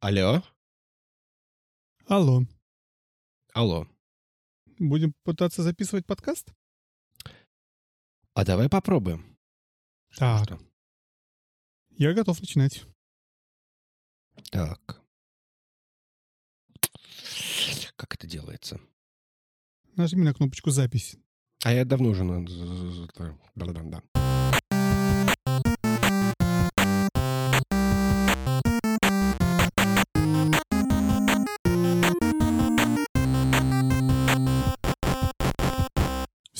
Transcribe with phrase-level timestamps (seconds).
[0.00, 0.42] Алло?
[2.06, 2.42] Алло.
[3.54, 3.88] Алло.
[4.78, 6.52] Будем пытаться записывать подкаст?
[8.34, 9.38] А давай попробуем.
[10.14, 10.44] Так.
[10.44, 10.58] Что?
[11.96, 12.84] Я готов начинать.
[14.50, 15.00] Так.
[17.96, 18.78] Как это делается?
[19.96, 21.16] Нажми на кнопочку «Запись».
[21.64, 22.44] А я давно уже на...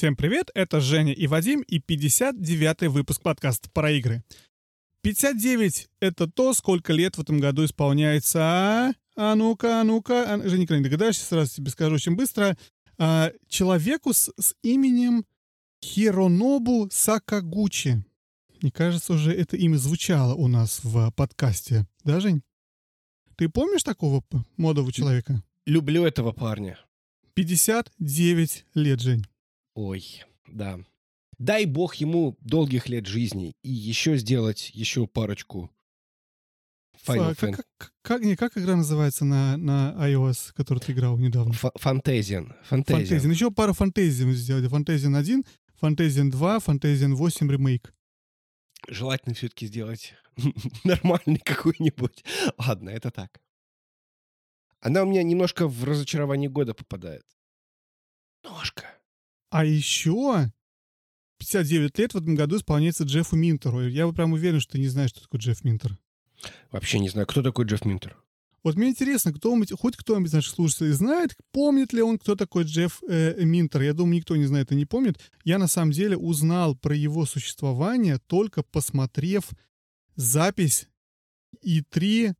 [0.06, 4.22] Всем привет, это Женя и Вадим и 59-й выпуск подкаста про игры.
[5.02, 8.38] 59— это то, сколько лет в этом году исполняется...
[8.40, 10.34] А, а ну-ка, а ну-ка...
[10.34, 10.48] А...
[10.48, 12.56] Женя, не догадаешься, сразу тебе скажу очень быстро.
[12.98, 15.24] А, человеку с, с именем
[15.82, 18.04] Хиронобу Сакагучи.
[18.62, 21.84] Мне кажется, уже это имя звучало у нас в подкасте.
[22.04, 22.44] Да, Жень?
[23.34, 24.22] Ты помнишь такого
[24.56, 25.42] модового человека?
[25.64, 26.78] Люблю этого парня.
[27.34, 29.26] 59 лет, Жень.
[29.76, 30.80] Ой, да.
[31.36, 35.70] Дай бог ему долгих лет жизни и еще сделать еще парочку
[37.06, 40.92] Final Фа- Fan- как, как, как, не, как игра называется на, на iOS, которую ты
[40.92, 41.52] играл недавно?
[41.52, 41.72] Фа-.
[41.74, 42.56] Фантазиан.
[42.64, 43.30] Фантазиан.
[43.30, 44.66] Еще пару фантазий мы сделали.
[44.66, 47.94] Фантазиан 1, Фантазиан 2, Фантазиан 8 ремейк.
[48.88, 50.14] Желательно все-таки сделать
[50.84, 52.24] нормальный какой-нибудь.
[52.56, 53.42] Ладно, это так.
[54.80, 57.26] Она у меня немножко в разочарование года попадает.
[58.42, 58.86] Немножко.
[59.50, 60.50] А еще
[61.38, 63.88] 59 лет в этом году исполняется Джеффу Минтеру.
[63.88, 65.98] Я прям уверен, что ты не знаешь, что такое Джефф Минтер.
[66.70, 68.16] Вообще не знаю, кто такой Джефф Минтер.
[68.62, 73.00] Вот мне интересно, кто-нибудь, хоть кто-нибудь наших слушателей знает, помнит ли он, кто такой Джефф
[73.08, 73.82] э, Минтер.
[73.82, 75.20] Я думаю, никто не знает и не помнит.
[75.44, 79.50] Я на самом деле узнал про его существование только посмотрев
[80.16, 80.88] запись
[81.64, 82.34] E3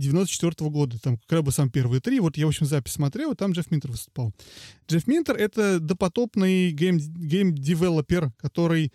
[0.00, 0.98] 94 года.
[1.00, 2.20] Там как бы самый первый E3.
[2.20, 4.32] Вот я, в общем, запись смотрел, и там Джефф Минтер выступал.
[4.88, 8.92] Джефф Минтер— это допотопный game- game developer, который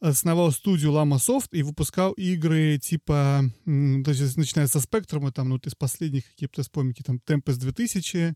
[0.00, 5.66] основал студию Llamasoft и выпускал игры типа, то есть начиная со Спектрума, там, ну, вот
[5.66, 8.34] из последних каких-то вспомните, там, Tempest 2000,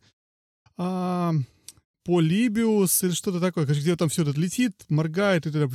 [0.76, 1.32] а,
[2.06, 5.70] Polybius или что-то такое, где там все это летит, моргает, и так...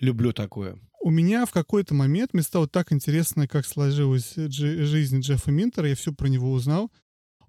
[0.00, 0.78] Люблю такое.
[1.00, 5.88] У меня в какой-то момент мне стало так интересно, как сложилась джи- жизнь Джеффа Минтера,
[5.88, 6.90] я все про него узнал.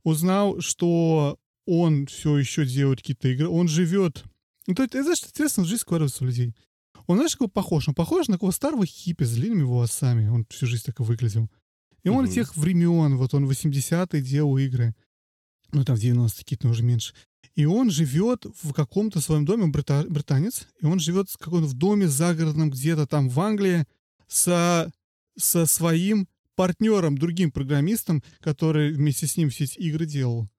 [0.04, 4.24] Узнал, что он все еще делает какие-то игры, он живет...
[4.68, 6.56] Ну, то есть, это, знаешь, интересно, жизнь складывается у людей.
[7.08, 7.88] Он, знаешь, какой похож?
[7.88, 10.28] Он похож на такого старого хиппи с длинными волосами.
[10.28, 11.50] Он всю жизнь так и выглядел.
[12.04, 12.34] И он Мгм.
[12.34, 14.96] тех времен, вот он в 80-е делал игры.
[15.76, 17.14] Ну, там в 90-е какие-то, уже меньше.
[17.54, 21.68] И он живет в каком-то своем доме, он брита- британец, и он живет в каком-то
[21.68, 23.86] в доме загородном где-то там в Англии
[24.28, 24.90] со,
[25.38, 30.50] со своим партнером, другим программистом, который вместе с ним все эти игры делал.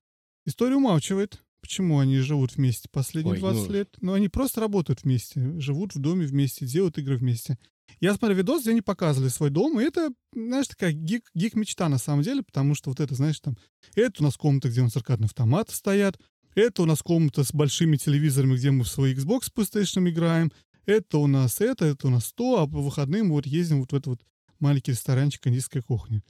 [0.45, 3.73] История умалчивает, почему они живут вместе последние Ой, 20 ну.
[3.73, 3.97] лет.
[4.03, 7.59] Но они просто работают вместе, живут в доме вместе, делают игры вместе.
[8.01, 11.99] Я смотрел видос, где они показывали свой дом, и это, знаешь, такая гик, гик-мечта на
[11.99, 13.57] самом деле, потому что вот это, знаешь, там,
[13.95, 16.19] это у нас комната, где у нас аркадные автоматы стоят,
[16.55, 20.53] это у нас комната с большими телевизорами, где мы в свой Xbox с PlayStation играем,
[20.85, 23.93] это у нас это, это у нас то, а по выходным мы вот ездим вот
[23.93, 24.21] в этот вот
[24.61, 26.23] маленький ресторанчик индийской кухни.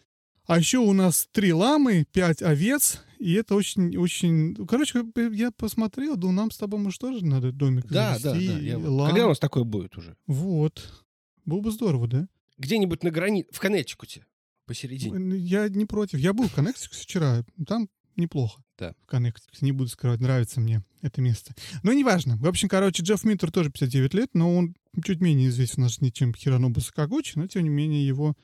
[0.46, 4.54] А еще у нас три ламы, пять овец, и это очень-очень...
[4.66, 8.30] Короче, я посмотрел, думаю, нам с тобой, может, тоже надо домик Да, да, да.
[8.30, 9.08] завести, я- лам.
[9.10, 10.16] Когда у нас такое будет уже?
[10.28, 11.05] Вот.
[11.46, 12.28] Было бы здорово, да?
[12.58, 14.26] Где-нибудь на границе, в Коннектикуте,
[14.66, 15.36] посередине.
[15.38, 16.18] Я не против.
[16.18, 17.44] Я был в Коннектикуте вчера.
[17.66, 18.62] Там неплохо.
[18.78, 18.94] Да.
[19.04, 19.64] В Коннектикуте.
[19.64, 21.54] Не буду скрывать, нравится мне это место.
[21.82, 22.36] Но неважно.
[22.36, 24.74] В общем, короче, Джефф Минтер тоже 59 лет, но он
[25.04, 28.34] чуть менее известен у нас, чем Хиронобу Сакагучи, но, тем не менее, его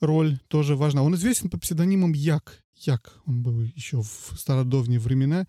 [0.00, 1.02] роль тоже важна.
[1.02, 2.62] Он известен по псевдонимам Як.
[2.76, 3.20] Як.
[3.26, 5.46] Он был еще в стародавние времена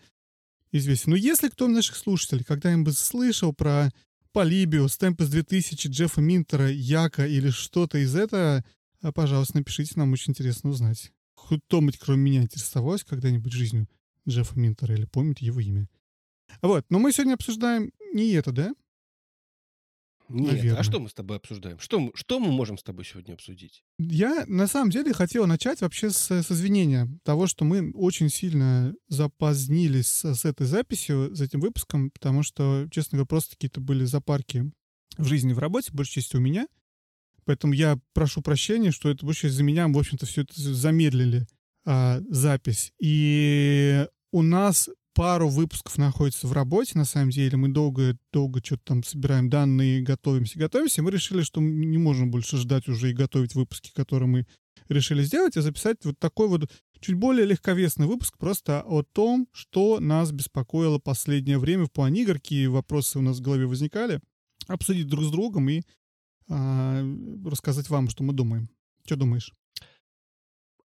[0.72, 1.12] известен.
[1.12, 3.92] Но если кто из наших слушателей когда-нибудь слышал про
[4.34, 8.66] Полибиус, Темпес 2000, Джеффа Минтера, Яка или что-то из этого,
[9.02, 11.12] а, пожалуйста, напишите, нам очень интересно узнать.
[11.36, 13.88] Хоть кто-нибудь, кроме меня, интересовалась когда-нибудь жизнью
[14.28, 15.88] Джеффа Минтера или помнит его имя.
[16.64, 18.74] Вот, но мы сегодня обсуждаем не это, да?
[20.34, 20.80] Нет, наверное.
[20.80, 21.80] а что мы с тобой обсуждаем?
[21.80, 23.84] Что, мы- что мы можем с тобой сегодня обсудить?
[24.00, 28.94] Я на самом деле хотел начать вообще с, с извинения того, что мы очень сильно
[29.10, 34.06] запозднились с, с этой записью, с этим выпуском, потому что, честно говоря, просто какие-то были
[34.06, 34.72] запарки
[35.18, 36.68] в жизни, в работе, большей частью у меня.
[37.46, 41.46] Поэтому я прошу прощения, что это больше из-за меня, в общем-то, все это замедлили
[41.86, 42.94] а, запись.
[43.00, 47.58] И у нас пару выпусков находится в работе, на самом деле.
[47.58, 51.02] Мы долго-долго что-то там собираем данные, готовимся, готовимся.
[51.04, 54.48] Мы решили, что мы не можем больше ждать уже и готовить выпуски, которые мы
[54.90, 56.70] решили сделать, и записать вот такой вот
[57.00, 62.36] чуть более легковесный выпуск просто о том, что нас беспокоило последнее время в плане игр,
[62.36, 64.20] какие вопросы у нас в голове возникали,
[64.68, 65.82] обсудить друг с другом и
[66.50, 67.04] а,
[67.46, 68.70] рассказать вам, что мы думаем.
[69.06, 69.54] Что думаешь?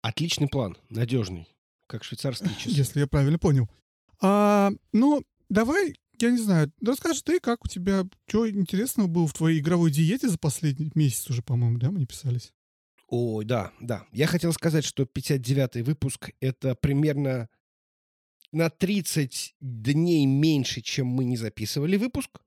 [0.02, 1.48] Отличный план, надежный,
[1.86, 2.70] как швейцарские часы.
[2.70, 3.68] Если я правильно понял.
[4.20, 9.32] А, ну, давай, я не знаю, расскажи ты, как у тебя, что интересного было в
[9.32, 12.52] твоей игровой диете за последний месяц уже, по-моему, да, мы не писались?
[13.08, 14.04] Ой, да, да.
[14.12, 17.48] Я хотел сказать, что 59-й выпуск— это примерно
[18.52, 22.40] на 30 дней меньше, чем мы не записывали выпуск.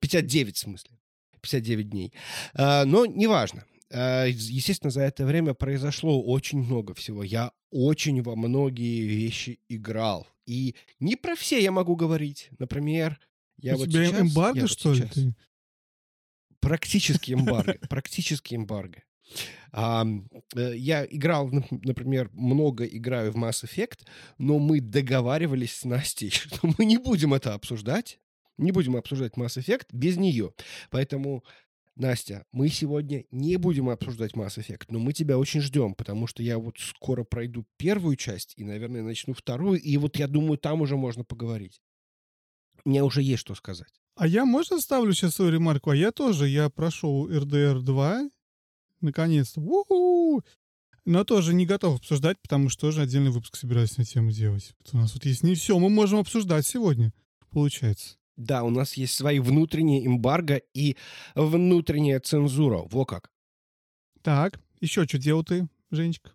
[0.00, 0.98] 59, в смысле.
[1.40, 2.12] 59 дней.
[2.54, 3.64] А, но неважно.
[3.90, 7.24] А, естественно, за это время произошло очень много всего.
[7.24, 10.26] Я очень во многие вещи играл.
[10.46, 12.50] И не про все я могу говорить.
[12.58, 13.18] Например,
[13.58, 14.20] я У вот тебя сейчас...
[14.20, 15.00] эмбарго, я вот что ли?
[15.02, 15.34] сейчас- ты?
[16.60, 17.74] Практически эмбарго.
[17.88, 19.02] Практически эмбарго.
[19.72, 20.04] А,
[20.54, 24.00] э, я играл, нап- например, много играю в Mass Effect,
[24.38, 28.20] но мы договаривались с Настей, что мы не будем это обсуждать.
[28.58, 30.52] Не будем обсуждать Mass Effect без нее.
[30.90, 31.42] Поэтому,
[32.02, 36.42] Настя, мы сегодня не будем обсуждать Mass Effect, но мы тебя очень ждем, потому что
[36.42, 40.80] я вот скоро пройду первую часть и, наверное, начну вторую, и вот я думаю, там
[40.80, 41.80] уже можно поговорить.
[42.84, 43.92] Мне уже есть что сказать.
[44.16, 45.90] А я, можно ставлю сейчас свою ремарку?
[45.90, 48.30] А я тоже, я прошел РДР 2,
[49.00, 49.60] наконец-то.
[49.60, 50.42] У-ху!
[51.04, 54.74] Но тоже не готов обсуждать, потому что тоже отдельный выпуск собираюсь на тему делать.
[54.80, 57.12] Вот у нас вот есть не все, мы можем обсуждать сегодня,
[57.50, 58.16] получается.
[58.36, 60.96] Да, у нас есть свои внутренние эмбарго и
[61.34, 62.82] внутренняя цензура.
[62.90, 63.30] Во как.
[64.22, 66.32] Так, еще что делал ты, Женечка?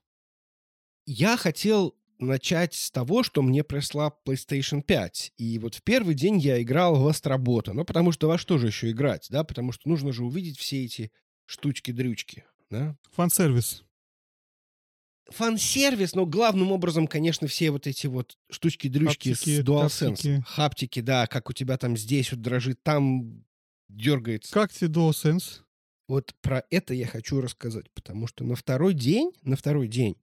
[1.05, 5.33] Я хотел начать с того, что мне пришла PlayStation 5.
[5.38, 7.73] И вот в первый день я играл в Астробота.
[7.73, 9.43] Ну, потому что во что же еще играть, да?
[9.43, 11.11] Потому что нужно же увидеть все эти
[11.45, 12.97] штучки-дрючки, да?
[13.13, 13.87] Фан-сервис.
[15.29, 20.00] Фан-сервис, но главным образом, конечно, все вот эти вот штучки-дрючки Хаптики, с DualSense.
[20.09, 20.44] таптики.
[20.47, 23.44] Хаптики, да, как у тебя там здесь вот дрожит, там
[23.89, 24.53] дергается.
[24.53, 25.62] Как тебе DualSense?
[26.07, 30.15] Вот про это я хочу рассказать, потому что на второй день, на второй день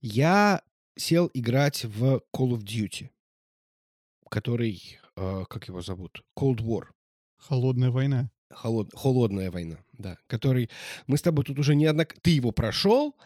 [0.00, 0.62] я
[0.96, 3.08] сел играть в Call of Duty,
[4.30, 6.84] который, э, как его зовут, Cold War,
[7.38, 8.30] Холодная война.
[8.52, 10.70] холод- холодная война, да, который
[11.06, 13.16] мы с тобой тут уже неоднократно, ты его прошел,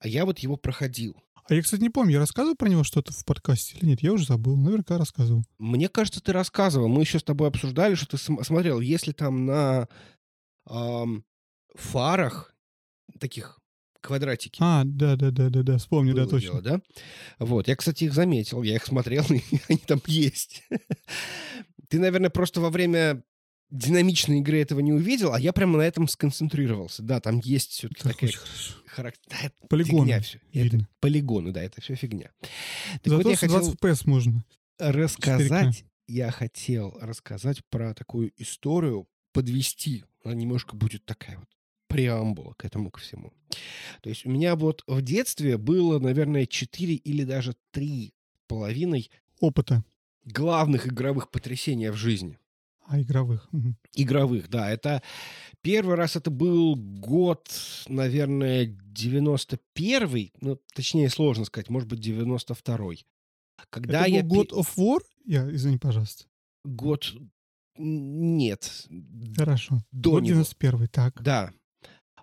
[0.00, 1.16] а я вот его проходил.
[1.48, 4.02] А я, кстати, не помню, я рассказывал про него что-то в подкасте или нет?
[4.02, 4.56] Я уже забыл.
[4.56, 5.42] Наверняка рассказывал.
[5.58, 9.46] Мне кажется, ты рассказывал, мы еще с тобой обсуждали, что ты см- смотрел, если там
[9.46, 9.88] на
[10.66, 11.24] ам,
[11.74, 12.54] фарах
[13.18, 13.58] таких
[14.00, 16.48] квадратики, А, да-да-да-да-да, вспомню, да, было точно.
[16.48, 16.80] дело, да?
[17.38, 20.62] Вот, я, кстати, их заметил, я их смотрел, и они там есть.
[21.88, 23.22] Ты, наверное, просто во время
[23.70, 27.02] динамичной игры этого не увидел, а я прямо на этом сконцентрировался.
[27.02, 28.74] Да, там есть все-таки Так такая очень хорошо.
[28.86, 29.52] характер...
[29.68, 30.40] Полигоны Фигня все.
[30.52, 32.30] Это полигоны, да, это все фигня.
[32.40, 34.44] Так Зато вот я с 20 хотел FPS можно.
[34.78, 40.04] рассказать, я хотел рассказать про такую историю, подвести.
[40.24, 41.48] Она немножко будет такая вот
[41.86, 43.32] преамбула к этому ко всему.
[44.02, 48.14] То есть у меня вот в детстве было, наверное, 4 или даже 3
[48.46, 49.84] половиной Опыта.
[50.24, 52.38] главных игровых потрясения в жизни.
[52.90, 53.48] А, игровых.
[53.94, 54.68] Игровых, да.
[54.68, 55.00] Это
[55.62, 57.48] первый раз это был год,
[57.86, 63.06] наверное, 91-й, ну, точнее, сложно сказать, может быть, 92-й.
[63.70, 64.98] Когда Это я был God of War?
[65.24, 66.24] Я, извини, пожалуйста.
[66.64, 67.14] год...
[67.78, 68.88] Нет.
[69.36, 69.82] Хорошо.
[69.92, 70.40] До Год него.
[70.40, 71.22] 91 так.
[71.22, 71.52] Да.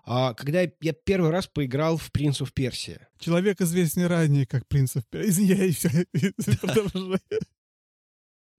[0.04, 3.00] А, когда я, первый раз поиграл в Prince of Persia.
[3.18, 5.02] Человек известный ранее как принцев.
[5.12, 5.86] Извиняюсь.
[6.60, 7.20] Продолжай.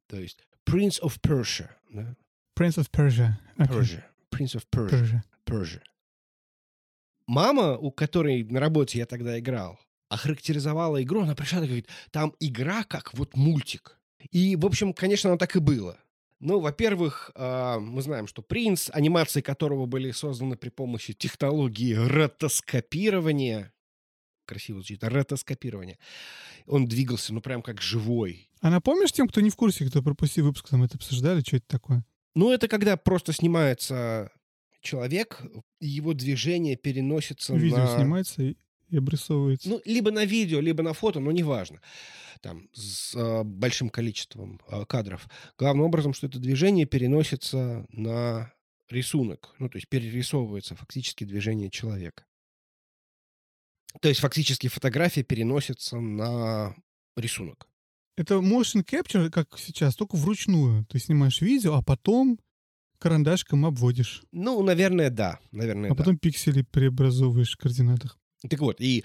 [0.08, 1.70] То есть Prince of Persia.
[1.90, 2.16] Да?
[2.58, 3.40] Prince of Persia.
[3.58, 3.78] Окей.
[3.78, 4.04] Persia.
[4.32, 5.00] Prince of Persia.
[5.00, 5.24] Persia.
[5.46, 5.82] Persia.
[7.28, 12.34] Мама, у которой на работе я тогда играл, охарактеризовала игру, она пришла и говорит, там
[12.40, 14.00] игра как вот мультик.
[14.32, 15.98] И, в общем, конечно, оно так и было.
[16.40, 23.74] Ну, во-первых, а, мы знаем, что принц, анимации которого были созданы при помощи технологии ротоскопирования,
[24.50, 26.00] красиво звучит, ротоскопирования,
[26.66, 28.50] он двигался, ну, прям как живой.
[28.62, 31.68] А напомнишь тем, кто не в курсе, кто пропустил выпуск, там это обсуждали, что это
[31.68, 32.04] такое?
[32.36, 34.32] Ну, это когда просто снимается
[34.82, 35.42] человек,
[35.80, 37.96] его движение переносится Видео на...
[37.96, 38.56] снимается и,
[38.90, 39.70] и обрисовывается.
[39.70, 41.80] Ну, либо на видео, либо на фото, но неважно.
[42.42, 45.28] Там, с а, большим количеством а, кадров.
[45.58, 48.54] Главным образом, что это движение переносится на
[48.90, 49.54] рисунок.
[49.60, 52.24] Ну, то есть перерисовывается фактически движение человека.
[54.02, 56.76] То есть фактически фотография переносится на
[57.18, 57.68] рисунок.
[58.18, 60.86] Это motion capture, как сейчас, только вручную.
[60.86, 62.40] Ты снимаешь видео, а потом
[63.00, 64.24] карандашком обводишь.
[64.32, 65.40] Ну, наверное, да.
[65.52, 65.96] Наверное, А да.
[65.96, 68.18] потом пиксели преобразовываешь в координатах.
[68.50, 69.04] Так вот, и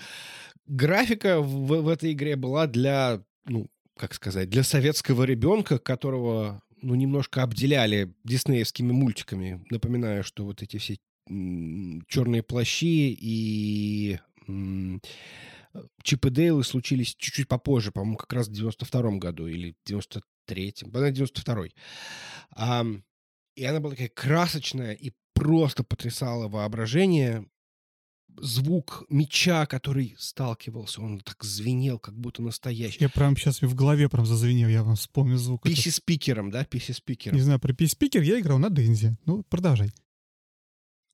[0.67, 6.95] графика в, в этой игре была для, ну, как сказать, для советского ребенка, которого, ну,
[6.95, 9.65] немножко обделяли диснеевскими мультиками.
[9.71, 14.19] Напоминаю, что вот эти все черные плащи и
[16.03, 20.99] Чип и Дейлы случились чуть-чуть попозже, по-моему, как раз в 92-м году или 93-м, по
[20.99, 21.75] 92-й.
[22.57, 22.87] А,
[23.57, 27.47] и она была такая красочная и просто потрясала воображение.
[28.37, 32.99] Звук меча, который сталкивался, он так звенел, как будто настоящий.
[33.01, 35.63] Я прям сейчас в голове прям зазвенел, я вам вспомнил звук.
[35.63, 37.37] Писи-спикером, да, писи-спикером.
[37.37, 39.17] Не знаю, про писи-спикер я играл на Дензе.
[39.25, 39.93] Ну, продолжай.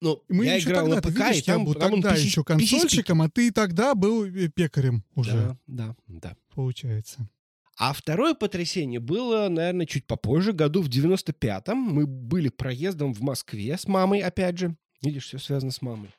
[0.00, 2.21] Ну, Мы я играл тогда, на ПК, видишь, и там, я был там тогда PC,
[2.21, 5.33] еще консольщиком, PC а ты тогда был э, пекарем уже.
[5.33, 6.37] Да, да, да.
[6.54, 7.28] Получается.
[7.76, 11.78] А второе потрясение было, наверное, чуть попозже, году в 95-м.
[11.78, 14.76] Мы были проездом в Москве с мамой, опять же.
[15.02, 16.11] Видишь, все связано с мамой.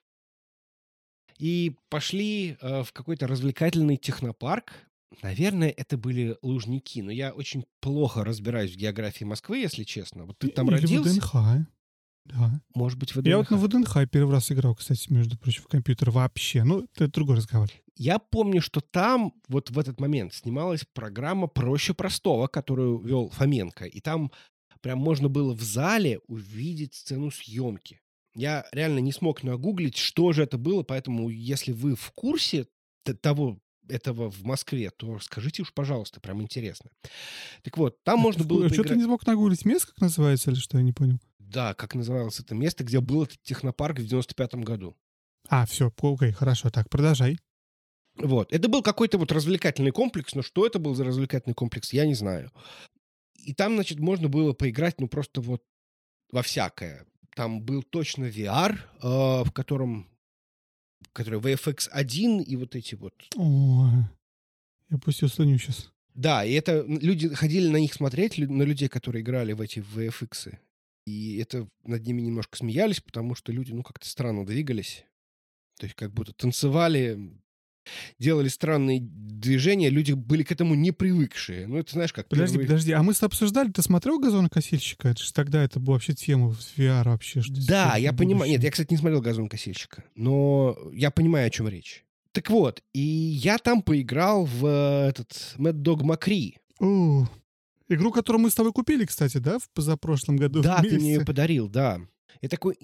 [1.38, 4.74] И пошли э, в какой-то развлекательный технопарк.
[5.22, 10.26] Наверное, это были Лужники, но я очень плохо разбираюсь в географии Москвы, если честно.
[10.26, 11.14] Вот ты там Или родился.
[11.14, 11.68] ВДНХ.
[12.26, 12.62] Да.
[12.76, 13.28] Может быть, ВДНХ.
[13.28, 16.64] Я вот на ВДНХ первый раз играл, кстати, между прочим, в компьютер вообще.
[16.64, 17.70] Ну, это другой разговор.
[17.96, 23.86] Я помню, что там вот в этот момент снималась программа «Проще простого», которую вел Фоменко.
[23.86, 24.32] И там
[24.82, 28.02] прям можно было в зале увидеть сцену съемки.
[28.36, 32.68] Я реально не смог нагуглить, что же это было, поэтому если вы в курсе
[33.22, 36.90] того, этого в Москве, то скажите уж, пожалуйста, прям интересно.
[37.62, 39.66] Так вот, там можно было Что ты не смог нагуглить?
[39.66, 40.78] Место как называется или что?
[40.78, 41.20] Я не понял.
[41.52, 44.96] Да, как называлось это место, где был этот технопарк в 95-м году.
[45.50, 47.38] А, все, окей, хорошо, так, продолжай.
[48.16, 48.54] Вот.
[48.54, 52.14] Это был какой-то вот развлекательный комплекс, но что это был за развлекательный комплекс, я не
[52.14, 52.52] знаю.
[53.44, 55.62] И там, значит, можно было поиграть, ну, просто вот
[56.32, 57.06] во всякое.
[57.36, 60.08] Там был точно VR, э, в котором
[61.12, 63.14] который VFX 1 и вот эти вот...
[63.36, 63.90] О,
[64.90, 65.92] я пустил слоню сейчас.
[66.14, 70.58] Да, и это люди ходили на них смотреть, на людей, которые играли в эти VFX.
[71.06, 75.06] И это над ними немножко смеялись, потому что люди, ну, как-то странно двигались.
[75.80, 77.18] То есть как будто танцевали,
[78.20, 81.66] делали странные движения, люди были к этому не привыкшие.
[81.68, 82.28] Ну, это знаешь, как...
[82.28, 82.68] Подожди, первый...
[82.68, 85.10] подожди, а мы с обсуждали, ты смотрел «Газонокосильщика»?
[85.10, 87.42] Это же тогда это была вообще тема в VR вообще.
[87.42, 88.52] Что да, я понимаю.
[88.52, 92.06] Нет, я, кстати, не смотрел «Газонокосильщика», но я понимаю, о чем речь.
[92.32, 96.56] Так вот, и я там поиграл в э, этот Mad Dog Macri.
[97.92, 101.26] Игру, которую мы с тобой купили, кстати, да, в позапрошлом году Да, ты мне ее
[101.26, 102.00] подарил, да.
[102.40, 102.78] Это такое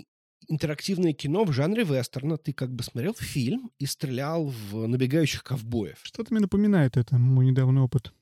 [0.49, 2.37] интерактивное кино в жанре вестерна.
[2.37, 5.99] Ты как бы смотрел фильм и стрелял в набегающих ковбоев.
[6.03, 8.13] Что-то мне напоминает это, мой недавний опыт.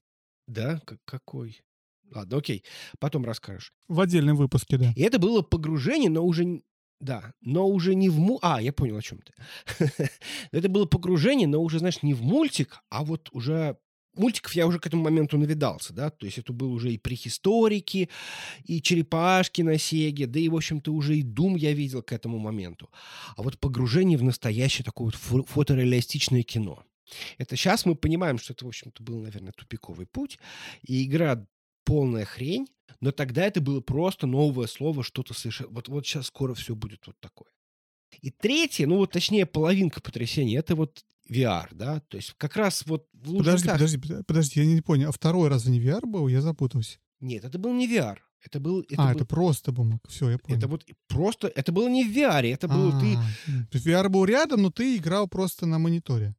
[0.48, 0.80] Да?
[0.86, 1.62] Как какой?
[2.14, 2.64] Ладно, окей.
[3.00, 3.74] Потом расскажешь.
[3.88, 4.94] В отдельном выпуске, да.
[4.96, 6.62] И это было погружение, но уже...
[7.02, 8.40] Да, но уже не в му...
[8.42, 9.34] А, я понял, о чем ты.
[10.52, 13.78] это было погружение, но уже, знаешь, не в мультик, а вот уже
[14.18, 18.10] мультиков я уже к этому моменту навидался, да, то есть это был уже и прихисторики,
[18.66, 22.40] и черепашки на Сеге, да и, в общем-то, уже и Дум я видел к этому
[22.40, 22.90] моменту.
[23.36, 26.84] А вот погружение в настоящее такое вот фотореалистичное кино.
[27.38, 30.40] Это сейчас мы понимаем, что это, в общем-то, был, наверное, тупиковый путь,
[30.82, 31.46] и игра
[31.84, 32.68] полная хрень,
[33.00, 35.70] но тогда это было просто новое слово, что-то совершенно...
[35.70, 37.50] Вот, вот сейчас скоро все будет вот такое.
[38.22, 42.00] И третье, ну вот точнее половинка потрясения, это вот VR, да?
[42.02, 45.10] То есть как раз вот в Подожди, подожди, подожди, я не понял.
[45.10, 46.28] А второй раз не VR был?
[46.28, 46.98] Я запутался.
[47.20, 48.18] Нет, это был не VR.
[48.46, 48.82] Это был...
[48.82, 49.16] Это а, был...
[49.16, 50.00] это просто бумаг.
[50.08, 50.60] Все, я понял.
[50.60, 51.48] Это вот просто...
[51.48, 53.18] Это было не в VR, это было ты...
[53.78, 56.36] VR был рядом, но ты играл просто на мониторе.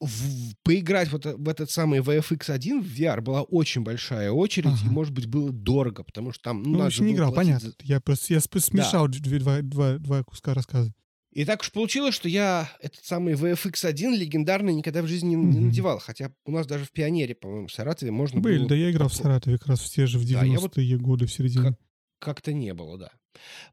[0.00, 4.86] В, поиграть вот в этот самый VFX 1 в VR была очень большая очередь, ага.
[4.86, 6.62] и, может быть, было дорого, потому что там...
[6.62, 7.68] Ну, ну еще не играл, понятно.
[7.68, 7.74] За...
[7.82, 9.18] Я просто я смешал да.
[9.38, 10.92] два, два, два куска рассказа.
[11.32, 15.60] И так уж получилось, что я этот самый VFX1 легендарный никогда в жизни не, не
[15.60, 16.00] надевал.
[16.00, 18.68] Хотя у нас даже в Пионере, по-моему, в Саратове можно Были, было...
[18.70, 21.26] да я играл в Саратове как раз в те же в 90-е да, вот годы
[21.26, 21.70] в середине.
[21.70, 21.78] Как,
[22.18, 23.10] как-то не было, да.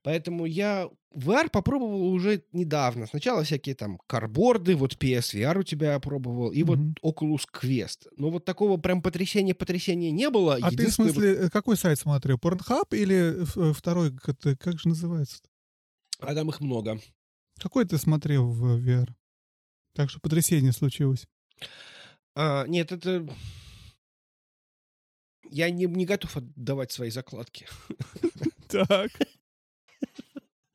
[0.04, 3.08] Поэтому я VR попробовал уже недавно.
[3.08, 6.94] Сначала всякие там карборды, вот PSVR у тебя пробовал, и mm-hmm.
[7.02, 8.08] вот Oculus Quest.
[8.18, 10.60] Но вот такого прям потрясения-потрясения не было.
[10.62, 12.38] А ты, в смысле, э, какой сайт смотрел?
[12.38, 15.38] Pornhub или э, второй, как, как же называется?
[15.38, 15.48] -то?
[16.20, 17.00] А там их много.
[17.60, 19.10] Какой ты смотрел в VR?
[19.94, 21.28] Так что потрясение случилось.
[22.36, 23.28] А, нет, это...
[25.50, 27.68] Я не, не готов отдавать свои закладки.
[28.68, 29.12] Так.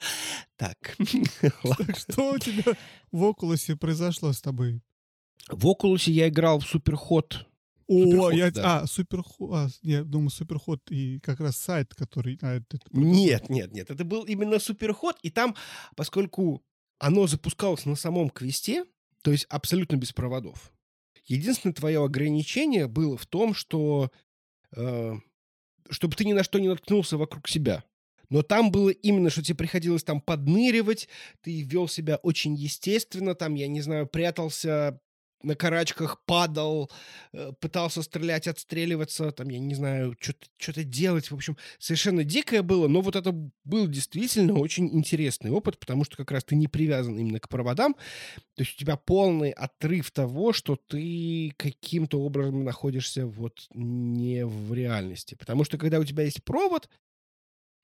[0.56, 0.96] Так.
[1.96, 2.76] Что у тебя
[3.10, 4.80] в Окулусе произошло с тобой?
[5.48, 7.46] В Окулусе я играл в Суперход.
[7.88, 12.38] О, я, а, Суперход, а, я думаю, Суперход и как раз сайт, который...
[12.40, 12.60] А,
[12.92, 15.56] нет, нет, нет, это был именно Суперход, и там,
[15.96, 16.62] поскольку
[17.02, 18.84] оно запускалось на самом квесте,
[19.22, 20.72] То есть абсолютно без проводов.
[21.26, 24.10] Единственное твое ограничение было в том, что
[24.76, 25.14] э,
[25.90, 27.82] чтобы ты ни на что не наткнулся вокруг себя.
[28.30, 31.08] Но там было именно, что тебе приходилось там подныривать,
[31.40, 35.00] ты вел себя очень естественно, там, я не знаю, прятался
[35.42, 36.90] на карачках падал,
[37.32, 41.30] э, пытался стрелять, отстреливаться, там, я не знаю, что-то делать.
[41.30, 43.32] В общем, совершенно дикое было, но вот это
[43.64, 47.94] был действительно очень интересный опыт, потому что как раз ты не привязан именно к проводам.
[48.54, 54.72] То есть у тебя полный отрыв того, что ты каким-то образом находишься вот не в
[54.72, 55.34] реальности.
[55.34, 56.88] Потому что когда у тебя есть провод,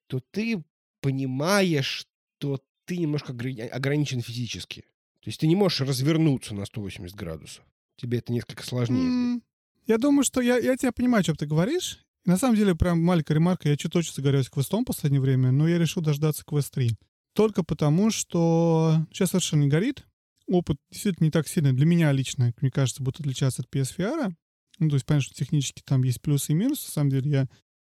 [0.08, 0.62] то ты
[1.00, 2.06] понимаешь,
[2.38, 4.84] что ты немножко ограничен физически.
[5.28, 7.62] То есть ты не можешь развернуться на 180 градусов.
[7.96, 9.10] Тебе это несколько сложнее.
[9.10, 9.42] Mm,
[9.86, 11.98] я думаю, что я, я тебя понимаю, о чем ты говоришь.
[12.24, 13.68] на самом деле, прям маленькая ремарка.
[13.68, 16.96] Я что-то очень загорелся квестом в последнее время, но я решил дождаться квест 3.
[17.34, 20.06] Только потому, что сейчас совершенно не горит.
[20.46, 24.32] Опыт действительно не так сильно для меня лично, мне кажется, будет отличаться от PSVR.
[24.78, 26.86] Ну, то есть, понятно, что технически там есть плюсы и минусы.
[26.86, 27.48] На самом деле, я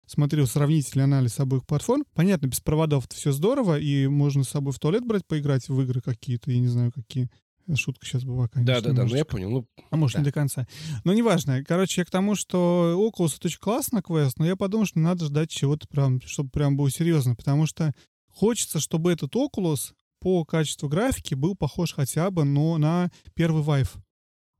[0.07, 2.05] смотрел сравнительный анализ обоих платформ.
[2.13, 6.01] Понятно, без проводов все здорово, и можно с собой в туалет брать, поиграть в игры
[6.01, 7.29] какие-то, я не знаю, какие.
[7.73, 8.75] Шутка сейчас была, конечно.
[8.75, 9.49] Да-да-да, ну я понял.
[9.49, 10.19] Ну, а может, да.
[10.21, 10.67] не до конца.
[11.03, 11.63] Но неважно.
[11.63, 15.25] Короче, я к тому, что Oculus это очень классно, квест, но я подумал, что надо
[15.25, 17.93] ждать чего-то прям, чтобы прям было серьезно, потому что
[18.27, 23.97] хочется, чтобы этот Oculus по качеству графики был похож хотя бы но на первый Vive.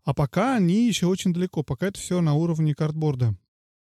[0.04, 3.36] А пока они еще очень далеко, пока это все на уровне картборда.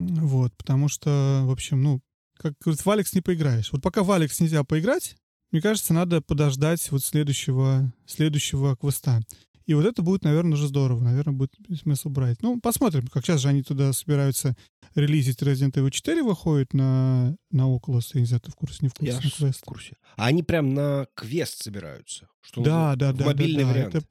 [0.07, 2.01] Вот, потому что, в общем, ну,
[2.37, 3.73] как говорит, в Алекс не поиграешь.
[3.73, 5.17] Вот пока в Алекс нельзя поиграть,
[5.51, 9.21] мне кажется, надо подождать вот следующего, следующего квеста.
[9.67, 11.03] И вот это будет, наверное, уже здорово.
[11.03, 12.43] Наверное, будет смысл брать.
[12.43, 14.57] Ну, посмотрим, как сейчас же они туда собираются
[14.95, 18.11] релизить Resident Evil 4 выходит на, на Oculus.
[18.15, 19.19] Я не знаю, ты в курсе, не в курсе?
[19.39, 19.97] Я в курсе.
[20.17, 22.29] А они прям на квест собираются?
[22.43, 23.25] Что да, да, да.
[23.25, 23.73] Мобильный да, да.
[23.73, 23.95] вариант.
[23.95, 24.07] Это,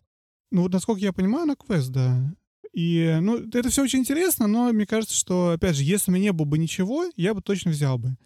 [0.52, 2.34] ну, вот насколько я понимаю, на квест, да.
[2.74, 6.26] И, ну, это все очень интересно, но мне кажется, что, опять же, если у меня
[6.26, 8.18] не было бы ничего, я бы точно взял бы.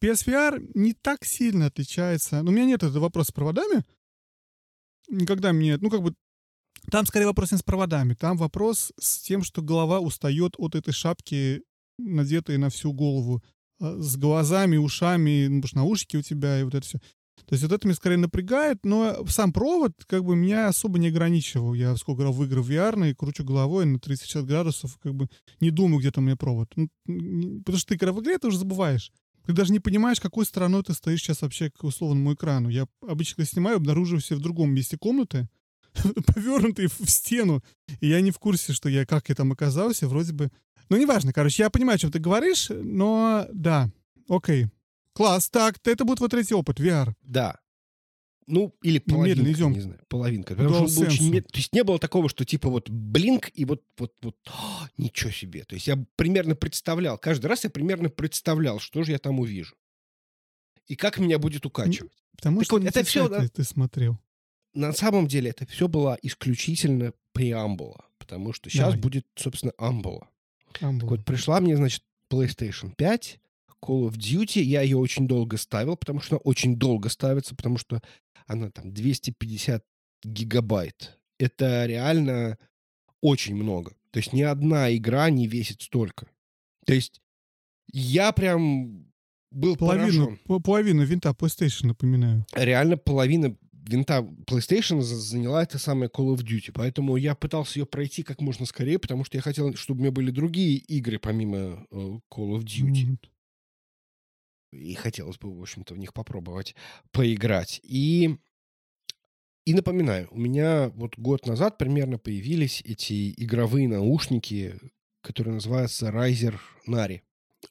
[0.00, 2.42] PSVR не так сильно отличается.
[2.42, 3.84] Ну, у меня нет этого вопроса с проводами.
[5.08, 5.76] Никогда мне...
[5.78, 6.14] Ну, как бы...
[6.90, 8.14] Там скорее вопрос не с проводами.
[8.14, 11.62] Там вопрос с тем, что голова устает от этой шапки,
[11.98, 13.42] надетой на всю голову.
[13.80, 17.00] А, с глазами, ушами, ну, потому что наушники у тебя и вот это все.
[17.46, 21.08] То есть вот это меня скорее напрягает, но сам провод как бы меня особо не
[21.08, 21.74] ограничивал.
[21.74, 25.28] Я сколько играл в игры VR, и кручу головой на 360 градусов, как бы
[25.60, 26.72] не думаю, где там у меня провод.
[26.74, 26.88] Ну,
[27.60, 29.12] потому что ты, когда в игре, ты уже забываешь.
[29.46, 32.68] Ты даже не понимаешь, какой стороной ты стоишь сейчас вообще к условному экрану.
[32.68, 35.48] Я обычно снимаю, обнаруживаю себя в другом месте комнаты,
[36.34, 37.62] повернутый в стену.
[38.00, 40.50] И я не в курсе, что я как я там оказался, вроде бы.
[40.88, 43.88] Ну, неважно, короче, я понимаю, о чем ты говоришь, но да,
[44.28, 44.66] окей.
[45.16, 47.14] Класс, так, это будет вот третий опыт, VR.
[47.22, 47.58] Да.
[48.46, 49.72] Ну, или половинка, Медленно идем.
[49.72, 50.54] не знаю, половинка.
[50.54, 51.48] Потому что очень мед...
[51.48, 55.30] То есть не было такого, что типа вот блинк и вот, вот, вот, о, ничего
[55.30, 55.64] себе.
[55.64, 59.74] То есть я примерно представлял, каждый раз я примерно представлял, что же я там увижу.
[60.86, 62.12] И как меня будет укачивать.
[62.36, 63.26] Потому так что вот это все...
[63.26, 64.18] Ты, ты смотрел.
[64.74, 68.04] На самом деле это все была исключительно преамбула.
[68.18, 69.00] Потому что сейчас Давай.
[69.00, 70.28] будет, собственно, амбула.
[70.80, 71.10] амбула.
[71.10, 73.40] вот пришла мне, значит, PlayStation 5,
[73.82, 74.60] Call of Duty.
[74.60, 78.00] Я ее очень долго ставил, потому что она очень долго ставится, потому что
[78.46, 79.84] она там 250
[80.24, 81.18] гигабайт.
[81.38, 82.58] Это реально
[83.20, 83.92] очень много.
[84.10, 86.26] То есть ни одна игра не весит столько.
[86.86, 87.20] То есть
[87.92, 89.06] я прям
[89.50, 90.62] был половину, поражен.
[90.62, 92.46] Половину винта PlayStation, напоминаю.
[92.54, 96.72] Реально половина винта PlayStation заняла это самое Call of Duty.
[96.72, 100.12] Поэтому я пытался ее пройти как можно скорее, потому что я хотел, чтобы у меня
[100.12, 101.96] были другие игры помимо э,
[102.32, 103.06] Call of Duty.
[103.06, 103.18] Mm-hmm
[104.72, 106.74] и хотелось бы, в общем-то, в них попробовать
[107.12, 107.80] поиграть.
[107.82, 108.36] И,
[109.64, 114.78] и напоминаю, у меня вот год назад примерно появились эти игровые наушники,
[115.22, 117.22] которые называются Riser Nari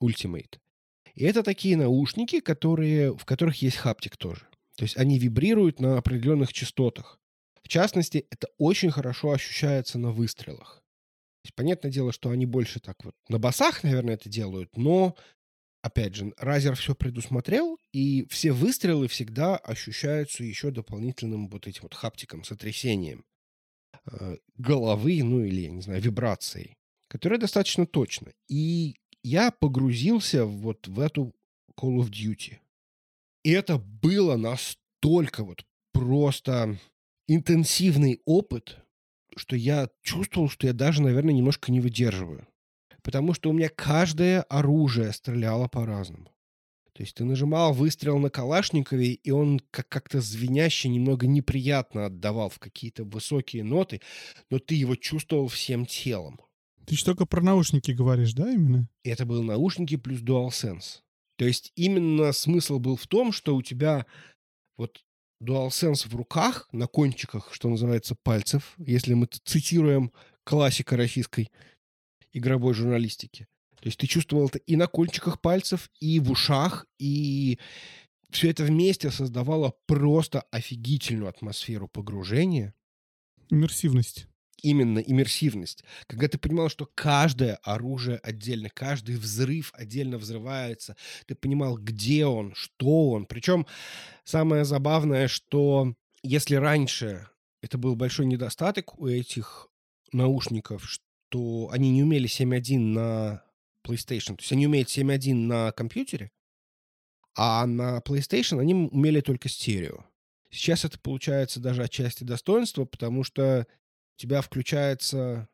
[0.01, 0.59] Ultimate.
[1.15, 4.47] И это такие наушники, которые, в которых есть хаптик тоже.
[4.77, 7.19] То есть они вибрируют на определенных частотах.
[7.63, 10.83] В частности, это очень хорошо ощущается на выстрелах.
[11.41, 15.15] То есть, понятное дело, что они больше так вот на басах, наверное, это делают, но
[15.85, 21.93] опять же, Разер все предусмотрел, и все выстрелы всегда ощущаются еще дополнительным вот этим вот
[21.93, 23.23] хаптиком, сотрясением
[24.11, 26.75] э, головы, ну или, я не знаю, вибрацией,
[27.07, 28.33] которая достаточно точно.
[28.49, 31.35] И я погрузился вот в эту
[31.79, 32.57] Call of Duty.
[33.43, 36.79] И это было настолько вот просто
[37.27, 38.79] интенсивный опыт,
[39.35, 42.47] что я чувствовал, что я даже, наверное, немножко не выдерживаю
[43.05, 46.31] потому что у меня каждое оружие стреляло по-разному.
[46.93, 52.49] То есть ты нажимал выстрел на Калашникове, и он как- как-то звеняще, немного неприятно отдавал
[52.49, 54.01] в какие-то высокие ноты,
[54.49, 56.39] но ты его чувствовал всем телом.
[56.87, 58.89] Ты что только про наушники говоришь, да, именно?
[59.03, 61.01] Это был наушники плюс DualSense.
[61.37, 64.07] То есть именно смысл был в том, что у тебя
[64.77, 65.03] вот
[65.43, 70.11] DualSense в руках, на кончиках, что называется, пальцев, если мы цитируем
[70.43, 71.51] классика российской
[72.35, 73.47] игровой журналистики.
[73.79, 77.59] То есть ты чувствовал это и на кончиках пальцев, и в ушах, и
[78.29, 82.73] все это вместе создавало просто офигительную атмосферу погружения.
[83.49, 84.27] Иммерсивность.
[84.61, 85.83] Именно иммерсивность.
[86.07, 90.95] Когда ты понимал, что каждое оружие отдельно, каждый взрыв отдельно взрывается,
[91.27, 93.25] ты понимал, где он, что он.
[93.25, 93.67] Причем
[94.23, 95.93] самое забавное, что
[96.23, 97.29] если раньше
[97.61, 99.67] это был большой недостаток у этих
[100.11, 100.83] наушников,
[101.29, 103.43] что они не умели 7.1 на
[103.83, 104.35] PlayStation.
[104.35, 106.31] То есть они умеют 7.1 на компьютере,
[107.35, 110.05] а на PlayStation они умели только стерео.
[110.49, 113.67] Сейчас это получается даже отчасти достоинство, потому что
[114.15, 115.49] у тебя включается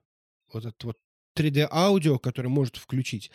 [0.54, 0.98] вот этот вот
[1.36, 3.32] 3D-аудио, который может включить.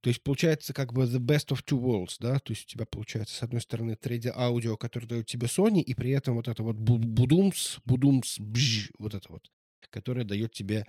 [0.00, 2.38] То есть получается как бы the best of two worlds, да?
[2.38, 6.10] То есть у тебя получается с одной стороны 3D-аудио, который дает тебе Sony, и при
[6.10, 9.50] этом вот это вот будумс, будумс, бж, вот это вот,
[9.90, 10.86] которое дает тебе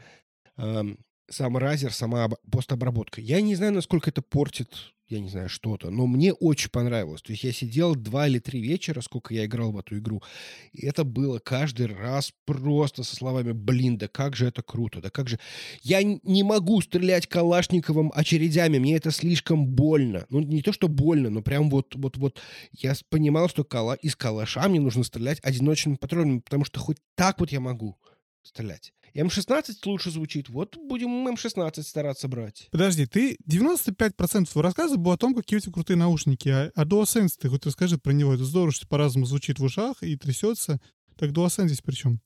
[1.30, 3.22] сам разер, сама постобработка.
[3.22, 4.70] Я не знаю, насколько это портит,
[5.08, 7.22] я не знаю, что-то, но мне очень понравилось.
[7.22, 10.22] То есть я сидел два или три вечера, сколько я играл в эту игру,
[10.72, 15.10] и это было каждый раз просто со словами «Блин, да как же это круто, да
[15.10, 15.40] как же...»
[15.82, 20.26] Я не могу стрелять Калашниковым очередями, мне это слишком больно.
[20.30, 22.40] Ну, не то, что больно, но прям вот, вот, вот
[22.72, 23.96] я понимал, что кала...
[23.96, 27.98] из калаша мне нужно стрелять одиночными патронами, потому что хоть так вот я могу
[28.44, 28.94] стрелять.
[29.14, 30.50] М16 лучше звучит.
[30.50, 32.68] Вот будем М16 стараться брать.
[32.72, 36.50] Подожди, ты 95% рассказа был о том, какие у тебя крутые наушники.
[36.50, 38.34] А, а DualSense, ты хоть расскажи про него.
[38.34, 40.80] Это здорово, что по-разному звучит в ушах и трясется.
[41.18, 42.22] Так DualSense здесь при чем?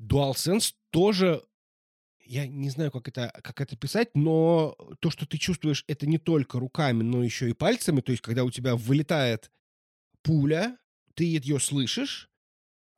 [0.00, 1.42] DualSense тоже
[2.28, 6.18] я не знаю, как это, как это писать, но то, что ты чувствуешь, это не
[6.18, 8.02] только руками, но еще и пальцами.
[8.02, 9.50] То есть, когда у тебя вылетает
[10.22, 10.76] пуля,
[11.14, 12.27] ты ее слышишь,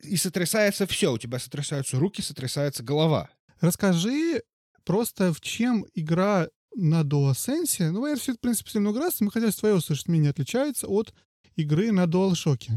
[0.02, 1.12] и сотрясается все.
[1.12, 3.30] У тебя сотрясаются руки, сотрясается голова.
[3.60, 4.42] Расскажи
[4.84, 9.50] просто, в чем игра на DualSense, ну, я все, в принципе, много раз, мы хотели
[9.50, 11.12] твое услышать мнение, отличается от
[11.56, 12.68] игры на DualShock.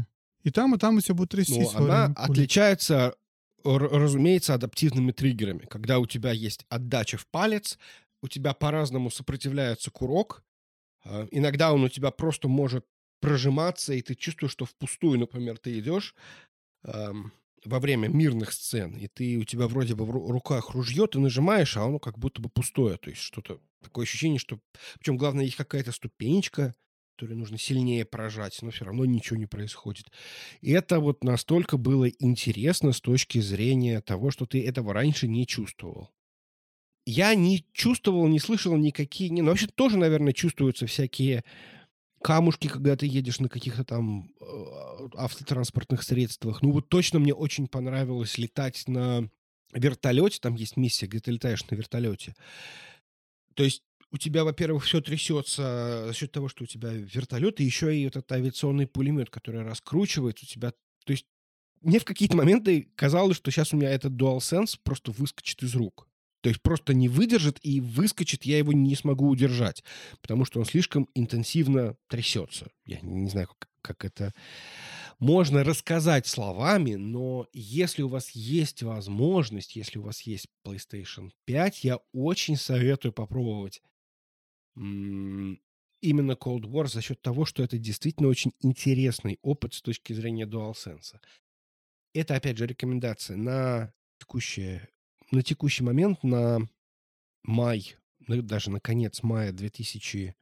[0.42, 1.72] И там, и там у тебя будет трястись.
[1.72, 3.14] Ну, она отличается,
[3.64, 5.66] разумеется, адаптивными триггерами.
[5.66, 7.78] Когда у тебя есть отдача в палец,
[8.22, 10.42] у тебя по-разному сопротивляется курок.
[11.04, 12.84] А, иногда он у тебя просто может
[13.20, 16.14] прожиматься, и ты чувствуешь, что впустую, например, ты идешь,
[16.84, 21.76] во время мирных сцен, и ты у тебя вроде бы в руках ружье, ты нажимаешь,
[21.76, 22.98] а оно как будто бы пустое.
[22.98, 24.60] То есть что-то такое ощущение, что...
[24.98, 26.74] Причем, главное, есть какая-то ступенечка,
[27.16, 30.10] которую нужно сильнее прожать, но все равно ничего не происходит.
[30.60, 35.46] И это вот настолько было интересно с точки зрения того, что ты этого раньше не
[35.46, 36.10] чувствовал.
[37.06, 39.30] Я не чувствовал, не слышал никакие...
[39.30, 41.44] Не, ну, вообще тоже, наверное, чувствуются всякие
[42.24, 44.44] камушки, когда ты едешь на каких-то там э,
[45.14, 46.62] автотранспортных средствах.
[46.62, 49.28] Ну вот точно мне очень понравилось летать на
[49.74, 50.38] вертолете.
[50.40, 52.34] Там есть миссия, где ты летаешь на вертолете.
[53.52, 57.64] То есть у тебя, во-первых, все трясется за счет того, что у тебя вертолет, и
[57.64, 60.72] еще и этот авиационный пулемет, который раскручивает у тебя.
[61.04, 61.26] То есть
[61.82, 66.08] мне в какие-то моменты казалось, что сейчас у меня этот DualSense просто выскочит из рук.
[66.44, 69.82] То есть просто не выдержит и выскочит, я его не смогу удержать,
[70.20, 72.70] потому что он слишком интенсивно трясется.
[72.84, 74.34] Я не знаю, как, как это
[75.18, 81.82] можно рассказать словами, но если у вас есть возможность, если у вас есть PlayStation 5,
[81.82, 83.80] я очень советую попробовать
[84.76, 90.44] именно Cold War за счет того, что это действительно очень интересный опыт с точки зрения
[90.44, 91.18] DualSense.
[92.12, 94.90] Это, опять же, рекомендация на текущее
[95.30, 96.68] на текущий момент, на
[97.42, 100.36] май, даже на конец мая 2021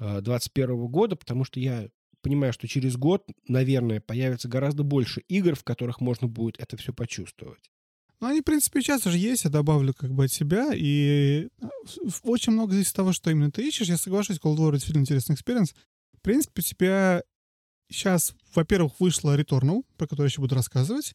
[0.00, 1.88] э, года, потому что я
[2.22, 6.92] понимаю, что через год, наверное, появится гораздо больше игр, в которых можно будет это все
[6.92, 7.70] почувствовать.
[8.20, 11.66] Ну, они, в принципе, сейчас уже есть, я добавлю как бы от себя, и э,
[12.22, 13.88] очень много здесь того, что именно ты ищешь.
[13.88, 15.74] Я соглашусь, Cold War— это интересный experience.
[16.12, 17.22] В принципе, у тебя
[17.90, 21.14] сейчас, во-первых, вышла Returnal, про которую я еще буду рассказывать.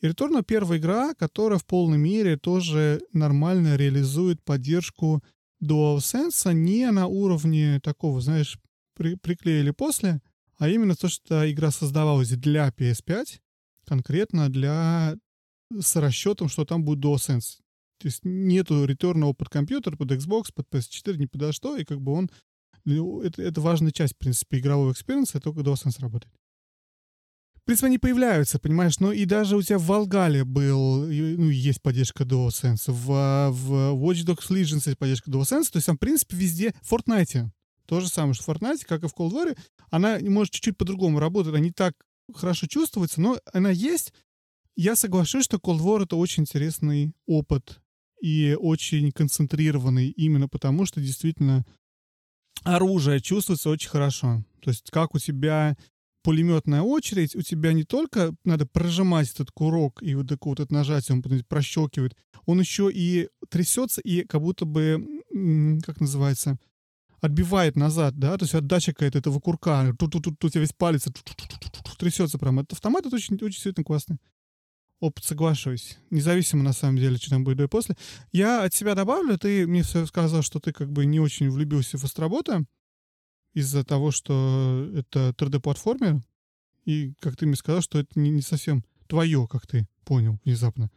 [0.00, 5.22] И Returnal— первая игра, которая в полной мере тоже нормально реализует поддержку
[5.62, 8.58] DualSense не на уровне такого, знаешь,
[8.94, 10.20] при, приклеили после,
[10.58, 13.40] а именно то, что игра создавалась для PS5,
[13.86, 15.16] конкретно для
[15.76, 17.58] с расчетом, что там будет DualSense.
[17.98, 22.00] То есть нету Returnal под компьютер, под Xbox, под PS4, ни подо что, и как
[22.00, 22.30] бы он
[22.84, 26.32] Ну, Это, это важная часть, в принципе, игрового experience а, только DualSense работает.
[27.68, 32.24] Принципе, они появляются, понимаешь, но и даже у тебя в Вальгалле был, ну, есть поддержка
[32.24, 36.72] DualSense, в, в Watch Dogs Legion есть поддержка DualSense, то есть там, в принципе, везде,
[36.80, 37.50] в Fortnite,
[37.84, 39.58] то же самое, что в Fortnite, как и в Cold War,
[39.90, 41.92] она может чуть-чуть по-другому работать, она не так
[42.34, 44.14] хорошо чувствуется, но она есть.
[44.74, 47.82] Я соглашусь, что Cold War— это очень интересный опыт
[48.22, 51.66] и очень концентрированный, именно потому что действительно
[52.64, 54.42] оружие чувствуется очень хорошо.
[54.62, 55.76] То есть как у тебя
[56.28, 60.74] пулеметная очередь, у тебя не только надо прожимать этот курок и вот такое вот это
[60.74, 62.14] нажатие, он потом прощелкивает,
[62.44, 65.22] он еще и трясется и как будто бы,
[65.86, 66.58] как называется,
[67.22, 70.74] отбивает назад, да, то есть отдача какая-то этого курка, тут тут тут у тебя весь
[70.74, 71.06] палец
[71.98, 72.60] трясется прям.
[72.60, 74.18] Этот автомат это очень, очень действительно классный.
[75.00, 75.96] Опыт, соглашусь.
[76.10, 77.96] Независимо, на самом деле, что там будет до и после.
[78.32, 81.96] Я от себя добавлю, ты мне всё сказал, что ты как бы не очень влюбился
[81.96, 82.66] в Астробота
[83.54, 86.22] из-за того, что это 3D-платформер,
[86.84, 90.90] и как ты мне сказал, что это не, не совсем твое, как ты понял внезапно.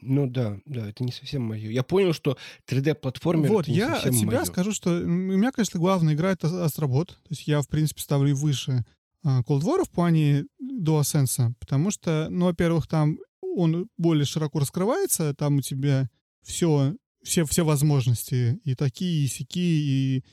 [0.00, 1.70] Ну да, да, это не совсем мое.
[1.70, 2.36] Я понял, что
[2.68, 4.44] 3D-платформер Вот, это не я совсем от себя моё.
[4.44, 7.08] скажу, что у меня, конечно, главная игра— это Астробот.
[7.08, 8.84] То есть я, в принципе, ставлю выше
[9.24, 15.34] а, Cold War в плане DualSense, потому что, ну, во-первых, там он более широко раскрывается,
[15.34, 16.08] там у тебя
[16.42, 20.24] все, все, все возможности, и такие, и сякие, и,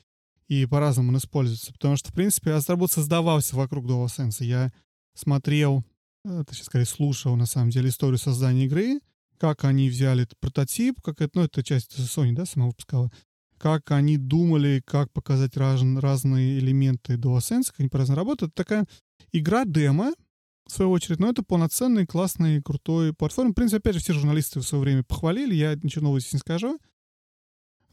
[0.48, 1.72] и по-разному он используется.
[1.72, 4.44] Потому что, в принципе, Астробот создавался вокруг DualSense.
[4.44, 4.72] Я
[5.14, 5.84] смотрел,
[6.24, 9.00] э, точнее, скорее, слушал, на самом деле, историю создания игры,
[9.38, 13.10] как они взяли этот прототип, как это, ну, это часть Sony, да, сама выпускала,
[13.58, 18.52] как они думали, как показать раз- разные элементы DualSense, как они по-разному работают.
[18.52, 18.86] Это такая
[19.32, 20.14] игра-демо,
[20.66, 23.52] в свою очередь, но это полноценный, классный, крутой платформ.
[23.52, 26.38] В принципе, опять же, все журналисты в свое время похвалили, я ничего нового здесь не
[26.40, 26.78] скажу.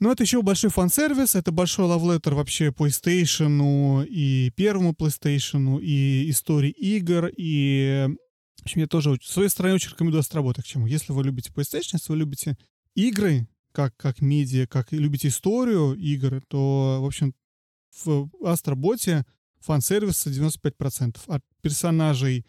[0.04, 6.72] Но это еще большой фан-сервис, это большой лавлеттер вообще PlayStation и первому PlayStation, и истории
[6.72, 8.10] игр, и...
[8.58, 10.88] В общем, я тоже с своей стороны очень рекомендую Астробота к чему.
[10.88, 12.58] Если вы любите PlayStation, если вы любите
[12.96, 17.34] игры, как, как медиа, как любите историю игр, то, в общем,
[18.04, 19.26] в Астроботе
[19.62, 21.16] фан-сервиса 95%.
[21.28, 22.46] От персонажей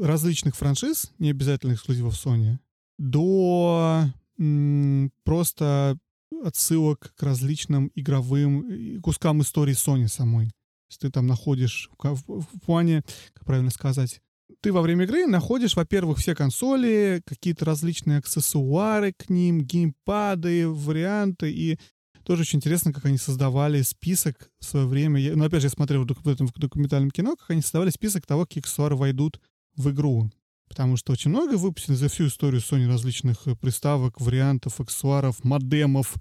[0.00, 2.58] различных франшиз, не обязательно эксклюзивов Sony,
[2.98, 4.06] до
[4.40, 6.00] м, просто
[6.44, 10.46] отсылок к различным игровым э, кускам истории Sony самой.
[10.46, 13.02] То есть ты там находишь в, плане,
[13.34, 14.20] как правильно сказать,
[14.60, 21.50] ты во время игры находишь, во-первых, все консоли, какие-то различные аксессуары к ним, геймпады, варианты,
[21.50, 21.78] и
[22.22, 25.20] тоже очень интересно, как они создавали список в свое время.
[25.20, 28.44] Я- ну, опять же, я смотрел в этом документальном кино, как они создавали список того,
[28.46, 29.40] какие аксессуары войдут
[29.76, 30.30] в игру.
[30.68, 36.14] Потому что очень много выпущено за всю историю Sony различных э, приставок, вариантов, аксессуаров, модемов,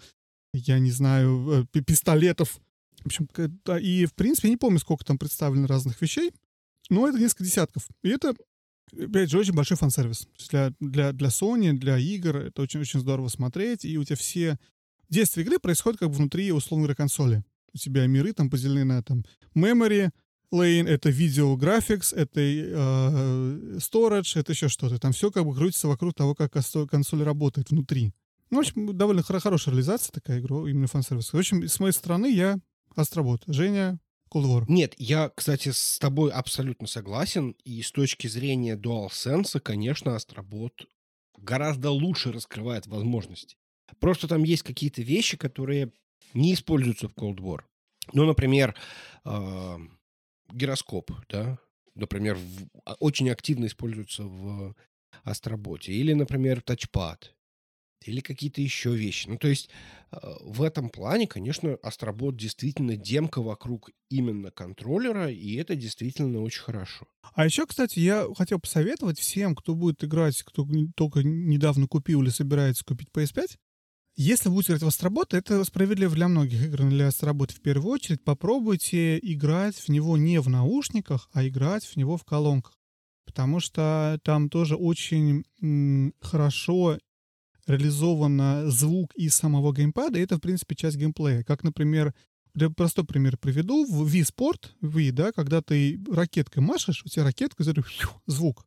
[0.54, 2.60] я не знаю, э, пи- пистолетов.
[3.02, 3.28] В общем,
[3.82, 6.32] и, в принципе, я не помню, сколько там представлено разных вещей,
[6.90, 7.88] но это несколько десятков.
[8.04, 8.34] И это,
[8.94, 10.28] опять же, очень большой фан-сервис.
[10.50, 14.58] Для, для, для Sony, для игр это очень-очень здорово смотреть, и у тебя все
[15.10, 17.44] действия игры происходят как бы внутри, условно говоря, консоли.
[17.74, 20.12] У тебя миры там поделены на там memory,
[20.54, 25.00] lane, это видео графикс, это э, storage, это еще что-то.
[25.00, 26.54] Там все как бы крутится вокруг того, как
[26.90, 28.14] консоль работает внутри.
[28.50, 31.34] Ну, в общем, довольно хоро- хорошая реализация такая игра, именно фан-сервис.
[31.34, 32.60] В общем, с моей стороны я
[32.96, 33.44] Астробот.
[33.48, 34.00] Женя
[34.32, 34.66] Cold War.
[34.68, 37.56] Нет, я, кстати, с тобой абсолютно согласен.
[37.64, 40.86] И с точки зрения DualSense, конечно, Астробот
[41.38, 43.58] гораздо лучше раскрывает возможности.
[44.00, 45.92] Просто там есть какие-то вещи, которые
[46.34, 47.62] не используются в Cold War.
[48.14, 48.76] Ну, например,
[49.24, 49.80] а,
[50.52, 51.60] гироскоп, да,
[51.96, 54.76] например, в- а, очень активно используется в
[55.24, 55.94] Астроботе.
[55.94, 57.34] Или, например, тачпад.
[58.04, 59.28] Или какие-то еще вещи.
[59.28, 59.70] Ну, то есть
[60.12, 66.62] э, в этом плане, конечно, Астробот действительно демка вокруг именно контроллера, и это действительно очень
[66.62, 67.08] хорошо.
[67.34, 72.30] А еще, кстати, я хотел посоветовать всем, кто будет играть, кто только недавно купил или
[72.30, 73.58] собирается купить PS5,
[74.16, 78.24] если будете играть в Астробот, это справедливо для многих игр, для Астробот в первую очередь,
[78.24, 82.78] попробуйте играть в него не в наушниках, а играть в него в колонках.
[83.26, 85.44] Потому что там тоже очень
[86.22, 86.98] хорошо
[87.68, 91.44] реализован звук из самого геймпада, и это, в принципе, часть геймплея.
[91.44, 92.14] Как, например,
[92.56, 93.86] я простой пример приведу.
[93.86, 97.66] В Wii Sport, Wii, да, когда ты ракеткой машешь, у тебя ракетка,
[98.28, 98.66] звук.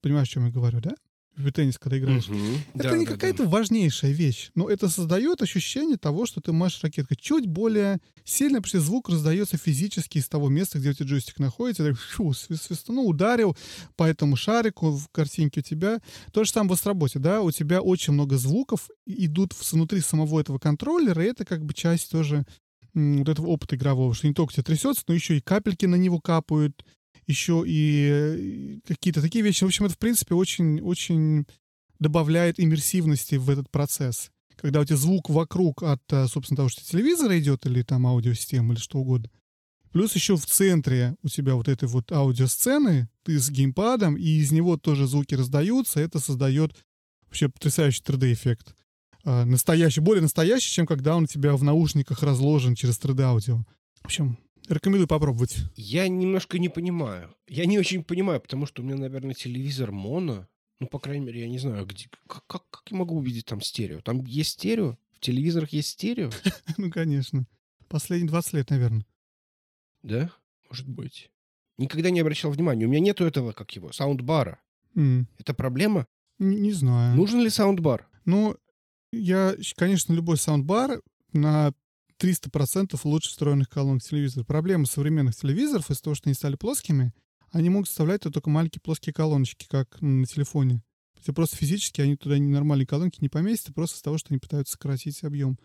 [0.00, 0.94] Понимаешь, о чем я говорю, да?
[1.36, 2.28] В теннис, когда играешь.
[2.74, 7.16] Это не какая-то важнейшая вещь, но это создает ощущение того, что ты машешь ракеткой.
[7.16, 11.38] Чуть более сильно, потому что звук раздается физически из того места, где у тебя джойстик
[11.38, 11.84] находится.
[11.84, 13.56] Ты фу, свис- свистанул, ударил
[13.96, 16.00] по этому шарику в картинке у тебя.
[16.32, 20.58] То же самое в работе, да, у тебя очень много звуков идут внутри самого этого
[20.58, 22.44] контроллера, и это как бы часть тоже
[22.92, 26.20] вот этого опыта игрового, что не только тебя трясется, но еще и капельки на него
[26.20, 26.84] капают,
[27.30, 29.64] еще и э, какие-то такие вещи.
[29.64, 31.46] В общем, это, в принципе, очень-очень
[31.98, 34.30] добавляет иммерсивности в этот процесс.
[34.56, 38.74] Когда у тебя звук вокруг от, э, собственно, того, что телевизора идет, или там аудиосистема,
[38.74, 39.30] или что угодно.
[39.92, 44.52] Плюс еще в центре у тебя вот этой вот аудиосцены, ты с геймпадом, и из
[44.52, 46.00] него тоже звуки раздаются.
[46.00, 46.76] Это создает
[47.26, 48.74] вообще потрясающий 3D-эффект.
[49.24, 53.64] А, настоящий, более настоящий, чем когда он у тебя в наушниках разложен через 3D-аудио.
[54.02, 54.38] В общем,
[54.70, 55.58] рекомендую попробовать.
[55.76, 57.34] Я немножко не понимаю.
[57.48, 60.46] Я не очень понимаю, потому что у меня, наверное, телевизор моно.
[60.78, 63.60] Ну, по крайней мере, я не знаю, где, как, как, как я могу увидеть там
[63.60, 64.00] стерео?
[64.00, 64.96] Там есть стерео?
[65.12, 66.30] В телевизорах есть стерео?
[66.78, 67.46] Ну, конечно.
[67.88, 69.06] Последние 20 лет, наверное.
[70.02, 70.30] Да?
[70.68, 71.30] Может быть.
[71.76, 72.86] Никогда не обращал внимания.
[72.86, 74.60] У меня нету этого, как его, саундбара.
[75.38, 76.06] Это проблема?
[76.38, 77.16] Не, знаю.
[77.16, 78.08] Нужен ли саундбар?
[78.24, 78.56] Ну,
[79.12, 81.02] я, конечно, любой саундбар
[81.32, 81.74] на
[82.20, 84.44] 300% лучше встроенных колонок телевизора.
[84.44, 87.12] Проблема современных телевизоров из-за того, что они стали плоскими,
[87.50, 90.82] они могут вставлять только маленькие плоские колоночки, как на телефоне.
[91.20, 94.72] Это просто физически они туда нормальные колонки не поместятся, просто из-за того, что они пытаются
[94.72, 95.58] сократить объем.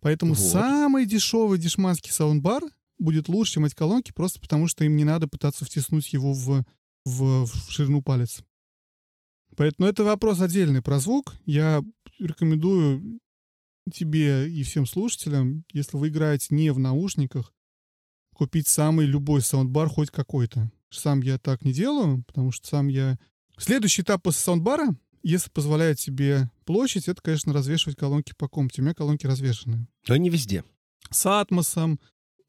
[0.00, 0.42] Поэтому Вот.
[0.42, 2.62] самый дешевый дешманский саундбар
[2.98, 6.64] будет лучше, чем эти колонки, просто потому что им не надо пытаться втиснуть его в,
[7.04, 8.42] в, в ширину палец.
[9.56, 11.34] Поэтому это вопрос отдельный про звук.
[11.46, 11.82] Я
[12.18, 13.20] рекомендую
[13.92, 17.52] тебе и всем слушателям, если вы играете не в наушниках,
[18.34, 20.70] купить самый любой саундбар, хоть какой-то.
[20.90, 23.18] Сам я так не делаю, потому что сам я...
[23.58, 28.82] Следующий этап после саундбара, если позволяет себе площадь, это, конечно, развешивать колонки по комнате.
[28.82, 29.86] У меня колонки развешаны.
[30.08, 30.64] Но не везде.
[31.10, 32.00] С атмосом.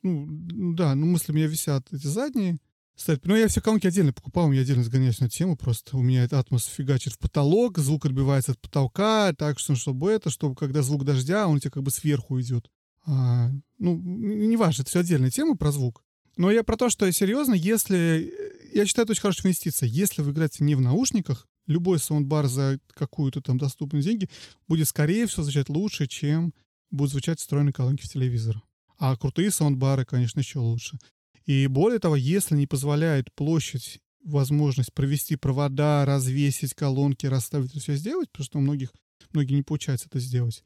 [0.04, 2.58] Ну, да, ну, мысли у меня висят эти задние.
[2.96, 6.02] Кстати, ну, я все колонки отдельно покупал, у меня отдельно сгоняюсь на тему, просто у
[6.02, 10.56] меня этот атмос фигачит в потолок, звук отбивается от потолка, так что, чтобы это, чтобы
[10.56, 12.70] когда звук дождя, он у тебя как бы сверху идет.
[13.06, 16.04] А, ну, н- неважно, это все отдельная тема про звук.
[16.38, 18.34] Но я про то, что серьезно, если...
[18.74, 19.88] Я считаю, это очень хорошая инвестиция.
[19.88, 24.30] Если вы играете не в наушниках, любой саундбар за какую-то там доступные деньги
[24.68, 26.54] будет, скорее всего, звучать лучше, чем
[26.92, 28.62] будут звучать встроенные колонки в телевизор.
[28.98, 30.98] А крутые саундбары, конечно, еще лучше.
[31.46, 38.32] И более того, если не позволяет площадь возможность провести провода, развесить колонки, расставить все сделать,
[38.32, 38.92] потому что у многих,
[39.32, 40.64] многие не получается это сделать.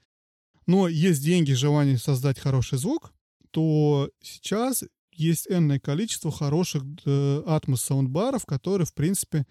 [0.65, 3.11] Но есть деньги, желание создать хороший звук,
[3.51, 9.45] то сейчас есть энное количество хороших э, атмос саундбаров, которые, в принципе,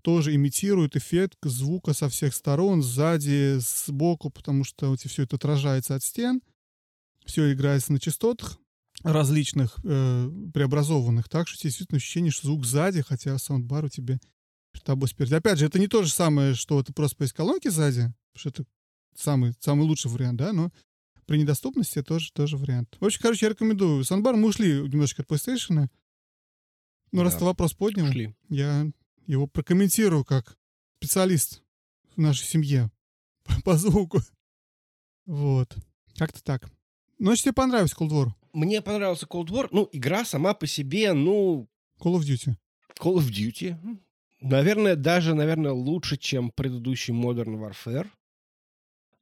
[0.00, 5.94] тоже имитируют эффект звука со всех сторон, сзади, сбоку, потому что тебя все это отражается
[5.94, 6.42] от стен,
[7.24, 8.58] все играется на частотах
[9.02, 14.18] различных э, преобразованных, так что действительно ощущение, что звук сзади, хотя саундбар у тебя
[14.84, 15.34] тобой спереди.
[15.34, 18.48] Опять же, это не то же самое, что это просто появились колонки сзади, потому что
[18.48, 18.64] это
[19.14, 20.72] самый, самый лучший вариант, да, но
[21.26, 22.96] при недоступности тоже, тоже вариант.
[22.98, 24.02] В общем, короче, я рекомендую.
[24.04, 25.88] Саундбар мы ушли немножко от PlayStation,
[27.12, 27.38] но раз Да.
[27.40, 28.34] ты вопрос поднял, Ушли.
[28.48, 28.90] я
[29.26, 30.56] его прокомментирую как
[30.98, 31.62] специалист
[32.16, 32.90] в нашей семье
[33.64, 34.20] по звуку.
[35.26, 35.76] Вот.
[36.16, 36.70] Как-то так.
[37.18, 38.32] Ну, значит, тебе понравился Cold War?
[38.52, 39.68] Мне понравился Cold War.
[39.70, 41.68] Ну, игра сама по себе, ну,
[42.00, 42.54] Call of Duty.
[43.00, 43.76] Call of Duty.
[44.40, 48.08] Наверное, даже, наверное, лучше, чем предыдущий Modern Warfare.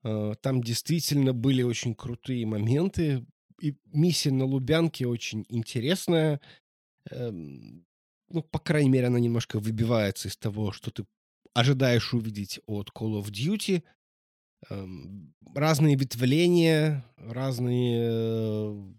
[0.03, 3.25] Э, Там действительно были очень крутые моменты.
[3.61, 6.41] И миссия на Лубянке очень интересная.
[7.11, 7.85] Эм,
[8.33, 11.05] Ну, по крайней мере, она немножко выбивается из того, что ты
[11.53, 13.83] ожидаешь увидеть от Call of Duty.
[14.71, 18.93] Эм, Разные ветвления, разные э,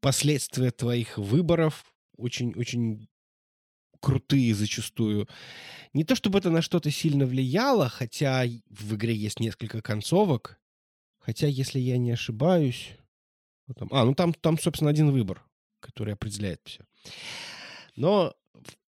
[0.00, 1.84] последствия твоих выборов.
[2.16, 3.08] Очень-очень
[4.00, 5.28] крутые зачастую.
[5.92, 10.60] Не то чтобы это на что-то сильно влияло, хотя в игре есть несколько концовок.
[11.18, 12.90] Хотя, если я не ошибаюсь...
[13.66, 15.44] вот там- а, ну там, там, собственно, один выбор,
[15.80, 16.84] который определяет все.
[17.96, 18.34] Но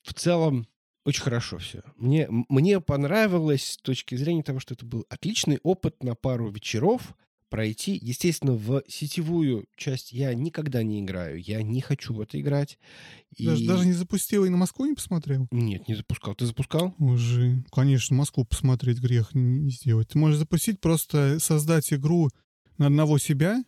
[0.05, 0.67] в- целом
[1.05, 1.83] очень хорошо все.
[1.97, 7.15] Мне, мне понравилось с точки зрения того, что это был отличный опыт на пару вечеров
[7.51, 7.99] пройти.
[8.01, 11.39] Естественно, в сетевую часть я никогда не играю.
[11.41, 12.79] Я не хочу в это играть.
[13.37, 15.47] И- Даже, даже не запустил и на Москву не посмотрел?
[15.51, 16.35] Нет, не запускал.
[16.35, 16.95] Ты запускал?
[16.99, 20.09] Уже, конечно, Москву посмотреть грех не, сделать.
[20.09, 22.31] Ты можешь запустить, просто создать игру
[22.79, 23.63] на одного себя,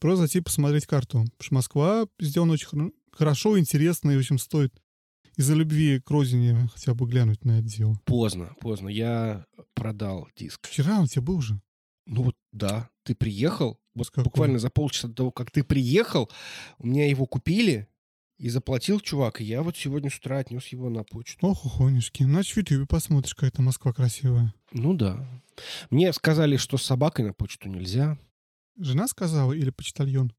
[0.00, 1.20] просто зайти посмотреть карту.
[1.22, 4.74] Потому что Москва сделана очень хор- хорошо, интересно, и, в общем, стоит
[5.36, 7.98] из-за любви к родине хотя бы глянуть на это дело.
[8.04, 8.88] Поздно, поздно.
[8.88, 10.66] Я продал диск.
[10.68, 11.60] Вчера у тебя был же.
[12.06, 12.90] Ну вот, да.
[13.02, 13.78] Ты приехал.
[13.94, 16.30] Вот буквально за полчаса до того, как ты приехал,
[16.78, 17.88] у меня его купили
[18.38, 19.40] и заплатил чувак.
[19.40, 21.46] И я вот сегодня с утра отнес его на почту.
[21.46, 22.24] Ох, ухонишки.
[22.24, 24.52] Значит, в Ютубе посмотришь, какая-то Москва красивая.
[24.72, 25.26] Ну да.
[25.90, 28.18] Мне сказали, что с собакой на почту нельзя.
[28.76, 30.32] Жена сказала или почтальон?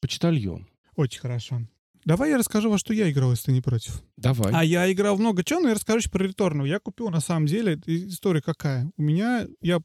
[0.00, 0.68] Почтальон.
[0.96, 1.62] Очень хорошо.
[2.04, 4.02] Давай я расскажу, во что я играл, если ты не против.
[4.16, 4.52] Давай.
[4.54, 6.66] А я играл много чего, но я расскажу еще про Returnal.
[6.66, 8.90] Я купил, на самом деле, история какая.
[8.96, 9.80] У меня, я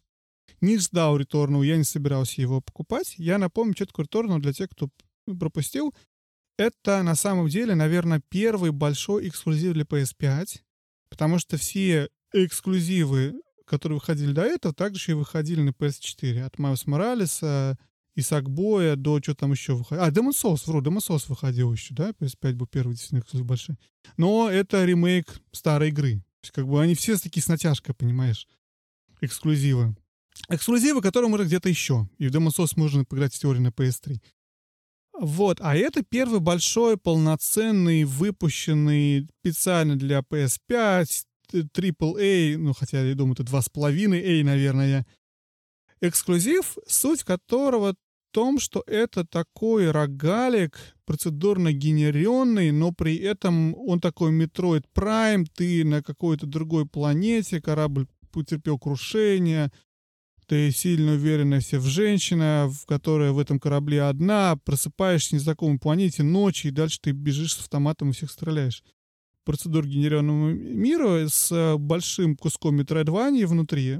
[0.61, 3.15] не ждал Returnal, я не собирался его покупать.
[3.17, 4.89] Я напомню, что такое Returnal для тех, кто
[5.25, 5.93] пропустил.
[6.57, 10.61] Это, на самом деле, наверное, первый большой эксклюзив для PS5,
[11.09, 16.41] потому что все эксклюзивы, которые выходили до этого, также и выходили на PS4.
[16.41, 17.77] От Miles Morales,
[18.15, 20.03] и Сакбоя до что там еще выходил.
[20.03, 22.11] А, Demon Souls, вру, Demon Souls выходил еще, да?
[22.11, 23.75] PS5 был первый действительно эксклюзив большой.
[24.17, 26.17] Но это ремейк старой игры.
[26.41, 28.47] То есть, как бы они все такие с натяжкой, понимаешь?
[29.21, 29.95] Эксклюзивы.
[30.49, 32.07] Эксклюзивы, которые можно где-то еще.
[32.17, 34.19] И в Demon Souls можно поиграть в теории на PS3.
[35.19, 41.05] Вот, а это первый большой, полноценный, выпущенный специально для PS5,
[41.53, 45.05] AAA, ну, хотя я думаю, это 2,5A, наверное,
[46.01, 47.95] эксклюзив, суть которого
[48.33, 55.85] том, что это такой рогалик, процедурно генеренный, но при этом он такой Metroid Prime, ты
[55.85, 59.71] на какой-то другой планете, корабль потерпел крушение,
[60.45, 65.79] ты сильно уверена все в женщина, в которая в этом корабле одна, просыпаешься в незнакомой
[65.79, 68.83] планете ночью, и дальше ты бежишь с автоматом и всех стреляешь.
[69.45, 73.99] Процедур генерированного мира с большим куском метроидвании внутри,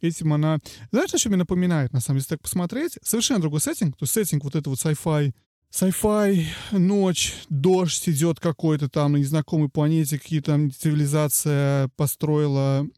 [0.00, 0.58] этим она...
[0.90, 2.98] Знаешь, о чем мне напоминает, на самом деле, если так посмотреть?
[3.02, 3.96] Совершенно другой сеттинг.
[3.96, 5.32] То есть сеттинг вот это вот sci-fi,
[5.72, 12.88] sci-fi, ночь, дождь идет какой-то там на незнакомой планете, какие-то там цивилизация построила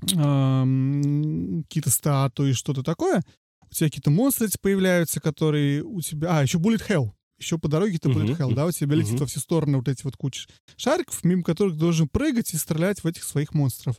[0.00, 3.22] какие-то статуи, что-то такое.
[3.70, 6.38] У тебя какие-то монстры появляются, которые у тебя...
[6.38, 7.10] А, еще Bullet Hell.
[7.38, 8.66] Еще по дороге ты Bullet Hell, да?
[8.66, 12.08] У тебя летит во все стороны вот эти вот кучи шариков, мимо которых ты должен
[12.08, 13.96] прыгать и стрелять в этих своих монстров.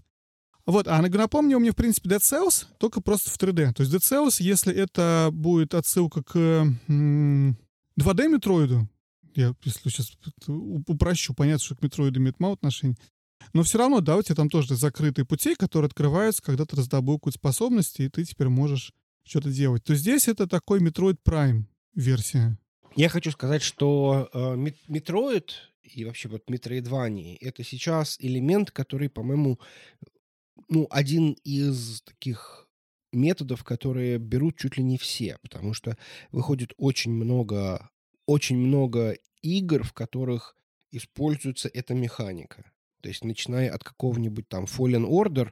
[0.66, 3.74] Вот, а напомню, у меня, в принципе, Dead Cells, только просто в 3D.
[3.74, 6.36] То есть Dead Cells, если это будет отсылка к
[6.88, 8.88] 2D метроиду,
[9.36, 10.12] я, если сейчас
[10.48, 12.98] упрощу, понятно, что к метроиду имеет мало отношения,
[13.54, 17.18] но все равно, да, у тебя там тоже закрытые пути, которые открываются, когда ты раздобыл
[17.18, 19.84] какую-то способность, и ты теперь можешь что-то делать.
[19.84, 21.64] То здесь это такой Metroid Prime
[21.94, 22.58] версия.
[22.96, 24.56] Я хочу сказать, что э,
[24.88, 25.52] Metroid
[25.84, 29.60] и вообще вот Metroidvania— это сейчас элемент, который, по-моему,
[30.68, 32.68] ну, один из таких
[33.12, 35.98] методов, которые берут чуть ли не все, потому что
[36.32, 37.90] выходит очень много,
[38.26, 40.56] очень много игр, в которых
[40.92, 42.72] используется эта механика.
[43.02, 45.52] То есть начиная от какого-нибудь там Fallen Order,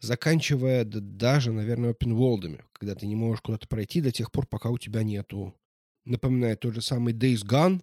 [0.00, 4.70] заканчивая даже, наверное, open world, когда ты не можешь куда-то пройти до тех пор, пока
[4.70, 5.54] у тебя нету.
[6.04, 7.82] Напоминаю, тот же самый Days Gone,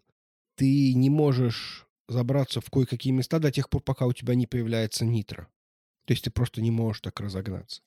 [0.55, 5.05] ты не можешь забраться в кое-какие места до тех пор, пока у тебя не появляется
[5.05, 5.47] нитро.
[6.05, 7.81] То есть ты просто не можешь так разогнаться.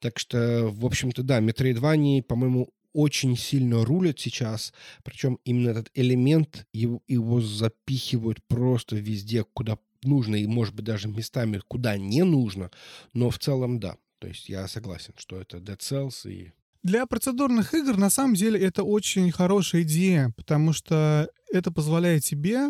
[0.00, 4.72] Так что, в общем-то, да, Metroidvania, по-моему, очень сильно рулят сейчас.
[5.02, 11.08] Причем именно этот элемент, его, его запихивают просто везде, куда нужно, и, может быть, даже
[11.08, 12.70] местами, куда не нужно.
[13.12, 13.96] Но в целом, да.
[14.20, 16.52] То есть я согласен, что это Dead Cells и...
[16.82, 22.68] Для процедурных игр, на самом деле, это очень хорошая идея, потому что это позволяет тебе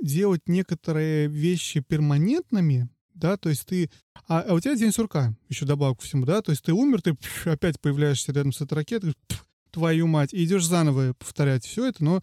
[0.00, 2.88] делать некоторые вещи перманентными,
[3.18, 3.90] да, то есть ты...
[4.26, 7.14] А, а у тебя день сурка, еще добавку всему, да, то есть ты умер, ты
[7.14, 11.86] пф, опять появляешься рядом с этой ракетой, пф, твою мать, и идешь заново повторять все
[11.86, 12.22] это, но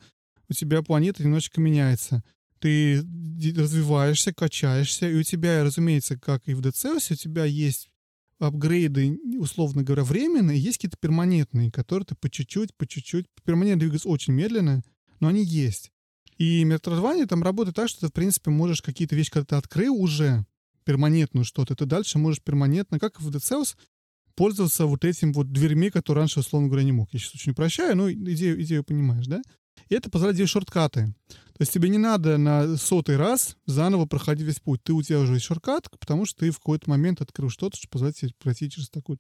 [0.50, 2.24] у тебя планета немножечко меняется.
[2.60, 3.02] Ты
[3.56, 7.89] развиваешься, качаешься, и у тебя, разумеется, как и в DCS, у тебя есть
[8.39, 14.10] апгрейды, условно говоря, временные, есть какие-то перманентные, которые ты по чуть-чуть, по чуть-чуть, перманентно двигаются
[14.10, 14.84] очень медленно,
[15.20, 15.91] но они есть.
[16.38, 19.96] И Metroidvania там работает так, что ты, в принципе, можешь какие-то вещи, когда ты открыл
[19.96, 20.46] уже,
[20.86, 23.76] перманентную что-то, ты дальше можешь перманентно, как в Dead Cells,
[24.36, 27.10] пользоваться вот этим вот дверьми, которые раньше, условно говоря, не мог.
[27.12, 29.42] Я сейчас очень упрощаю, но идею, идею понимаешь, да?
[29.90, 31.14] И это позволяет делать шорткаты.
[31.28, 34.84] То есть тебе не надо на сотый раз заново проходить весь путь.
[34.84, 37.88] Ты у тебя уже есть шорткат, потому что ты в какой-то момент открыл что-то, что
[37.88, 39.20] позволяет тебе пройти через такую...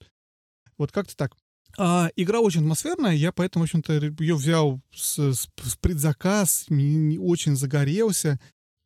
[0.77, 1.35] Вот как-то так.
[1.77, 7.17] А, игра очень атмосферная, я поэтому, в общем-то, ее взял с, с, с предзаказ, не,
[7.17, 8.39] очень загорелся.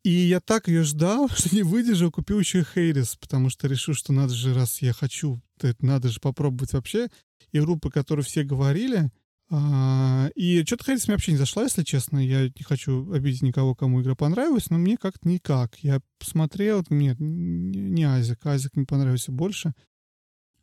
[0.09, 3.93] И я так ее ждал, что не выдержал, купил еще и Хейрис, потому что решил,
[3.93, 5.39] что надо же, раз я хочу,
[5.81, 7.09] надо же попробовать вообще
[7.51, 9.11] игру, по которой все говорили.
[9.51, 12.17] А, и что-то Хейрис мне вообще не зашла, если честно.
[12.17, 15.77] Я не хочу обидеть никого, кому игра понравилась, но мне как-то никак.
[15.83, 19.75] Я посмотрел, нет, не Азик, Азик мне понравился больше.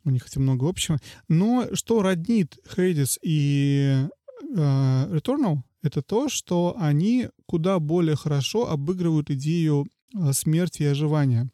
[0.03, 0.99] У них хотя много общего.
[1.29, 4.07] Но что роднит Хейдис и
[4.57, 11.49] uh, Returnal, это то, что они куда более хорошо обыгрывают идею а, смерти и оживания.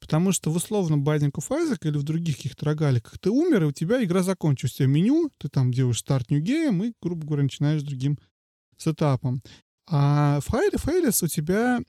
[0.00, 3.66] Потому что в условном Binding of Isaac или в других каких-то рогаликах ты умер, и
[3.66, 4.74] у тебя игра закончилась.
[4.74, 8.18] У тебя меню, ты там делаешь старт New Game и, грубо говоря, начинаешь другим
[8.76, 9.42] сетапом.
[9.86, 11.80] А в Highly Failures у тебя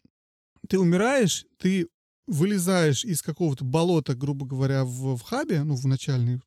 [0.69, 1.87] ты умираешь, ты
[2.27, 6.39] вылезаешь из какого-то болота, грубо говоря, в, в хабе, ну, в начальной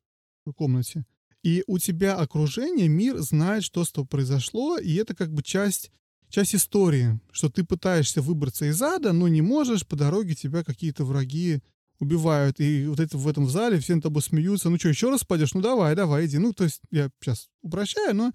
[0.55, 1.05] комнате,
[1.43, 5.91] и у тебя окружение, мир знает, что с тобой произошло, и это как бы часть,
[6.29, 11.05] часть истории, что ты пытаешься выбраться из ада, но не можешь, по дороге тебя какие-то
[11.05, 11.61] враги
[11.99, 15.23] убивают, и вот это в этом зале все над тобой смеются, ну что, еще раз
[15.23, 15.53] пойдешь?
[15.53, 16.37] Ну давай, давай, иди.
[16.37, 18.31] Ну, то есть я сейчас упрощаю, но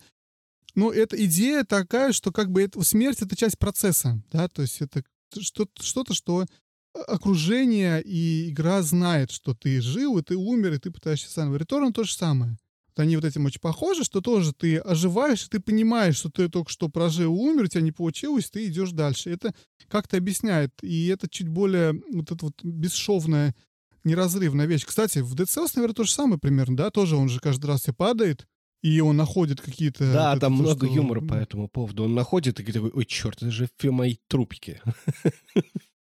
[0.74, 4.80] но эта идея такая, что как бы это, смерть— это часть процесса, да, то есть
[4.80, 5.04] это
[5.40, 6.46] что-то, что
[6.94, 11.58] окружение и игра знает, что ты жил, и ты умер, и ты пытаешься заново.
[11.58, 12.56] Return то же самое.
[12.96, 16.70] Они вот этим очень похожи, что тоже ты оживаешь, и ты понимаешь, что ты только
[16.70, 19.30] что прожил, умер, у тебя не получилось, ты идешь дальше.
[19.30, 19.54] Это
[19.88, 23.54] как-то объясняет, и это чуть более вот эта вот бесшовная,
[24.04, 24.84] неразрывная вещь.
[24.84, 27.82] Кстати, в Dead Cells, наверное, то же самое примерно, да, тоже он же каждый раз
[27.82, 28.46] тебе падает,
[28.82, 30.12] и он находит какие-то...
[30.12, 32.04] Да, вот там это, много что- юмора по этому поводу.
[32.04, 34.80] Он находит и такой, ой, черт, это же все мои трупики.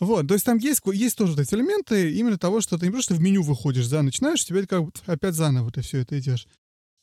[0.00, 3.14] Вот, то есть там есть, есть тоже эти элементы именно того, что ты не просто
[3.14, 6.46] в меню выходишь, да, начинаешь, тебе как бы опять заново ты все это идешь.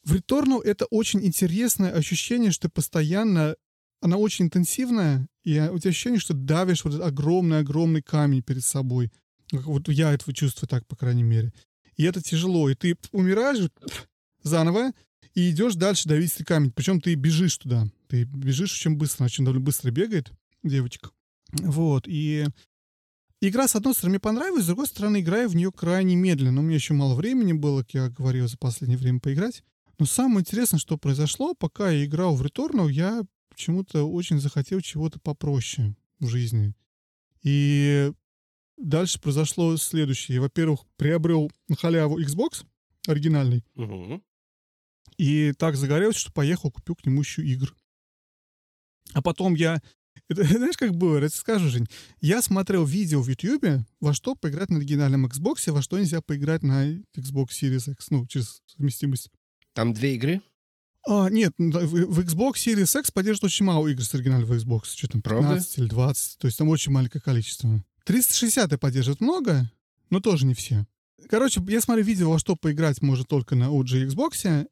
[0.03, 3.55] В Returnal это очень интересное ощущение, что ты постоянно,
[4.01, 9.11] она очень интенсивная, и у тебя ощущение, что давишь вот этот огромный-огромный камень перед собой.
[9.51, 11.53] Вот я этого чувствую так, по крайней мере.
[11.95, 13.69] И это тяжело, и ты умираешь
[14.43, 14.91] заново,
[15.33, 16.71] и идешь дальше давить камень.
[16.71, 17.87] Причем ты бежишь туда.
[18.07, 20.31] Ты бежишь очень быстро, она очень довольно быстро бегает,
[20.63, 21.11] девочка.
[21.51, 22.45] Вот, и
[23.41, 26.61] игра, с одной стороны, мне понравилась, с другой стороны, играю в нее крайне медленно.
[26.61, 29.63] У меня еще мало времени было, как я говорил, за последнее время поиграть.
[29.97, 35.19] Но самое интересное, что произошло, пока я играл в Returnal, я почему-то очень захотел чего-то
[35.19, 36.73] попроще в жизни.
[37.41, 38.11] И
[38.77, 40.35] дальше произошло следующее.
[40.35, 42.65] Я, во-первых, приобрел на халяву Xbox
[43.07, 44.21] оригинальный, Мгм.
[45.17, 47.75] и так загорелся, что поехал, купил к нему еще игр.
[49.13, 49.81] А потом я...
[50.29, 51.15] Это, знаешь, как было?
[51.15, 51.87] Я тебе скажу, Жень.
[52.21, 56.61] Я смотрел видео в Ютьюбе, во что поиграть на оригинальном Xbox, во что нельзя поиграть
[56.61, 59.29] на Xbox Series X, ну, через совместимость.
[59.73, 60.41] Там две игры?
[61.07, 64.95] А, нет, в, Xbox Series X поддерживает очень мало игр с оригинального Xbox.
[64.95, 65.49] Что там, Правда?
[65.49, 66.37] 15 или 20.
[66.37, 67.83] То есть там очень маленькое количество.
[68.05, 69.71] 360 поддерживает много,
[70.11, 70.85] но тоже не все.
[71.27, 74.67] Короче, я смотрю видео, во что поиграть можно только на OG Xbox.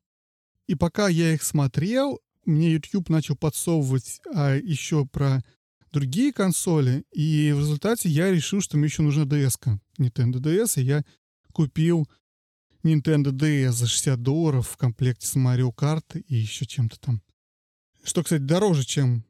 [0.67, 5.43] И пока я их смотрел, мне YouTube начал подсовывать а, еще про
[5.91, 7.03] другие консоли.
[7.11, 9.79] И в результате я решил, что мне еще нужна DS-ка.
[9.99, 10.81] Nintendo DS.
[10.81, 11.03] И я
[11.51, 12.07] купил
[12.83, 17.21] Nintendo DS за 60 долларов в комплекте с Mario Kart и еще чем-то там.
[18.03, 19.25] Что, кстати, дороже, чем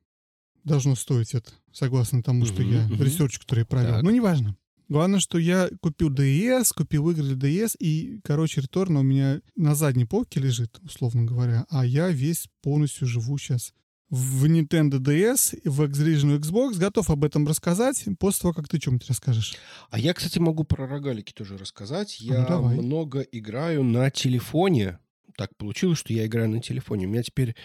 [0.64, 3.02] должно стоить это, согласно тому, что Мгм, я, мгм.
[3.02, 3.94] research, который я провел.
[3.96, 4.04] Так.
[4.04, 4.56] Ну, неважно.
[4.90, 9.76] Главное, что я купил DS, купил игры для DS, и, короче, Returnal у меня на
[9.76, 13.74] задней полке лежит, условно говоря, а я весь полностью живу сейчас
[14.10, 16.78] в Nintendo DS, в X-Region Xbox.
[16.78, 19.56] Готов об этом рассказать после того, как ты что-нибудь расскажешь.
[19.90, 22.22] А я, кстати, могу про рогалики тоже рассказать.
[22.22, 22.76] Я Ну, давай.
[22.78, 25.00] много играю на телефоне.
[25.36, 27.06] Так получилось, что я играю на телефоне.
[27.06, 27.56] У меня теперь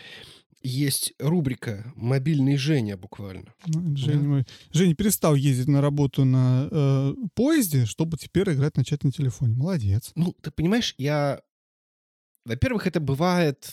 [0.63, 3.55] есть рубрика «Мобильный Женя» буквально.
[3.67, 9.05] Ну, Женя, мой- Женя перестал ездить на работу на э, поезде, чтобы теперь играть начать
[9.05, 9.55] на телефоне.
[9.55, 10.13] Молодец.
[10.15, 11.43] Ну, ты понимаешь, я...
[12.45, 13.73] Во-первых, это бывает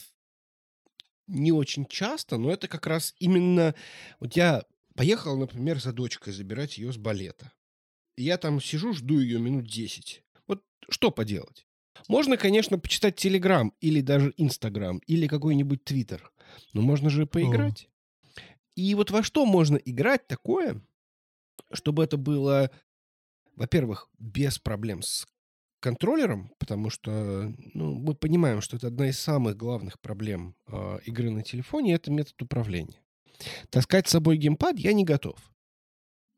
[1.28, 3.76] не очень часто, но это как раз именно...
[4.20, 4.64] Вот я
[4.96, 7.52] поехал, например, за дочкой забирать ее с балета.
[8.18, 10.24] И я там сижу, жду ее минут 10.
[10.48, 11.66] Вот что поделать?
[12.08, 16.32] Можно, конечно, почитать Телеграм или даже Инстаграм или какой-нибудь Твиттер.
[16.74, 17.90] Но можно же поиграть.
[18.76, 20.82] И вот во что можно играть такое,
[21.74, 22.72] чтобы это было,
[23.56, 25.28] во-первых, без проблем с
[25.80, 31.30] контроллером, потому что ну, мы понимаем, что это одна из самых главных проблем э, игры
[31.30, 33.02] на телефоне, это метод управления.
[33.70, 35.38] Таскать с собой геймпад я не готов.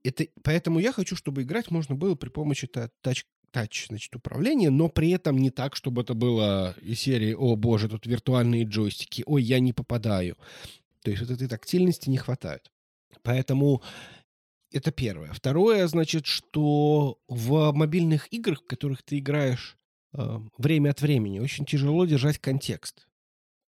[0.04, 4.70] Это, поэтому я хочу, чтобы играть можно было при помощи та- тач, тач значит, управления,
[4.70, 9.24] но при этом не так, чтобы это было из серии «О, боже, тут виртуальные джойстики,
[9.26, 10.38] ой, я не попадаю».
[11.04, 12.72] То есть вот этой тактильности не хватает.
[13.24, 13.84] Поэтому
[14.72, 15.34] это первое.
[15.34, 19.78] Второе, значит, что в мобильных играх, в которых ты играешь
[20.14, 23.08] э, время от времени, очень тяжело держать контекст.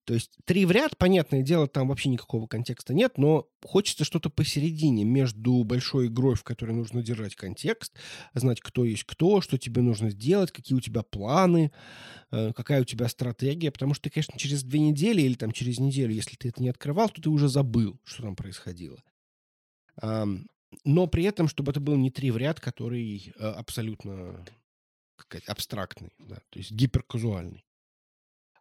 [0.05, 4.29] То есть три в ряд, понятное дело, там вообще никакого контекста нет, но хочется что-то
[4.29, 7.93] посередине между большой игрой, в которой нужно держать контекст,
[8.33, 11.71] знать, кто есть кто, что тебе нужно сделать, какие у тебя планы,
[12.31, 15.79] э, какая у тебя стратегия, потому что ты, конечно, через две недели или там через
[15.79, 19.01] неделю, если ты это не открывал, то ты уже забыл, что там происходило.
[20.01, 24.43] Но при этом, чтобы это был не три в ряд, который э, абсолютно
[25.15, 27.63] как сказать, абстрактный, да, то есть гиперказуальный.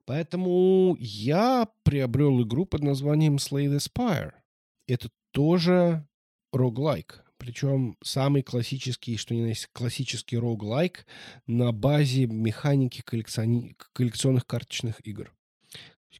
[0.05, 4.33] Поэтому я приобрел игру под названием Slay the Spire.
[4.87, 6.07] Это тоже
[6.53, 7.25] роглайк.
[7.39, 11.07] Причем самый классический, что ни на есть, классический роглайк
[11.47, 13.77] на базе механики коллекциони...
[13.93, 15.35] коллекционных карточных игр.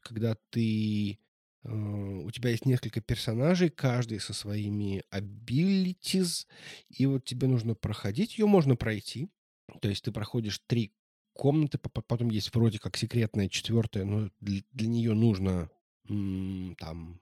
[0.01, 1.17] Когда ты
[1.63, 6.45] э, у тебя есть несколько персонажей, каждый со своими abilities,
[6.89, 8.37] и вот тебе нужно проходить.
[8.37, 9.29] Ее можно пройти.
[9.79, 10.91] То есть ты проходишь три
[11.33, 15.69] комнаты, потом есть вроде как секретная четвертая, но для, для нее нужно
[16.07, 17.21] там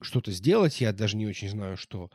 [0.00, 2.10] что-то сделать, я даже не очень знаю, что.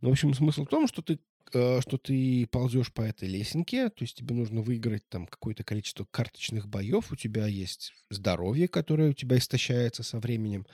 [0.00, 1.18] Ну, в общем, смысл в том, что ты
[1.52, 6.06] э, что ты ползешь по этой лесенке, то есть тебе нужно выиграть там какое-то количество
[6.10, 10.66] карточных боев, у тебя есть здоровье, которое у тебя истощается со временем,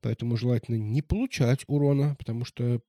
[0.00, 2.80] поэтому желательно не получать урона, потому что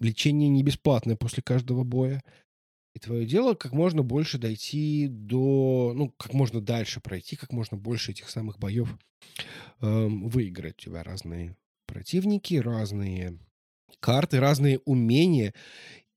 [0.00, 2.22] лечение не бесплатное после каждого боя.
[2.94, 7.76] И твое дело как можно больше дойти до, ну, как можно дальше пройти, как можно
[7.76, 8.96] больше этих самых боев
[9.80, 10.76] эм, выиграть.
[10.78, 13.38] У тебя разные противники, разные
[13.98, 15.54] карты, разные умения.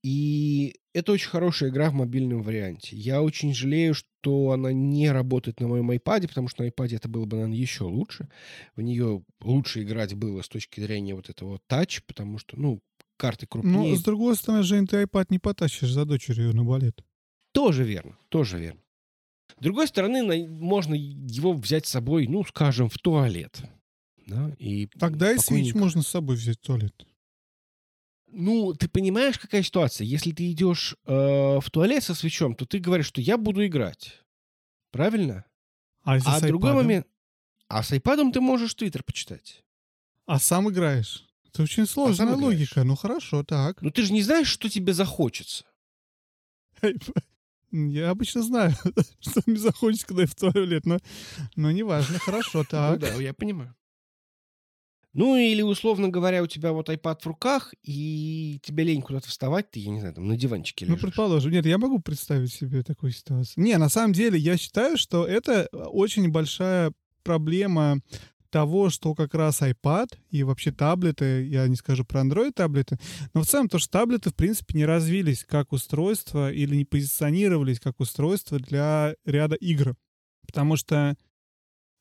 [0.04, 2.96] И это очень хорошая игра в мобильном варианте.
[2.96, 7.08] Я очень жалею, что она не работает на моем iPad, потому что на iPad это
[7.08, 8.28] было бы, наверное, еще лучше.
[8.76, 12.80] В нее лучше играть было с точки зрения вот этого тач, потому что, ну,
[13.18, 13.90] карты крупнее.
[13.90, 17.04] Ну, с другой стороны, Жень, ты iPad не потащишь за дочерью на балет.
[17.52, 18.80] Тоже верно, тоже верно.
[19.58, 23.60] С другой стороны, можно его взять с собой, ну, скажем, в туалет.
[24.26, 27.06] Да, и Тогда и свич можно с собой взять в туалет.
[28.30, 30.04] Ну, ты понимаешь, какая ситуация?
[30.04, 34.22] Если ты идешь э, в туалет со свечом, то ты говоришь, что я буду играть.
[34.90, 35.44] Правильно?
[36.04, 37.06] А, а другой момент...
[37.68, 39.64] А с iPad ты можешь Твиттер почитать.
[40.26, 41.27] А сам играешь.
[41.58, 42.84] Это очень сложная а логика.
[42.84, 43.82] Ну хорошо, так.
[43.82, 45.64] Ну ты же не знаешь, что тебе захочется.
[47.72, 48.72] Я обычно знаю,
[49.18, 50.98] что мне захочется, когда я в туалет, но,
[51.56, 52.20] но неважно.
[52.20, 53.00] Хорошо, так.
[53.00, 53.74] Ну да, я понимаю.
[55.14, 59.72] Ну, или, условно говоря, у тебя вот iPad в руках, и тебе лень куда-то вставать,
[59.72, 61.02] ты, я не знаю, там на диванчике ну, лежишь.
[61.02, 61.50] Ну, предположим.
[61.50, 63.64] Нет, я могу представить себе такую ситуацию.
[63.64, 66.92] Не, на самом деле, я считаю, что это очень большая
[67.24, 68.00] проблема
[68.50, 72.98] того, что как раз iPad и вообще таблеты, я не скажу про Android таблеты,
[73.34, 77.80] но в целом то, что таблеты, в принципе, не развились как устройство или не позиционировались
[77.80, 79.94] как устройство для ряда игр.
[80.46, 81.16] Потому что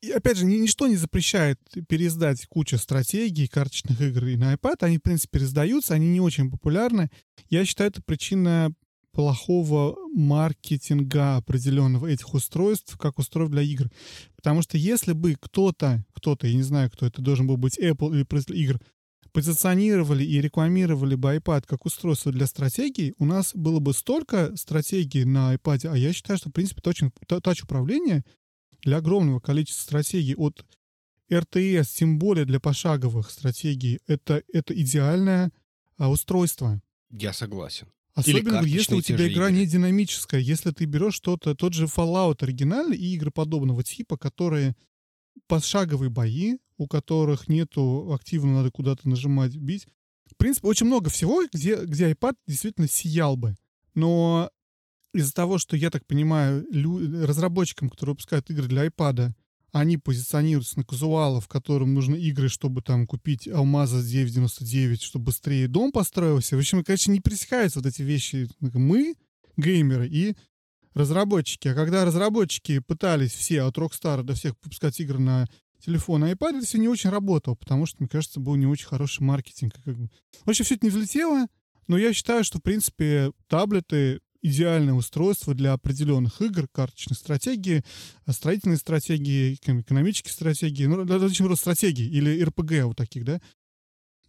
[0.01, 4.77] и опять же, ничто не запрещает переиздать кучу стратегий, карточных игр и на iPad.
[4.81, 7.09] Они, в принципе, переиздаются, они не очень популярны.
[7.49, 8.71] Я считаю, это причина
[9.17, 13.89] плохого маркетинга определенного этих устройств, как устройств для игр.
[14.35, 18.13] Потому что если бы кто-то, кто-то, я не знаю, кто это должен был быть, Apple
[18.13, 18.79] или производитель игр,
[19.31, 25.25] позиционировали и рекламировали бы iPad как устройство для стратегий, у нас было бы столько стратегий
[25.25, 28.23] на iPad, а я считаю, что, в принципе, тач, тач-управление
[28.83, 30.63] для огромного количества стратегий от
[31.33, 35.51] РТС, тем более для пошаговых стратегий, это, это идеальное
[35.97, 36.79] а, устройство.
[37.09, 37.87] Я согласен.
[38.17, 39.59] Особенно если у тебя игра игры.
[39.59, 40.41] не динамическая.
[40.41, 44.75] Если ты берешь что-то, тот же Fallout оригинальный и игры подобного типа, которые
[45.47, 49.87] пошаговые бои, у которых нету активно надо куда-то нажимать, бить.
[50.25, 53.55] В принципе, очень много всего, где, где iPad действительно сиял бы.
[53.93, 54.49] Но
[55.13, 59.31] из-за того, что, я так понимаю, лю- разработчикам, которые выпускают игры для iPad,
[59.71, 65.91] они позиционируются на казуалов, которым нужны игры, чтобы там купить алмаза 9.99, чтобы быстрее дом
[65.91, 66.55] построился.
[66.55, 68.49] В общем, конечно, не пересекаются вот эти вещи.
[68.59, 69.15] Мы,
[69.57, 70.35] геймеры, и
[70.93, 71.67] разработчики.
[71.67, 75.47] А когда разработчики пытались все от Rockstar до всех выпускать игры на
[75.79, 78.87] телефон и iPad, это все не очень работало, потому что, мне кажется, был не очень
[78.87, 79.75] хороший маркетинг.
[79.83, 80.09] Как бы.
[80.43, 81.47] В общем, все это не взлетело,
[81.87, 87.83] но я считаю, что, в принципе, таблеты идеальное устройство для определенных игр, карточных стратегий,
[88.25, 93.41] э, строительной стратегии, экономической стратегии, ну, различного рода стратегий или РПГ вот таких, да.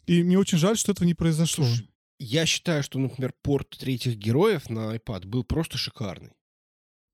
[0.06, 1.64] И мне очень жаль, что этого не произошло.
[1.64, 1.88] Слушай,
[2.18, 6.32] я считаю, что, например, порт третьих героев на iPad был просто шикарный.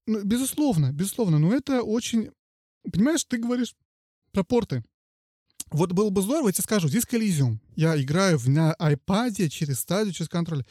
[0.06, 2.30] Ну, безусловно, безусловно, но это очень...
[2.90, 3.74] Понимаешь, ты говоришь
[4.32, 4.84] про порты.
[5.70, 7.58] Вот было бы здорово, я тебе скажу, здесь Elysium.
[7.74, 10.64] Я играю на iPad через стадию, через контроль.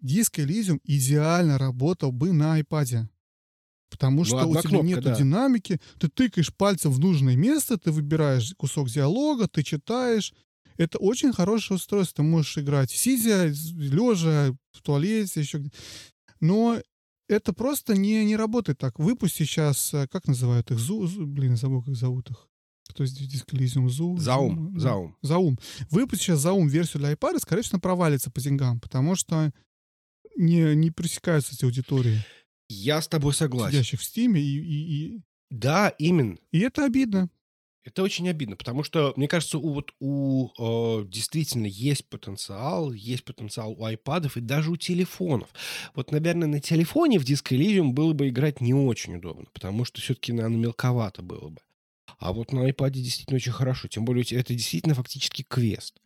[0.00, 3.06] Диск Elysium идеально работал бы на iPad.
[3.90, 5.16] Потому ну, что ну, у тебя нет да.
[5.16, 10.34] динамики, ты тыкаешь пальцем в нужное место, ты выбираешь кусок диалога, ты читаешь.
[10.76, 12.16] Это очень хорошее устройство.
[12.16, 15.70] Ты можешь играть сидя, лежа, в туалете, еще где
[16.40, 16.80] Но
[17.28, 18.98] это просто не, не работает так.
[18.98, 20.78] Выпусти сейчас, э, как называют их?
[20.78, 22.48] Зу, зу блин, забыл, как зовут их.
[22.88, 23.88] Кто здесь диск Elysium?
[23.88, 24.16] Зу?
[24.18, 24.78] Заум.
[24.78, 25.16] Заум.
[25.20, 25.58] Заум.
[25.90, 29.52] Выпусти сейчас Заум версию для iPad, скорее всего, провалится по деньгам, потому что
[30.38, 32.24] не, не пресекаются эти аудитории.
[32.68, 33.72] Я с тобой согласен.
[33.72, 35.20] Сидящих в Стиме и, и, и...
[35.50, 36.38] Да, именно.
[36.52, 37.30] И это обидно.
[37.84, 43.24] Это очень обидно, потому что, мне кажется, у, вот у э, действительно есть потенциал, есть
[43.24, 45.48] потенциал у айпадов и даже у телефонов.
[45.94, 50.02] Вот, наверное, на телефоне в Disco Elysium было бы играть не очень удобно, потому что
[50.02, 51.62] все-таки, наверное, мелковато было бы.
[52.18, 53.88] А вот на iPad действительно очень хорошо.
[53.88, 55.98] Тем более, это действительно фактически квест.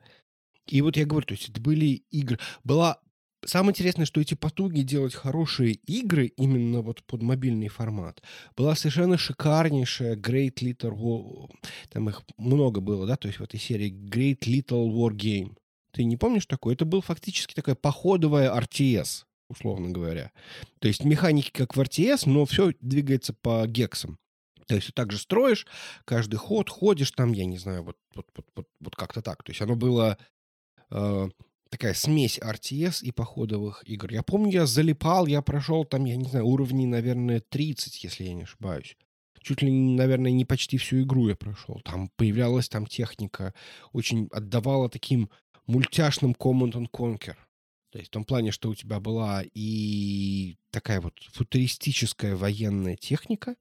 [0.69, 2.39] И вот я говорю, то есть это были игры.
[2.63, 3.01] Была
[3.45, 8.23] Самое интересное, что эти потуги делать хорошие игры именно вот под мобильный формат
[8.57, 11.51] была совершенно шикарнейшая Great Little War...
[11.91, 15.57] Там их много было, да, то есть в этой серии Great Little War Game.
[15.93, 16.75] Ты не помнишь такое?
[16.75, 20.31] Это был фактически такая походовая RTS, условно говоря.
[20.79, 24.19] То есть механики как в RTS, но все двигается по гексам.
[24.69, 25.67] То есть ты также строишь,
[26.05, 29.43] каждый ход ходишь там, я не знаю, вот, вот, вот, вот, вот как-то так.
[29.43, 30.17] То есть оно было
[30.91, 31.29] э,
[31.73, 34.13] такая смесь RTS и походовых игр.
[34.13, 38.35] Я помню, я залипал, я прошел там, я не знаю, уровней, наверное, 30, если я
[38.35, 38.95] не ошибаюсь.
[39.41, 41.81] Чуть ли, наверное, не почти всю игру я прошел.
[41.83, 43.55] Там появлялась там техника,
[43.93, 45.31] очень отдавала таким
[45.67, 47.37] мультяшным Command and Conquer.
[47.91, 53.57] То есть в том плане, что у тебя была и такая вот футуристическая военная техника,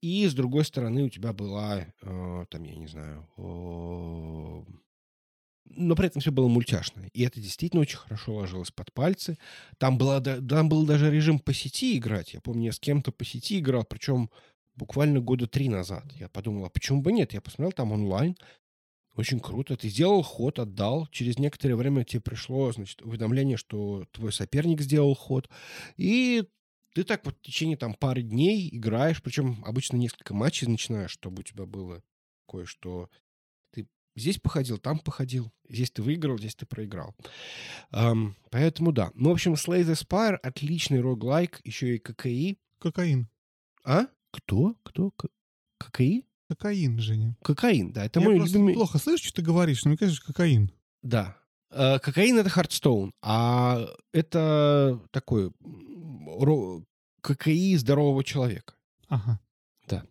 [0.00, 4.62] и с другой стороны у тебя была, э, там, я не знаю, э,
[5.70, 7.08] но при этом все было мультяшно.
[7.12, 9.38] И это действительно очень хорошо ложилось под пальцы.
[9.78, 12.34] Там, была, там был даже режим по сети играть.
[12.34, 14.30] Я помню, я с кем-то по сети играл, причем
[14.76, 16.04] буквально года три назад.
[16.14, 17.32] Я подумал, а почему бы нет?
[17.32, 18.36] Я посмотрел там онлайн.
[19.14, 19.76] Очень круто.
[19.76, 21.06] Ты сделал ход, отдал.
[21.08, 25.48] Через некоторое время тебе пришло, значит, уведомление, что твой соперник сделал ход.
[25.96, 26.44] И
[26.94, 31.40] ты так вот в течение там пары дней играешь, причем обычно несколько матчей начинаешь, чтобы
[31.40, 32.02] у тебя было
[32.48, 33.10] кое-что
[34.16, 35.52] Здесь походил, там походил.
[35.68, 37.14] Здесь ты выиграл, здесь ты проиграл.
[37.92, 39.10] Um, поэтому да.
[39.14, 42.58] Ну, в общем, Slay the Spire— отличный роглайк, еще и ККИ.
[42.78, 43.28] Кокаин.
[43.84, 44.06] А?
[44.30, 44.74] Кто?
[44.82, 45.10] Кто?
[45.10, 45.26] К...
[45.78, 46.26] ККИ?
[46.48, 47.36] Кокаин, Женя.
[47.42, 48.06] Кокаин, да.
[48.06, 48.74] Это Я мой просто любимый...
[48.74, 50.72] плохо слышу, что ты говоришь, но мне кажется, кокаин.
[51.02, 51.36] Да.
[51.70, 56.82] Э, Кокаин— это Хардстоун, а это такой ро...
[57.20, 58.74] ККИ здорового человека.
[59.08, 59.40] Ага.
[59.88, 60.04] Да.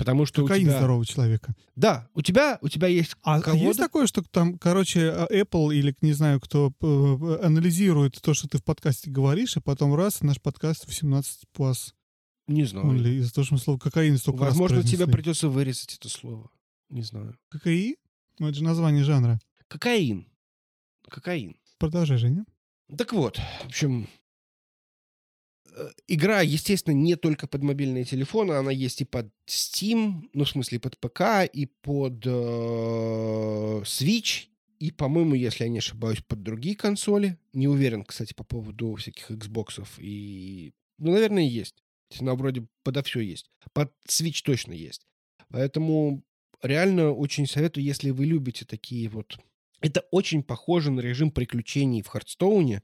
[0.00, 0.78] Потому что Кокаин у тебя...
[0.78, 1.54] здорового человека.
[1.76, 3.62] Да, у тебя, у тебя есть А колода.
[3.62, 8.48] есть такое, что там, короче, а, Apple или, не знаю, кто э, анализирует то, что
[8.48, 11.94] ты в подкасте говоришь, а потом раз, наш подкаст в 17 пас.
[12.46, 12.96] Не знаю.
[12.96, 15.12] Или из-за того, что мы слово кокаин столько раз Возможно, тебе произнесли.
[15.12, 16.50] придется вырезать это слово.
[16.88, 17.36] Не знаю.
[17.50, 17.98] ККИ?
[18.38, 19.38] Ну, это же название жанра.
[19.68, 20.26] Кокаин.
[21.10, 21.56] Кокаин.
[21.76, 22.46] Продолжай, Женя.
[22.96, 24.19] Так вот, в общем, э,
[26.08, 30.80] игра, естественно, не только под мобильные телефоны, она есть и под Steam, ну, в смысле,
[30.80, 32.30] под ПК, и под э,
[33.84, 34.48] Switch,
[34.80, 37.38] и, по-моему, если я не ошибаюсь, под другие консоли.
[37.52, 40.72] Не уверен, кстати, по поводу всяких Xbox и...
[40.98, 41.82] Ну, наверное, есть
[42.18, 43.50] Она вроде подо все есть.
[43.72, 45.06] Под Switch точно есть.
[45.50, 46.22] Поэтому
[46.62, 49.38] реально очень советую, если вы любите такие вот...
[49.82, 52.82] Это очень похоже на режим приключений в Хардстоуне,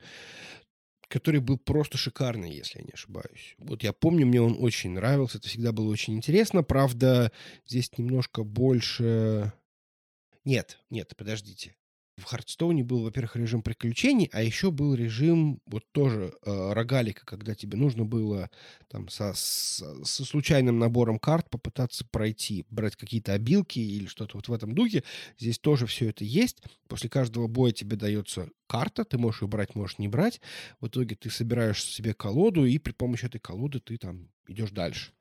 [1.09, 3.55] который был просто шикарный, если я не ошибаюсь.
[3.59, 6.63] Вот я помню, мне он очень нравился, это всегда было очень интересно.
[6.63, 7.33] Правда,
[7.67, 9.53] здесь немножко больше...
[10.45, 11.77] Нет, нет, подождите.
[12.17, 17.55] В Хардстоуне был, во-первых, режим приключений, а еще был режим вот тоже э, рогалика, когда
[17.55, 18.51] тебе нужно было
[18.89, 24.49] там со, со, со случайным набором карт попытаться пройти, брать какие-то обилки или что-то вот
[24.49, 25.05] в этом духе.
[25.39, 26.63] Здесь тоже все это есть.
[26.89, 30.41] После каждого боя тебе дается карта, ты можешь ее брать, можешь не брать.
[30.81, 35.13] В итоге ты собираешь себе колоду, и при помощи этой колоды ты там идешь дальше.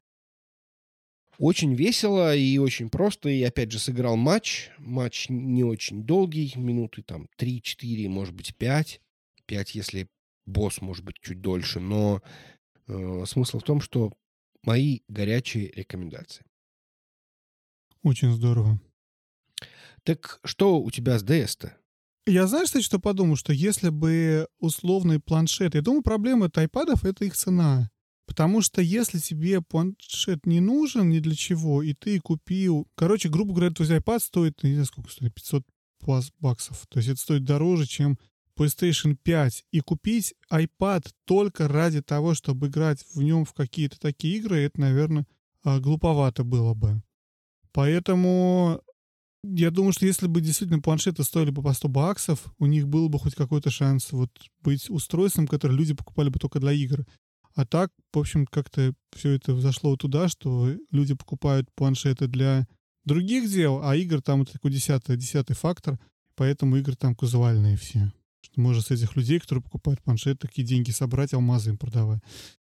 [1.37, 3.29] Очень весело и очень просто.
[3.29, 4.69] И опять же сыграл матч.
[4.77, 9.01] Матч не очень долгий, минуты там 3-4, может быть 5.
[9.45, 10.07] 5, если
[10.45, 11.79] босс может быть чуть дольше.
[11.79, 12.21] Но
[12.87, 14.13] э, смысл в том, что
[14.63, 16.45] мои горячие рекомендации.
[18.03, 18.79] Очень здорово.
[20.03, 21.75] Так что у тебя с DS-то?
[22.27, 25.75] Я знаешь, кстати, что подумал, что если бы условный планшет...
[25.75, 27.91] Я думаю, проблема тайпадов— это их цена.
[28.25, 32.87] Потому что если тебе планшет не нужен ни для чего, и ты купил...
[32.95, 35.63] Короче, грубо говоря, твой iPad стоит, не знаю, сколько стоит, 500
[35.99, 36.85] плюс баксов.
[36.89, 38.17] То есть это стоит дороже, чем
[38.57, 39.65] PlayStation 5.
[39.71, 44.79] И купить iPad только ради того, чтобы играть в нем в какие-то такие игры, это,
[44.79, 45.27] наверное,
[45.63, 47.01] а, глуповато было бы.
[47.71, 48.81] Поэтому
[49.43, 53.09] я думаю, что если бы действительно планшеты стоили бы по 100 баксов, у них был
[53.09, 57.05] бы хоть какой-то шанс вот быть устройством, которое люди покупали бы только для игр.
[57.55, 62.67] А так, в общем, как-то все это зашло туда, что люди покупают планшеты для
[63.05, 65.97] других дел, а игр там это такой десятый, десятый фактор,
[66.35, 68.11] поэтому игры там казуальные все.
[68.41, 72.21] Что можно с этих людей, которые покупают планшет, такие деньги собрать, алмазы им продавать.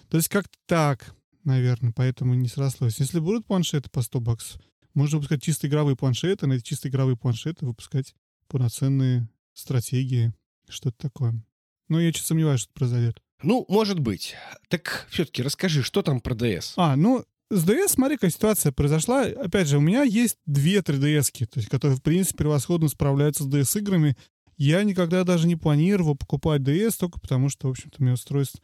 [0.09, 1.15] То есть как-то так.
[1.45, 2.99] наверное, поэтому не срослось.
[2.99, 4.61] Если будут планшеты по 100 баксов,
[4.95, 8.15] можно выпускать чисто игровые планшеты, на эти чисто игровые планшеты выпускать
[8.49, 10.33] полноценные стратегии,
[10.69, 11.43] что-то такое.
[11.89, 13.22] Но я чуть сомневаюсь, что это произойдет.
[13.43, 14.35] Ну, может быть.
[14.69, 16.75] Так все-таки расскажи, что там про DS?
[16.77, 19.23] А, ну, с DS, смотри, какая ситуация произошла.
[19.23, 23.49] Опять же, у меня есть две 3DS, то есть, которые, в принципе, превосходно справляются с
[23.49, 24.17] DS-играми.
[24.57, 28.63] Я никогда даже не планировал покупать DS, только потому что, в общем-то, у меня устройств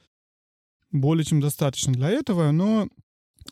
[0.90, 2.88] более чем достаточно для этого, но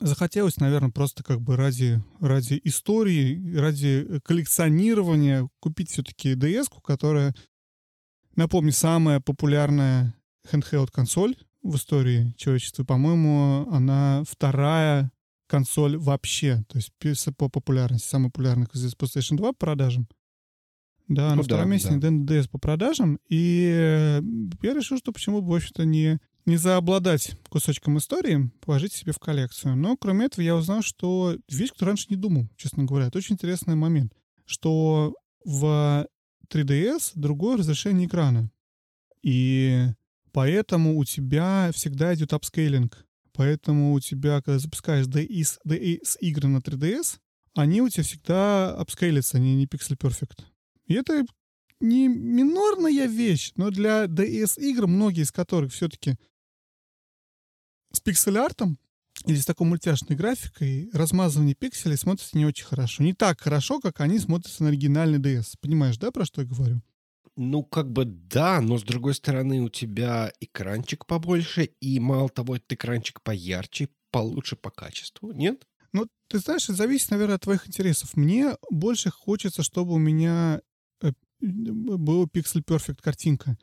[0.01, 7.35] захотелось, наверное, просто как бы ради, ради истории, ради коллекционирования купить все-таки DS, которая,
[8.37, 10.16] напомню, самая популярная
[10.53, 12.85] handheld-консоль в истории человечества.
[12.85, 15.11] По-моему, она вторая
[15.47, 16.93] консоль вообще, то есть
[17.37, 20.09] по популярности, самая популярная из PlayStation 2 по продажам.
[21.09, 22.09] Да, ну, на втором да, месте да.
[22.09, 23.21] Nintendo DS по продажам.
[23.29, 24.21] И э,
[24.63, 29.21] я решил, что почему бы, в общем-то, не, не заобладать кусочком истории, положить себе в
[29.21, 29.77] коллекцию.
[29.77, 33.07] Но, кроме этого, я узнал, что вещь, которую раньше не думал, честно говоря.
[33.07, 34.13] Это очень интересный момент,
[34.47, 36.09] что в
[36.49, 38.51] 3DS другое разрешение экрана.
[39.23, 39.87] И
[40.37, 43.07] поэтому у тебя всегда идет апскейлинг.
[43.33, 47.17] Поэтому у тебя, когда запускаешь DS, DS игры на 3DS,
[47.55, 50.45] они у тебя всегда апскейлятся, они не Pixel Perfect.
[50.89, 51.25] И это
[51.81, 56.17] не минорная вещь, но для DS игр, многие из которых все-таки
[57.93, 58.79] с пиксель-артом
[59.25, 63.03] или с такой мультяшной графикой размазывание пикселей смотрится не очень хорошо.
[63.03, 65.55] Не так хорошо, как они смотрятся на оригинальный DS.
[65.63, 66.83] Понимаешь, да, про что я говорю?
[67.37, 72.57] Ну, как бы да, но с другой стороны у тебя экранчик побольше, и мало того,
[72.57, 75.67] этот экранчик поярче, получше по качеству, нет?
[75.93, 78.17] Ну, ты знаешь, это зависит, наверное, от твоих интересов.
[78.17, 80.63] Мне больше хочется, чтобы у меня
[81.03, 83.59] э, была Pixel Perfect картинка,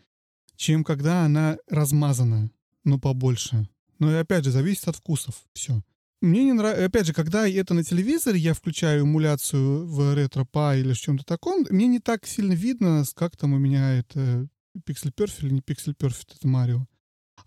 [0.55, 2.51] чем когда она размазана,
[2.83, 3.67] но побольше.
[3.97, 5.43] Но и опять же, зависит от вкусов.
[5.53, 5.81] Все.
[6.23, 6.85] Мне не нравится...
[6.85, 11.65] Опять же, когда это на телевизоре, я включаю эмуляцию в ретро-па или в чем-то таком,
[11.69, 14.47] мне не так сильно видно, как там у меня это
[14.87, 16.87] Pixel Perfect или не Pixel Perfect, это Марио.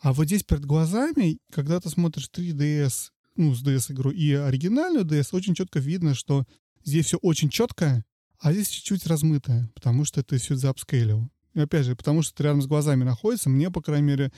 [0.01, 5.29] А вот здесь перед глазами, когда ты смотришь 3DS, ну, с DS-игру и оригинальную DS,
[5.33, 6.45] очень четко видно, что
[6.85, 8.05] здесь все очень четкое,
[8.41, 11.31] а здесь чуть-чуть размытое, потому что это все заапскейлил.
[11.55, 14.33] И опять же, потому что это рядом с глазами находится, мне, по крайней мере,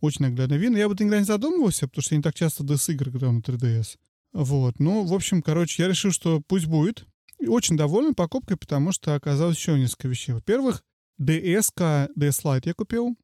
[0.00, 0.76] очень наглядно видно.
[0.76, 3.96] Я бы никогда не задумывался, потому что я не так часто DS-игры играю на 3DS.
[4.32, 4.78] Вот.
[4.78, 7.06] Ну, в общем, короче, я решил, что пусть будет.
[7.38, 10.32] И очень доволен покупкой, потому что оказалось еще несколько вещей.
[10.32, 10.82] Во-первых,
[11.20, 13.16] DS, DS Lite я купил.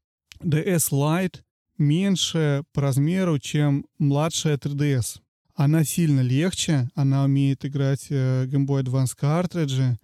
[0.42, 1.40] DS Lite
[1.78, 5.20] меньше по размеру, чем младшая 3DS.
[5.54, 9.98] Она сильно легче, она умеет играть э, Game Boy Advance картриджи,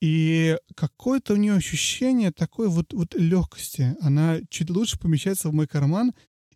[0.00, 3.96] и какое-то у нее ощущение такой вот, вот легкости.
[4.00, 6.12] Она чуть лучше помещается в мой карман,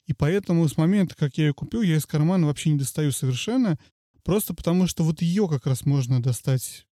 [0.07, 3.79] и поэтому с момента, как я ее купил, я из кармана вообще не достаю совершенно,
[4.25, 6.87] просто потому что вот ее как раз можно достать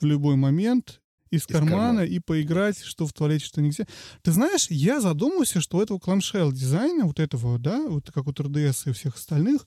[0.00, 3.86] в любой момент из, из кармана, кармана и поиграть, что в туалете, что нигде.
[4.22, 8.32] Ты знаешь, я задумался, что у этого кламшел дизайна, вот этого, да, вот как у
[8.32, 9.66] 3DS и всех остальных,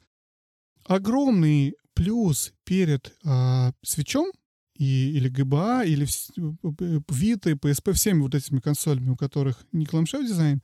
[0.86, 4.32] огромный плюс перед э, свечом,
[4.76, 10.26] и, или GBA, или Vita, и PSP, всеми вот этими консолями, у которых не clamshell
[10.26, 10.62] дизайн,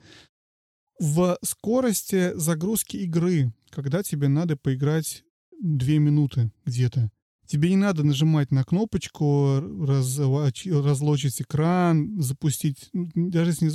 [0.99, 5.24] в скорости загрузки игры, когда тебе надо поиграть
[5.62, 7.12] две минуты где-то.
[7.45, 13.72] Тебе не надо нажимать на кнопочку, раз, разлочить экран, запустить, даже если не...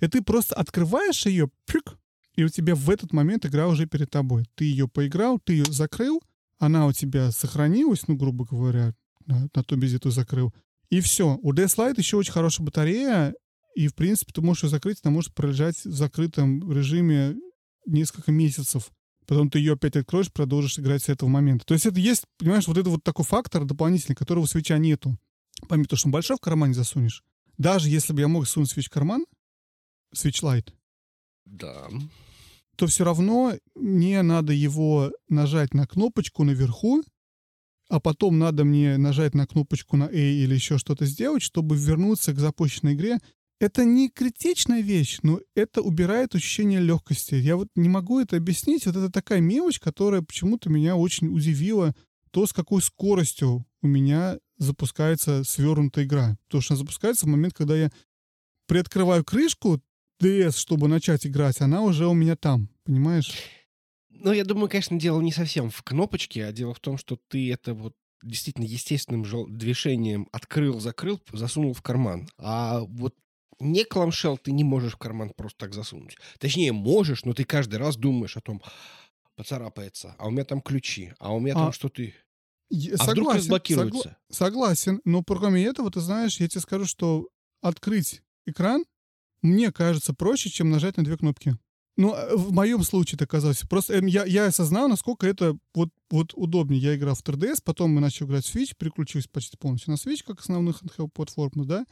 [0.00, 1.98] И ты просто открываешь ее, пик,
[2.36, 4.46] и у тебя в этот момент игра уже перед тобой.
[4.54, 6.22] Ты ее поиграл, ты ее закрыл,
[6.58, 8.94] она у тебя сохранилась, ну, грубо говоря,
[9.26, 10.52] на, на том визиту закрыл.
[10.88, 11.38] И все.
[11.42, 13.34] У DS-Lite еще очень хорошая батарея,
[13.74, 17.36] и, в принципе, ты можешь ее закрыть, она может пролежать в закрытом режиме
[17.84, 18.90] несколько месяцев.
[19.26, 21.66] Потом ты ее опять откроешь, продолжишь играть с этого момента.
[21.66, 25.18] То есть это есть, понимаешь, вот это вот такой фактор дополнительный, которого у свеча нету.
[25.68, 27.24] Помимо того, что он большой в кармане засунешь.
[27.58, 29.24] Даже если бы я мог сунуть свеч в карман,
[30.12, 30.72] свеч Lite,
[31.44, 31.88] да.
[32.76, 37.02] то все равно мне надо его нажать на кнопочку наверху,
[37.88, 42.32] а потом надо мне нажать на кнопочку на A или еще что-то сделать, чтобы вернуться
[42.32, 43.18] к запущенной игре.
[43.58, 47.36] Это не критичная вещь, но это убирает ощущение легкости.
[47.36, 48.86] Я вот не могу это объяснить.
[48.86, 51.94] Вот это такая мелочь, которая почему-то меня очень удивила.
[52.32, 56.36] То, с какой скоростью у меня запускается свернутая игра.
[56.46, 57.90] Потому что она запускается в момент, когда я
[58.66, 59.80] приоткрываю крышку
[60.20, 62.68] DS, чтобы начать играть, она уже у меня там.
[62.84, 63.32] Понимаешь?
[64.20, 67.52] Ну, я думаю, конечно, дело не совсем в кнопочке, а дело в том, что ты
[67.52, 69.24] это вот действительно естественным
[69.56, 72.28] движением открыл, закрыл, засунул в карман.
[72.38, 73.14] А вот
[73.60, 76.16] не кламшел ты не можешь в карман просто так засунуть.
[76.38, 78.62] Точнее, можешь, но ты каждый раз думаешь о том,
[79.36, 82.02] поцарапается, а у меня там ключи, а у меня А, там что-то...
[82.68, 84.08] Я А вдруг согласен, разблокируется?
[84.08, 87.28] согла- согласен, но кроме этого, ты знаешь, я тебе скажу, что
[87.60, 88.84] открыть экран
[89.42, 91.56] мне кажется проще, чем нажать на две кнопки.
[91.96, 93.62] Ну, э, в моем случае это оказалось.
[93.62, 96.80] Просто э, я, я осознал, насколько это вот, вот удобнее.
[96.80, 100.22] Я играл в 3DS, потом мы начали играть в Switch, переключился почти полностью на Switch,
[100.26, 101.86] как основных handheld платформы, да.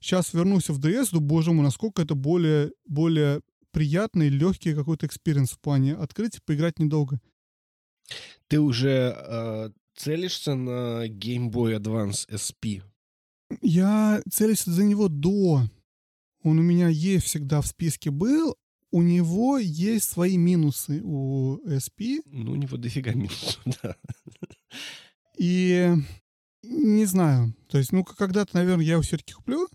[0.00, 3.40] Сейчас вернулся в DS, ну, боже мой, насколько это более, более
[3.70, 7.20] приятный, легкий какой-то experience в плане открыть и поиграть недолго.
[8.48, 12.82] Ты уже э, целишься на Game Boy Advance SP?
[13.62, 15.62] Я целился за него до.
[16.42, 18.56] Он у меня есть всегда в списке был.
[18.90, 22.22] У него есть свои минусы у SP.
[22.26, 23.96] Ну, у него дофига минусов, да.
[25.38, 25.92] И
[26.62, 27.54] не знаю.
[27.68, 29.68] То есть, ну, когда-то, наверное, я его все-таки куплю.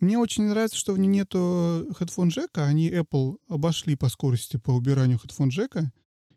[0.00, 2.64] Мне очень нравится, что в нем нету headphone джека.
[2.64, 5.92] Они Apple обошли по скорости по убиранию headphone джека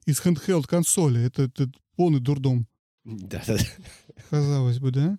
[0.06, 1.22] из handheld консоли.
[1.22, 2.68] Это, это полный дурдом.
[3.04, 3.64] Да-да-да.
[4.30, 5.18] Казалось бы, да?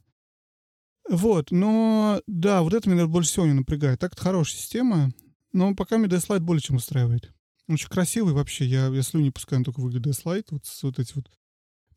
[1.08, 4.00] Вот, но да, вот это меня больше всего не напрягает.
[4.00, 5.12] Так-то хорошая система,
[5.56, 7.32] но пока мне D-Slide более чем устраивает.
[7.66, 8.66] Очень красивый вообще.
[8.66, 10.46] Я, я слюни пускаю, только выглядит D-Slide.
[10.50, 11.30] Вот, вот эти вот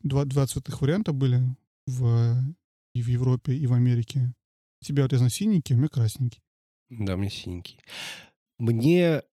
[0.02, 1.42] два, два цветных варианта были
[1.86, 2.42] в,
[2.94, 4.32] и в Европе, и в Америке.
[4.82, 6.40] Тебя вот, я знаю, синенький, у меня красненький.
[6.88, 7.78] Да, меня синенький.
[8.58, 9.24] Мне,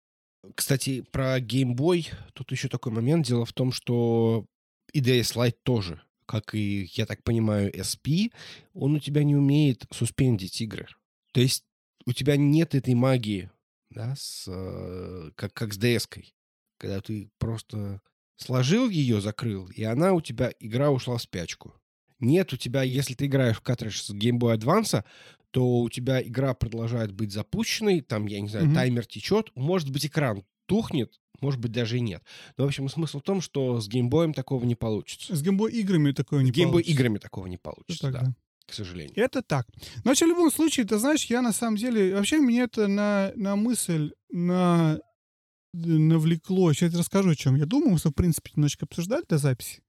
[0.56, 3.26] кстати, про Game Boy тут еще такой момент.
[3.26, 4.46] Дело в том, что
[4.92, 8.34] и DS тоже, как и, я так понимаю, SP,
[8.74, 10.88] он у тебя не умеет суспендить игры.
[11.32, 11.64] То есть
[12.06, 13.50] у тебя нет этой магии,
[13.98, 16.34] да, с, э, как, как с DS-кой.
[16.78, 18.02] Когда ты просто
[18.36, 21.74] сложил ее, закрыл, и она у тебя, игра ушла в спячку.
[22.20, 25.04] Нет, у тебя, если ты играешь в картридж с Game Boy Advance,
[25.52, 28.76] то у тебя игра продолжает быть запущенной, там, я не знаю, Мгм.
[28.76, 32.24] таймер течет, может быть, экран тухнет, может быть, даже и нет.
[32.58, 35.36] Но, в общем, смысл в том, что с геймбоем такого не получится.
[35.36, 36.92] С геймбой играми такое не С геймбой получится.
[36.94, 38.36] играми такого не получится, так, да, да.
[38.68, 39.14] К сожалению.
[39.16, 39.68] Это так.
[40.04, 42.16] Но вообще, в любом случае, ты знаешь, я на самом деле...
[42.16, 45.00] Вообще, мне это на, на мысль, на
[45.74, 46.74] навлекло.
[46.74, 47.92] Сейчас расскажу, о чем я думаю.
[47.92, 49.82] Мы, в принципе, немножечко обсуждали до записи.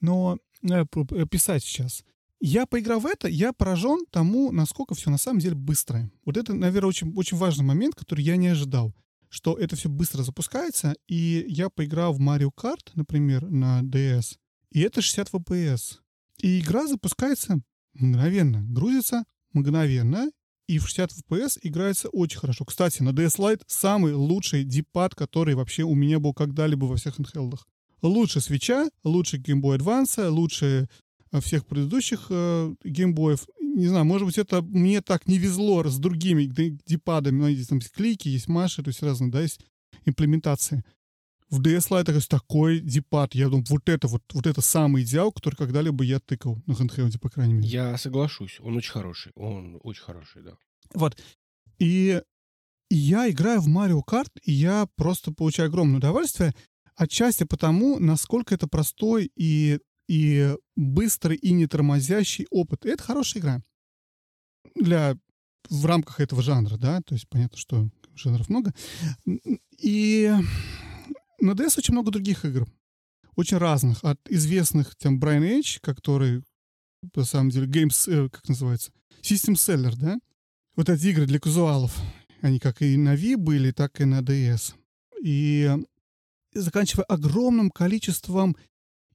[0.00, 0.84] Но э,
[1.30, 2.04] писать сейчас.
[2.40, 6.10] Я, поиграв в это, я поражен тому, насколько все на самом деле быстрое.
[6.24, 8.94] Вот это, наверное, очень, очень важный момент, который я не ожидал.
[9.28, 10.94] Что это все быстро запускается.
[11.08, 14.36] И я поиграл в Mario Kart, например, на DS.
[14.70, 15.96] И это 60 FPS.
[16.38, 17.60] И игра запускается
[18.00, 18.62] мгновенно.
[18.68, 20.30] Грузится мгновенно.
[20.68, 22.64] И в 60 FPS играется очень хорошо.
[22.64, 27.20] Кстати, на DS Lite самый лучший дипад, который вообще у меня был когда-либо во всех
[27.20, 27.60] handheld'ах.
[28.02, 30.88] Лучше свеча, лучше Game Boy Advance, лучше
[31.32, 33.46] э, всех предыдущих э, геймбоев.
[33.60, 37.38] Не знаю, может быть, это мне так не везло с другими ди- дипадами.
[37.40, 39.60] Ну, есть там клики, есть маши, то есть разные, да, есть
[40.04, 40.84] имплементации.
[41.50, 43.34] В DS Lite есть такой дипад.
[43.34, 47.18] Я думаю, вот это вот, вот это самый идеал, который когда-либо я тыкал на handheld,
[47.20, 47.68] по крайней мере.
[47.68, 50.56] Я соглашусь, он очень хороший, он очень хороший, да.
[50.94, 51.16] Вот.
[51.78, 52.20] И
[52.88, 56.54] и я играю в Mario Kart, и я просто получаю огромное удовольствие.
[56.94, 62.86] Отчасти потому, насколько это простой и, и быстрый, и не тормозящий опыт.
[62.86, 63.62] И это хорошая игра.
[64.76, 65.16] Для,
[65.68, 68.72] в рамках этого жанра, да, то есть понятно, что жанров много.
[69.78, 70.32] И
[71.40, 72.66] на DS очень много других игр.
[73.34, 74.02] Очень разных.
[74.02, 76.42] От известных, там, Brian H., который,
[77.14, 80.18] на самом деле, Games, э, как называется, System Seller, да?
[80.74, 81.96] Вот эти игры для казуалов.
[82.42, 84.74] Они как и на Wii были, так и на DS.
[85.22, 85.70] И
[86.54, 88.56] заканчивая огромным количеством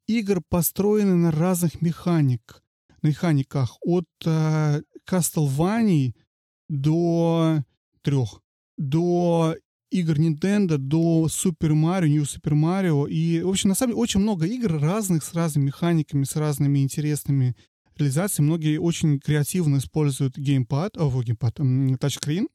[0.07, 2.63] игр, построенных на разных механик,
[3.01, 3.77] механиках.
[3.81, 6.13] От э, Castlevania
[6.67, 7.63] до
[8.01, 8.41] трех.
[8.77, 9.55] До
[9.91, 13.09] игр Nintendo, до Super Mario, New Super Mario.
[13.09, 16.79] И, в общем, на самом деле, очень много игр разных, с разными механиками, с разными
[16.79, 17.55] интересными
[17.97, 18.47] реализациями.
[18.47, 22.47] Многие очень креативно используют геймпад, о, геймпад, м, тачскрин.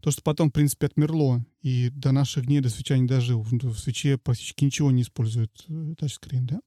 [0.00, 1.44] То, что потом, в принципе, отмерло.
[1.60, 3.42] И до наших дней, до свеча не дожил.
[3.42, 6.60] В свече практически ничего не использует э, тачскрин, да?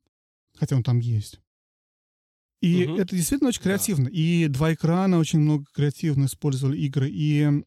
[0.58, 1.40] Хотя он там есть.
[2.62, 2.96] И Мгм.
[2.96, 3.66] это действительно очень Да.
[3.66, 4.08] креативно.
[4.08, 7.10] И два экрана очень много креативно использовали игры.
[7.12, 7.64] И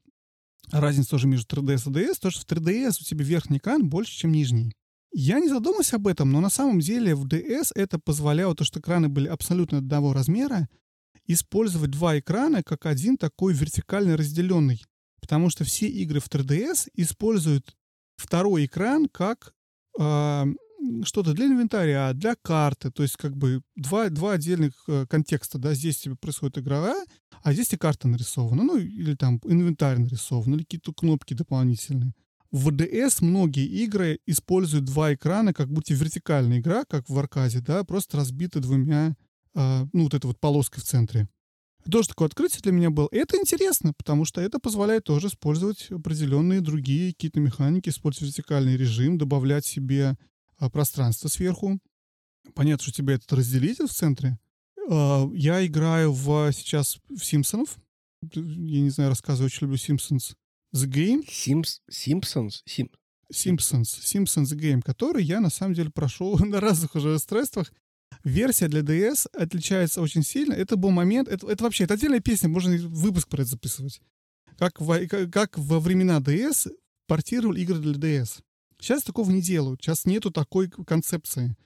[0.73, 4.13] разница тоже между 3DS и DS, то, что в 3DS у тебя верхний экран больше,
[4.13, 4.73] чем нижний.
[5.13, 8.81] Я не задумался об этом, но на самом деле в DS это позволяло, то, что
[8.81, 10.69] экраны были абсолютно одного размера,
[11.27, 14.83] использовать два экрана как один такой вертикально разделенный.
[15.21, 17.77] Потому что все игры в 3DS используют
[18.17, 19.55] второй экран как
[19.99, 20.47] а,
[21.05, 25.75] что-то для инвентаря, для карты, то есть как бы два, два отдельных э, контекста, да,
[25.75, 27.05] здесь тебе происходит игровая,
[27.43, 32.13] а здесь и карта нарисована, ну или там инвентарь нарисован, или какие-то кнопки дополнительные.
[32.51, 37.85] в DS многие игры используют два экрана, как будто вертикальная игра, как в арказе, да,
[37.85, 39.15] просто разбиты двумя,
[39.55, 41.29] э, ну, вот этой вот полоской в центре.
[41.91, 43.09] Тоже такое открытие для меня было.
[43.13, 49.17] Это интересно, потому что это позволяет тоже использовать определенные другие какие-то механики, использовать вертикальный режим,
[49.17, 50.17] добавлять себе
[50.73, 51.79] пространство сверху.
[52.55, 54.39] Понятно, что у тебя этот разделитель в центре.
[54.91, 57.77] Э, я играю в, сейчас в Симпсонов.
[58.23, 60.35] Я не знаю, рассказываю, очень люблю Simpsons.
[60.75, 61.25] The Game.
[61.31, 62.63] Симс, Simpsons?
[62.67, 62.91] Сим...
[63.33, 63.83] Simpsons.
[63.83, 67.73] Simpsons The Game, который я на самом деле прошел на разных уже устройствах.
[68.25, 70.55] Версия для DS отличается очень сильно.
[70.55, 74.01] Это был момент, это, это вообще, это отдельная песня, можно выпуск про это записывать.
[74.59, 76.71] Как, во, как во времена DS
[77.07, 78.41] портировали игры для DS.
[78.81, 79.83] Сейчас такого не делают.
[79.83, 81.57] Сейчас нету такой концепции.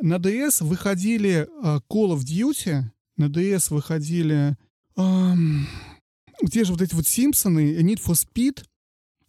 [0.00, 2.84] На DS выходили uh, Call of Duty,
[3.16, 4.56] на DS выходили...
[4.96, 5.64] Um,
[6.50, 8.64] те же вот эти вот Симпсоны, Need for Speed,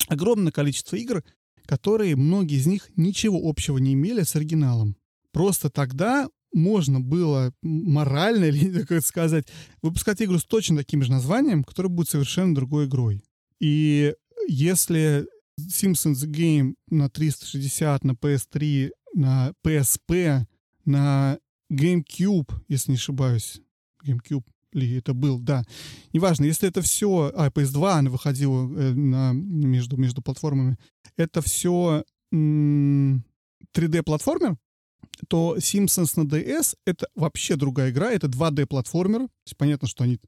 [0.07, 1.23] огромное количество игр,
[1.65, 4.95] которые, многие из них ничего общего не имели с оригиналом.
[5.31, 9.47] Просто тогда можно было морально, или как сказать,
[9.81, 13.23] выпускать игру с точно таким же названием, которая будет совершенно другой игрой.
[13.59, 14.13] И
[14.47, 15.27] если
[15.67, 20.45] Simpsons Game на 360, на PS3, на PSP,
[20.85, 21.39] на
[21.71, 23.61] GameCube, если не ошибаюсь,
[24.05, 24.43] GameCube,
[24.73, 25.63] ли это был, да.
[26.13, 27.31] Неважно, если это все...
[27.35, 30.77] А, PS2, она выходила э, на, между, между платформами.
[31.17, 34.57] Это все 3D-платформер,
[35.27, 38.11] то Simpsons на DS— это вообще другая игра.
[38.11, 39.27] Это 2D-платформер.
[39.27, 40.19] То понятно, что они,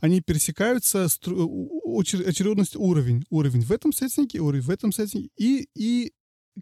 [0.00, 3.24] они пересекаются, стру, очередность уровень.
[3.30, 6.12] Уровень в этом сеттинге, уровень в этом сеттинге и, и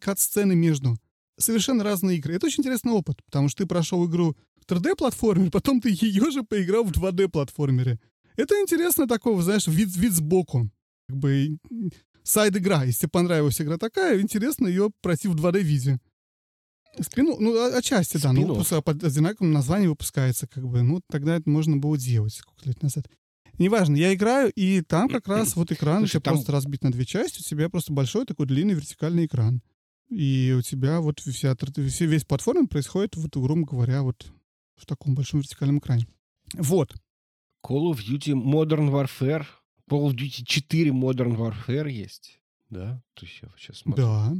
[0.01, 0.97] кат-сцены между.
[1.39, 2.35] Совершенно разные игры.
[2.35, 6.85] Это очень интересный опыт, потому что ты прошел игру 3D-платформер, потом ты ее же поиграл
[6.85, 7.99] в 2D-платформере.
[8.37, 10.71] Это интересно такого, знаешь, вид, вид сбоку.
[11.09, 11.59] Как бы
[12.23, 12.85] сайд-игра.
[12.85, 15.99] Если понравилась игра такая, интересно ее пройти в 2D-виде.
[17.01, 18.33] Спину, ну, отчасти, да.
[18.33, 20.83] Ну, просто под одинаковым названием выпускается, как бы.
[20.83, 23.07] Ну, тогда это можно было делать сколько лет назад.
[23.59, 26.35] Неважно, я играю, и там как раз вот экран Слушай, у тебя там...
[26.35, 29.63] просто разбит на две части, у тебя просто большой такой длинный вертикальный экран.
[30.09, 34.31] И у тебя вот вся, весь платформа происходит, вот, грубо говоря, вот
[34.77, 36.07] в таком большом вертикальном экране.
[36.55, 36.95] Вот.
[37.65, 39.47] Call of Duty Modern Warfare.
[39.91, 42.41] Call of Duty 4 Modern Warfare есть.
[42.69, 43.03] Да?
[43.15, 44.05] То есть я сейчас смотрю.
[44.05, 44.35] Да.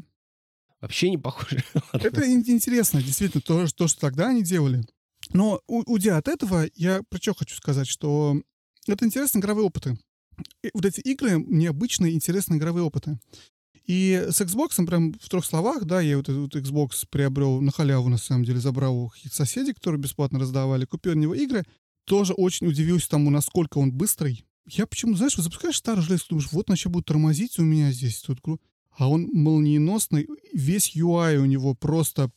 [0.81, 1.63] Вообще не похоже.
[1.93, 4.85] Это интересно, действительно, то, то, что тогда они делали.
[5.33, 8.43] Но уйдя от этого, я про что хочу сказать, что
[8.87, 9.99] это интересные игровые опыты.
[10.63, 13.19] И вот эти игры необычные, интересные игровые опыты.
[13.87, 18.09] И с Xbox, прям в трех словах, да, я вот этот Xbox приобрел на халяву,
[18.09, 21.65] на самом деле, забрал у соседей, которые бесплатно раздавали, купил на него игры,
[22.05, 24.45] тоже очень удивился тому, насколько он быстрый.
[24.67, 27.91] Я почему, знаешь, вот запускаешь старый железо, думаешь, вот он сейчас будет тормозить у меня
[27.91, 28.41] здесь, тут,
[28.97, 32.31] а он молниеносный, весь UI у него просто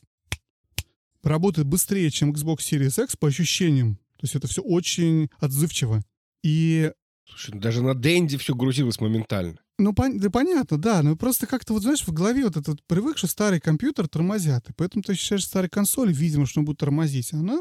[1.22, 3.96] работает быстрее, чем Xbox Series X по ощущениям.
[4.16, 6.02] То есть это все очень отзывчиво.
[6.46, 6.92] И...
[7.28, 9.58] Слушай, ну даже на Денди все грузилось моментально.
[9.78, 11.02] Ну, пон- да понятно, да.
[11.02, 14.70] Но просто как-то вот, знаешь, в голове вот этот привык, что старый компьютер тормозят.
[14.70, 17.32] И поэтому ты ощущаешь старой консоли, видимо, что он будет тормозить.
[17.32, 17.58] Она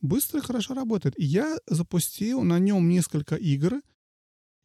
[0.00, 1.14] быстро и хорошо работает.
[1.20, 3.82] И я запустил на нем несколько игр.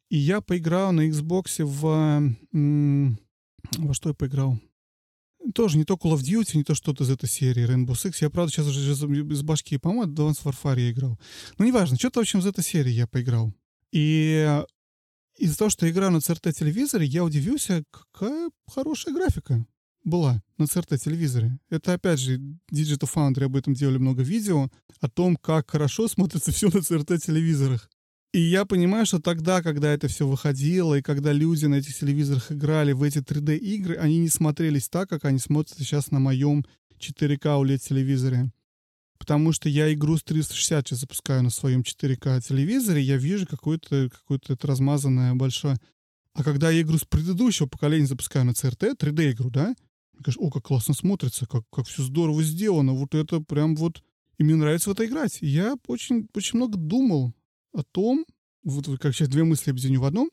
[0.08, 2.34] И я поиграл на Xbox в...
[2.54, 3.18] М-
[3.76, 4.58] во что я поиграл?
[5.54, 8.16] Тоже не то Call of Duty, не то что-то из этой серии Rainbow Six.
[8.20, 11.18] Я, правда, сейчас уже из башки, по-моему, Advanced Warfare я играл.
[11.58, 13.52] Ну, неважно, что-то, в общем, из этой серии я поиграл.
[13.92, 14.62] И
[15.38, 19.64] из-за того, что играю на CRT-телевизоре, я удивился, какая хорошая графика
[20.04, 21.58] была на CRT-телевизоре.
[21.70, 22.38] Это, опять же,
[22.72, 24.68] Digital Foundry об этом делали много видео,
[25.00, 27.88] о том, как хорошо смотрится все на CRT-телевизорах.
[28.32, 32.52] И я понимаю, что тогда, когда это все выходило, и когда люди на этих телевизорах
[32.52, 36.66] играли в эти 3D-игры, они не смотрелись так, как они смотрятся сейчас на моем
[37.00, 38.50] 4К OLED-телевизоре.
[39.18, 44.10] Потому что я игру с 360 сейчас запускаю на своем 4К телевизоре, я вижу какое-то
[44.10, 45.76] какое это размазанное большое.
[46.34, 49.74] А когда я игру с предыдущего поколения запускаю на CRT, 3D-игру, да,
[50.12, 54.02] мне кажется, о, как классно смотрится, как, как все здорово сделано, вот это прям вот...
[54.38, 55.38] И мне нравится в это играть.
[55.40, 57.34] Я очень, очень много думал
[57.72, 58.24] о том,
[58.62, 60.30] вот как сейчас две мысли объединю в одном,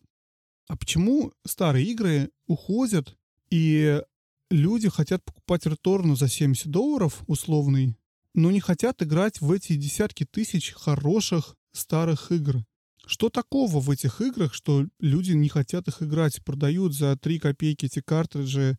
[0.68, 3.16] а почему старые игры уходят,
[3.50, 4.02] и
[4.50, 7.98] люди хотят покупать реторну за 70 долларов условный,
[8.36, 12.64] но не хотят играть в эти десятки тысяч хороших старых игр.
[13.08, 17.86] Что такого в этих играх, что люди не хотят их играть, продают за 3 копейки
[17.86, 18.78] эти картриджи,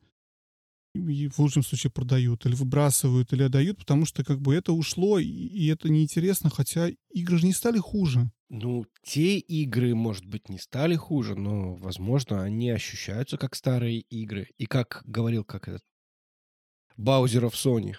[0.94, 5.18] и в лучшем случае продают, или выбрасывают, или отдают, потому что как бы это ушло,
[5.18, 8.30] и это неинтересно, хотя игры же не стали хуже.
[8.48, 14.48] Ну, те игры, может быть, не стали хуже, но, возможно, они ощущаются как старые игры.
[14.56, 15.82] И как говорил, как этот
[16.96, 17.94] Баузеров Sony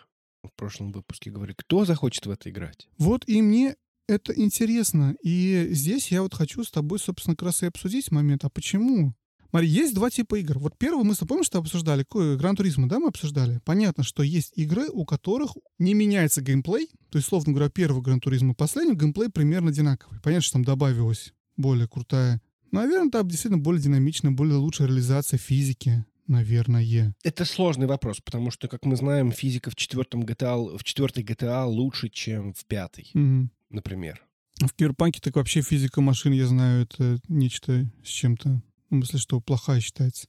[0.48, 2.88] в прошлом выпуске говорит, кто захочет в это играть?
[2.98, 3.76] Вот и мне
[4.08, 5.16] это интересно.
[5.22, 8.46] И здесь я вот хочу с тобой, собственно, как раз и обсудить момент.
[8.46, 9.14] А почему?
[9.50, 10.60] Смотри, есть два типа игр.
[10.60, 12.06] Вот первый мы, помнишь, что обсуждали?
[12.10, 13.62] Gran Turismo, да, мы обсуждали?
[13.64, 16.90] Понятно, что есть игры, у которых не меняется геймплей.
[17.10, 20.20] То есть, условно говоря, первый Gran Turismo и последний геймплей примерно одинаковый.
[20.22, 22.42] Понятно, что там добавилась более крутая
[22.72, 27.14] Наверное, там действительно более динамичная, более лучшая реализация физики наверное.
[27.24, 31.66] Это сложный вопрос, потому что, как мы знаем, физика в четвертом GTA, в четвертой GTA
[31.66, 33.52] лучше, чем в пятой, Мгм.
[33.70, 34.24] например.
[34.60, 38.62] В Киберпанке так вообще физика машин, я знаю, это нечто с чем-то.
[38.90, 40.28] В смысле, что плохая считается.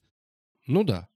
[0.67, 1.07] Ну да.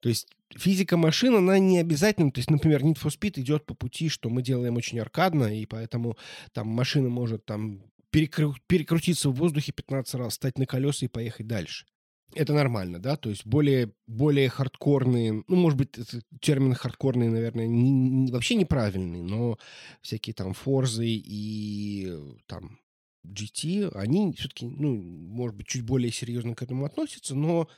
[0.00, 2.30] То есть физика машин, она не обязательно.
[2.30, 5.66] То есть, например, Need for Speed идет по пути, что мы делаем очень аркадно, и
[5.66, 6.16] поэтому
[6.52, 7.82] там машина может там
[8.12, 11.86] перекру- перекрутиться в воздухе 15 раз, встать на колеса и поехать дальше.
[12.34, 13.16] Это нормально, да?
[13.16, 15.96] То есть более, более хардкорные, ну, может быть,
[16.40, 19.58] термин хардкорные, наверное, не- не- вообще неправильный, но
[20.02, 22.78] всякие там Форзы и э, там
[23.26, 27.68] GT, они все-таки, ну, может быть, чуть более серьезно к этому относятся, но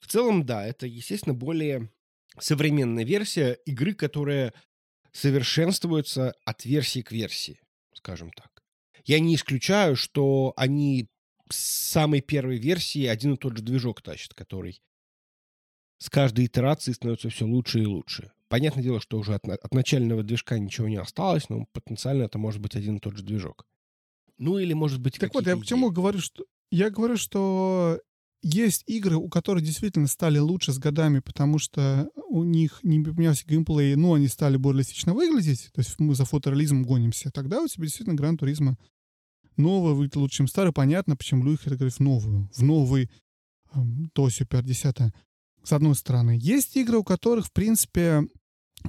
[0.00, 1.90] в целом, да, это, естественно, более
[2.38, 4.54] современная версия игры, которая
[5.12, 7.60] совершенствуется от версии к версии,
[7.94, 8.62] скажем так.
[9.04, 11.08] Я не исключаю, что они
[11.50, 14.80] с самой первой версии один и тот же движок тащат, который
[15.98, 18.30] с каждой итерацией становится все лучше и лучше.
[18.48, 22.60] Понятное дело, что уже от, от начального движка ничего не осталось, но потенциально это может
[22.60, 23.66] быть один и тот же движок.
[24.38, 25.90] Ну или может быть Так вот, я идеи.
[25.90, 26.44] говорю, что...
[26.70, 28.00] Я говорю, что
[28.42, 33.44] есть игры, у которых действительно стали лучше с годами, потому что у них не поменялся
[33.46, 37.66] геймплей, но они стали более реалистично выглядеть, то есть мы за фотореализмом гонимся, тогда у
[37.66, 38.76] тебя действительно Гран Туризма
[39.58, 40.72] новая выглядит лучше, чем старая.
[40.72, 43.10] Понятно, почему люди хотят говорить в новую, в новый
[44.14, 44.96] то супер 10
[45.62, 46.38] С одной стороны.
[46.40, 48.26] Есть игры, у которых, в принципе,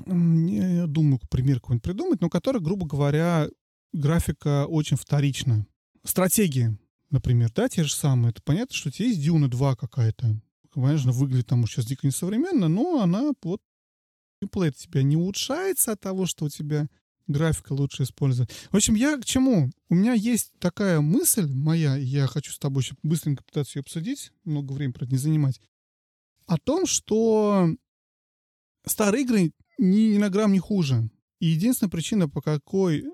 [0.05, 3.49] я думаю, пример какой-нибудь придумать, но у которых, грубо говоря,
[3.91, 5.65] графика очень вторична.
[6.05, 6.77] Стратегии,
[7.09, 8.29] например, да, те же самые.
[8.31, 10.39] Это понятно, что у тебя есть Дюна 2 какая-то.
[10.71, 13.61] Конечно, выглядит там сейчас дико несовременно, но она вот
[14.41, 16.87] геймплей тебя не улучшается от того, что у тебя
[17.29, 18.51] графика лучше использовать.
[18.71, 19.71] В общем, я к чему?
[19.89, 24.31] У меня есть такая мысль моя, я хочу с тобой еще быстренько пытаться ее обсудить,
[24.43, 25.61] много времени, правда, не занимать,
[26.45, 27.69] о том, что
[28.85, 31.09] старые игры ни, ни на грамм не хуже.
[31.39, 33.05] И единственная причина, по какой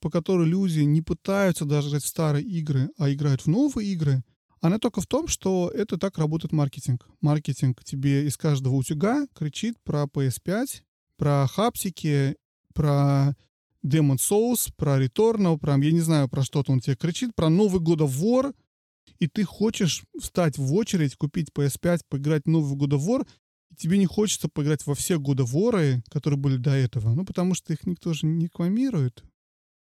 [0.00, 4.22] по которой люди не пытаются даже играть в старые игры, а играют в новые игры,
[4.60, 7.06] она только в том, что это так работает маркетинг.
[7.20, 10.82] Маркетинг тебе из каждого утюга кричит про PS5,
[11.16, 12.36] про хапсики,
[12.74, 13.34] про
[13.88, 17.80] Demon Souls, про Returnal, про, я не знаю, про что-то он тебе кричит, про Новый
[17.80, 18.54] God of War,
[19.18, 23.26] и ты хочешь встать в очередь, купить PS5, поиграть в Новый God of War,
[23.70, 27.14] и тебе не хочется поиграть во все of War, которые были до этого.
[27.14, 29.24] Ну, потому что их никто же не рекламирует.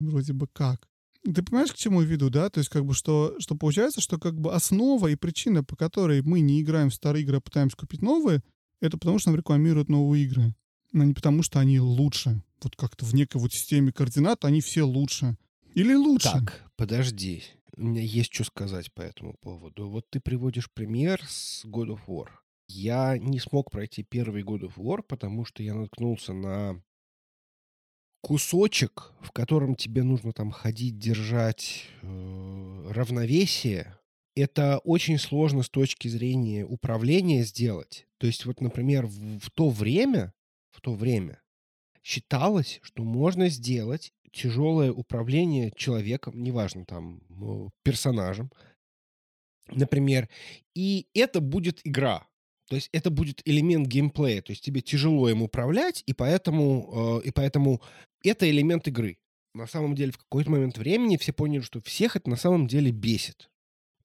[0.00, 0.88] Вроде бы как.
[1.24, 2.50] Ты понимаешь, к чему я веду, да?
[2.50, 6.20] То есть, как бы, что, что получается, что как бы основа и причина, по которой
[6.22, 8.42] мы не играем в старые игры, а пытаемся купить новые,
[8.80, 10.54] это потому, что нам рекламируют новые игры.
[10.92, 12.42] Но не потому, что они лучше.
[12.62, 15.36] Вот как-то в некой вот системе координат они все лучше.
[15.74, 16.30] Или лучше.
[16.30, 17.42] Так, подожди.
[17.76, 19.88] У меня есть что сказать по этому поводу.
[19.88, 22.28] Вот ты приводишь пример с God of War.
[22.68, 26.82] Я не смог пройти первый God of War, потому что я наткнулся на
[28.22, 33.98] кусочек, в котором тебе нужно там ходить, держать э, равновесие.
[34.34, 38.06] Это очень сложно с точки зрения управления сделать.
[38.18, 40.32] То есть вот, например, в, в то время,
[40.72, 41.40] в то время
[42.02, 47.20] считалось, что можно сделать тяжелое управление человеком, неважно, там,
[47.84, 48.50] персонажем,
[49.68, 50.28] например,
[50.74, 52.26] и это будет игра.
[52.68, 57.28] То есть это будет элемент геймплея, то есть тебе тяжело им управлять, и поэтому, э,
[57.28, 57.82] и поэтому
[58.24, 59.18] это элемент игры.
[59.54, 62.90] На самом деле в какой-то момент времени все поняли, что всех это на самом деле
[62.90, 63.50] бесит.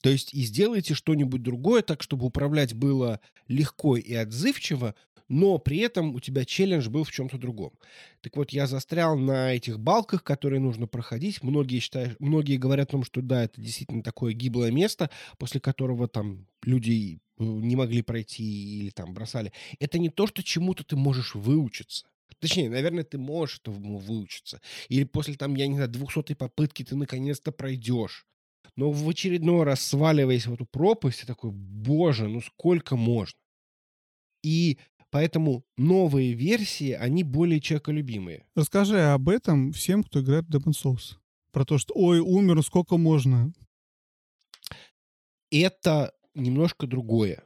[0.01, 4.95] То есть и сделайте что-нибудь другое так, чтобы управлять было легко и отзывчиво,
[5.29, 7.73] но при этом у тебя челлендж был в чем-то другом.
[8.21, 11.43] Так вот, я застрял на этих балках, которые нужно проходить.
[11.43, 16.07] Многие, считают, многие говорят о том, что да, это действительно такое гиблое место, после которого
[16.07, 19.51] там люди не могли пройти или там бросали.
[19.79, 22.07] Это не то, что чему-то ты можешь выучиться.
[22.39, 24.61] Точнее, наверное, ты можешь этому выучиться.
[24.89, 28.25] Или после там, я не знаю, 200 попытки ты наконец-то пройдешь.
[28.75, 33.37] Но в очередной раз сваливаясь в эту пропасть, ты такой, боже, ну сколько можно?
[34.43, 34.77] И
[35.17, 38.45] поэтому новые версии, они более человеколюбимые.
[38.53, 41.15] Расскажи об этом всем, кто играет в Demon Souls.
[41.51, 43.51] про то, что ой, умер, сколько можно.
[45.49, 47.43] Это немножко другое.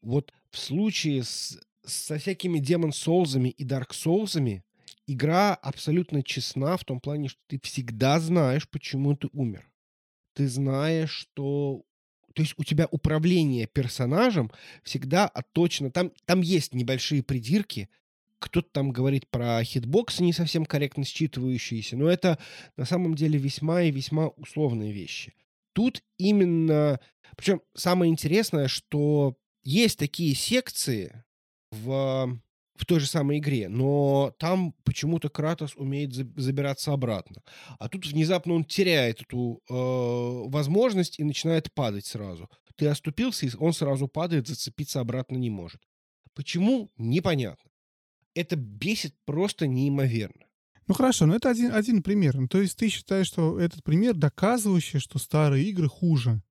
[0.00, 4.62] Вот в случае с, со всякими Demon Souls'ами и Dark Souls'ами
[5.06, 9.70] игра абсолютно честна в том плане, что ты всегда знаешь, почему ты умер.
[10.32, 11.82] Ты знаешь, что...
[12.36, 14.52] То есть у тебя управление персонажем
[14.82, 15.90] всегда отточено.
[15.90, 17.88] Там, там есть небольшие придирки.
[18.40, 22.38] Кто-то там говорит про хитбоксы не совсем корректно считывающиеся, но это
[22.76, 25.32] на самом деле весьма и весьма условные вещи.
[25.72, 27.00] Тут именно...
[27.38, 31.24] Причем самое интересное, что есть такие секции
[31.70, 32.38] в
[32.76, 37.42] в той же самой игре, но там почему-то Кратос умеет забираться обратно.
[37.78, 39.74] А тут внезапно он теряет эту э,
[40.50, 42.48] возможность и начинает падать сразу.
[42.76, 45.80] Ты оступился, и он сразу падает, зацепиться обратно не может.
[46.34, 46.90] Почему?
[46.98, 47.70] Непонятно.
[48.34, 50.44] Это бесит просто неимоверно.
[50.86, 52.36] Ну хорошо, но это один, один пример.
[52.36, 56.42] Ну, то есть ты считаешь, что этот пример доказывающий, что старые игры хуже?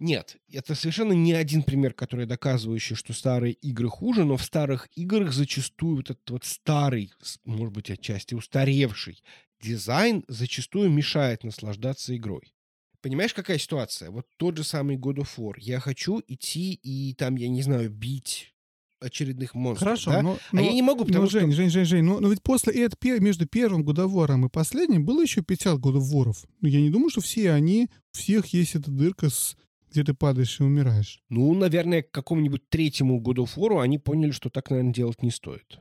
[0.00, 4.88] Нет, это совершенно не один пример, который доказывающий, что старые игры хуже, но в старых
[4.94, 7.12] играх зачастую вот этот вот старый,
[7.44, 9.22] может быть, отчасти устаревший
[9.60, 12.54] дизайн зачастую мешает наслаждаться игрой.
[13.00, 14.10] Понимаешь, какая ситуация?
[14.10, 15.54] Вот тот же самый God of War.
[15.58, 18.54] Я хочу идти и там, я не знаю, бить
[19.00, 19.88] очередных монстров.
[19.88, 20.22] Хорошо, да?
[20.22, 21.56] но, а но, я не могу, потому но, Жень, что...
[21.56, 25.42] Жень, Жень, Жень, но, но ведь после этого, между первым годовором и последним было еще
[25.42, 26.44] 50 годоворов.
[26.60, 29.56] Ну, я не думаю, что все они, у всех есть эта дырка с
[29.98, 31.20] где ты падаешь и умираешь.
[31.28, 35.80] Ну, наверное, к какому-нибудь третьему году фору они поняли, что так, наверное, делать не стоит.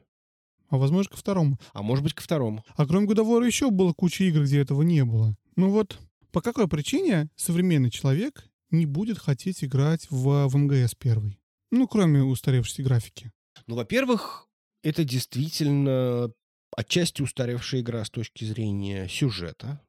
[0.70, 1.60] А возможно, ко второму.
[1.74, 2.66] А может быть, ко второму.
[2.76, 5.38] А кроме годовора еще было куча игр, где этого не было.
[5.56, 6.00] Ну вот,
[6.32, 11.40] по какой причине современный человек не будет хотеть играть в, в МГС первый?
[11.70, 13.32] Ну, кроме устаревшей графики.
[13.68, 14.48] Ну, во-первых,
[14.82, 16.32] это действительно
[16.76, 19.80] отчасти устаревшая игра с точки зрения сюжета.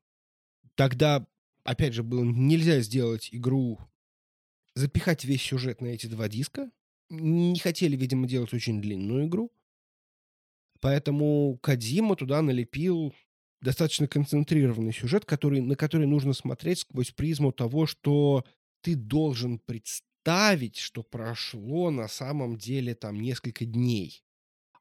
[0.75, 1.27] Тогда,
[1.65, 3.79] опять же, было нельзя сделать игру
[4.79, 6.71] запихать весь сюжет на эти два диска.
[7.11, 9.53] Не хотели, видимо, делать очень длинную игру.
[10.81, 13.15] Поэтому Кадима туда налепил
[13.61, 18.45] достаточно концентрированный сюжет, который, на который нужно смотреть сквозь призму того, что
[18.83, 24.23] ты должен представить, что прошло на самом деле там несколько дней,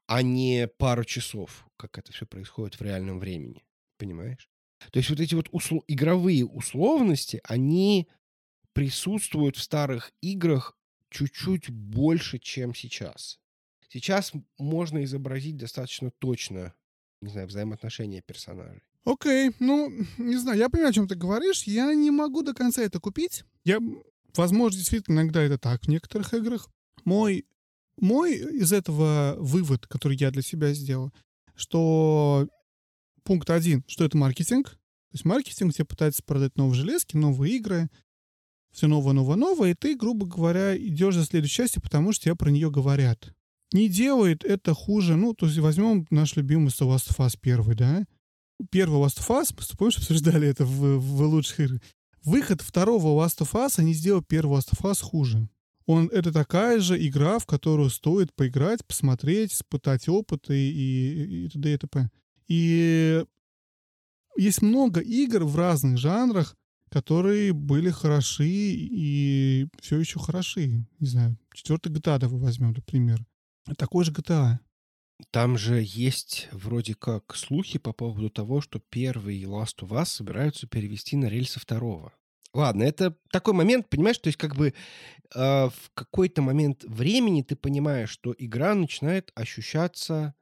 [0.06, 3.64] а не пару часов, как это все происходит в реальном времени.
[3.96, 4.48] Понимаешь?
[4.92, 5.82] То есть вот эти вот услов...
[5.88, 8.08] игровые условности, они
[8.72, 10.76] присутствуют в старых играх
[11.10, 13.38] чуть-чуть больше, чем сейчас.
[13.88, 16.74] Сейчас можно изобразить достаточно точно,
[17.22, 18.82] не знаю, взаимоотношения персонажей.
[19.04, 21.62] Окей, okay, ну, не знаю, я понимаю, о чем ты говоришь.
[21.62, 23.44] Я не могу до конца это купить.
[23.64, 23.78] Я,
[24.36, 26.68] возможно, действительно иногда это так в некоторых играх.
[27.04, 27.46] Мой,
[27.96, 31.12] мой из этого вывод, который я для себя сделал,
[31.54, 32.48] что
[33.22, 34.72] пункт один, что это маркетинг.
[34.72, 37.88] То есть маркетинг тебе пытается продать новые железки, новые игры,
[38.78, 42.36] все новое, новое, новое, и ты, грубо говоря, идешь за следующей частью, потому что тебе
[42.36, 43.34] про нее говорят.
[43.72, 45.16] Не делает это хуже.
[45.16, 48.06] Ну, то есть возьмем наш любимый The Last of Us первый, да?
[48.70, 51.80] Первый Last of Us, помнишь, обсуждали это в, в лучших играх.
[52.24, 55.48] Выход второго Last of Us, они сделали первый Last of Us хуже.
[55.86, 61.48] Он, это такая же игра, в которую стоит поиграть, посмотреть, испытать опыт и, и, и
[61.48, 61.74] т.д.
[61.74, 62.10] и т.п.
[62.46, 63.24] И
[64.36, 66.54] есть много игр в разных жанрах,
[66.90, 70.86] которые были хороши и все еще хороши.
[71.00, 73.24] Не знаю, четвертый GTA давай возьмем, например.
[73.76, 74.58] Такой же GTA.
[75.30, 80.66] Там же есть вроде как слухи по поводу того, что первый Last of Us собираются
[80.66, 82.12] перевести на рельсы второго.
[82.54, 84.72] Ладно, это такой момент, понимаешь, то есть как бы э,
[85.34, 90.34] в какой-то момент времени ты понимаешь, что игра начинает ощущаться,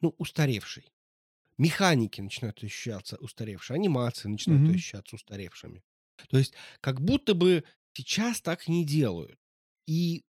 [0.00, 0.92] ну, устаревшей.
[1.56, 4.74] Механики начинают ощущаться устаревшие, анимации начинают mm-hmm.
[4.74, 5.82] ощущаться устаревшими.
[6.28, 7.64] То есть как будто бы
[7.94, 9.38] сейчас так не делают.
[9.86, 10.22] И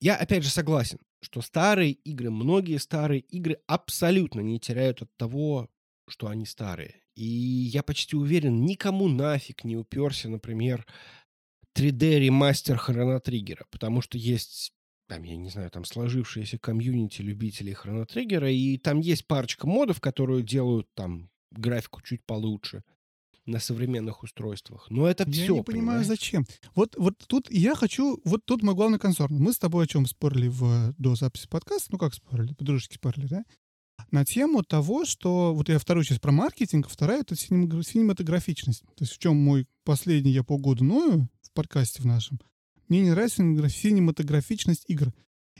[0.00, 5.70] я опять же согласен, что старые игры, многие старые игры абсолютно не теряют от того,
[6.08, 7.02] что они старые.
[7.14, 10.86] И я почти уверен, никому нафиг не уперся, например,
[11.76, 14.72] 3D ремастер Хроно Триггера, потому что есть
[15.08, 20.00] там, я не знаю, там сложившиеся комьюнити любителей Хроно Триггера, и там есть парочка модов,
[20.00, 22.82] которые делают там графику чуть получше
[23.46, 24.86] на современных устройствах.
[24.90, 25.42] Но это я все.
[25.42, 26.06] Я не понимаю, понимаешь?
[26.06, 26.44] зачем.
[26.74, 28.20] Вот, вот тут я хочу...
[28.24, 29.36] Вот тут мой главный концерн.
[29.36, 31.88] Мы с тобой о чем спорили в, до записи подкаста?
[31.92, 32.54] Ну, как спорили?
[32.54, 33.44] По-дружески спорили, да?
[34.10, 35.54] На тему того, что...
[35.54, 38.82] Вот я вторую часть про маркетинг, а вторая— это синематографичность.
[38.82, 42.40] То есть в чем мой последний я полгода ною в подкасте в нашем.
[42.88, 45.12] Мне не нравится синематографичность игр.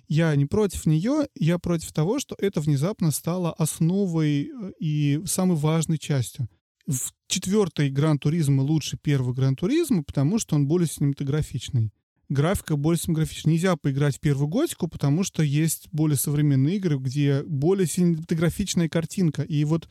[0.09, 5.57] Я не против нее, я против того, что это внезапно стало основой э, и самой
[5.57, 6.49] важной частью
[6.87, 11.93] в четвертый Гран Туризма лучше первого Гран Туризма, потому что он более синематографичный.
[12.29, 13.55] Графика более синематографичная.
[13.55, 19.43] Нельзя поиграть в первую готику, потому что есть более современные игры, где более синематографичная картинка.
[19.43, 19.89] И вот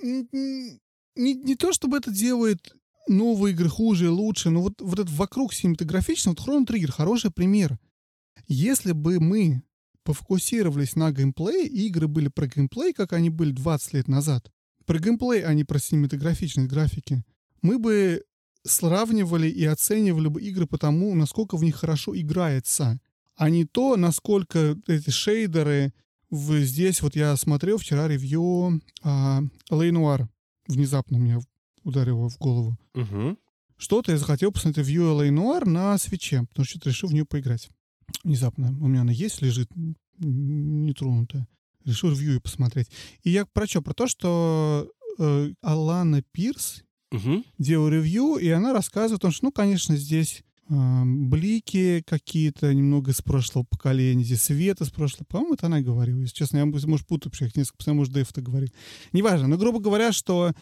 [0.00, 0.78] не,
[1.14, 2.74] не то, чтобы это делает
[3.08, 7.30] новые игры хуже и лучше, но вот, вот это вокруг синематографичного, вот Chrono Trigger хороший
[7.30, 7.78] пример.
[8.48, 9.62] Если бы мы
[10.02, 14.50] пофокусировались на геймплее, и игры были про геймплей, как они были 20 лет назад,
[14.86, 17.24] про геймплей, а не про синематографичность графики,
[17.62, 18.22] мы бы
[18.64, 23.00] сравнивали и оценивали бы игры по тому, насколько в них хорошо играется,
[23.36, 25.92] а не то, насколько эти шейдеры...
[26.28, 30.28] В, здесь вот я смотрел вчера ревью а, Лейнуар.
[30.66, 31.38] Внезапно меня
[31.84, 32.76] ударило в голову.
[32.94, 33.38] Угу.
[33.76, 37.68] Что-то я захотел посмотреть ревью Лейнуар на свече, потому что решил в нее поиграть.
[38.24, 38.76] Внезапно.
[38.80, 39.70] У меня она есть, лежит
[40.18, 41.46] нетронутая.
[41.86, 42.88] Решил ревью посмотреть.
[43.22, 43.80] И я про что?
[43.80, 46.82] Про то, что э, Алана Пирс
[47.12, 47.44] Угу.
[47.58, 53.12] делала ревью, и она рассказывает о том, что, ну, конечно, здесь э, блики какие-то немного
[53.12, 55.24] из прошлого поколения, здесь свет из прошлого.
[55.28, 56.18] По-моему, это она говорила.
[56.18, 58.74] Если честно, я, может, путаю, что их несколько, потому может, Дэйв это говорит.
[59.12, 60.52] Неважно, но, грубо говоря, что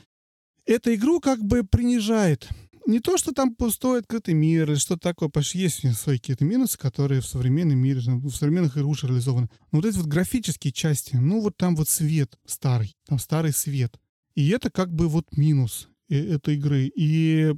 [0.66, 2.46] эту игру как бы принижает.
[2.86, 6.76] Не то, что там пустой открытый мир или что-то такое, потому есть свои какие-то минусы,
[6.76, 9.48] которые в современном мире, в современных уже реализованы.
[9.72, 13.98] Но вот эти вот графические части, ну вот там вот свет старый, там старый свет.
[14.34, 16.90] И это как бы вот минус э- этой игры.
[16.94, 17.54] И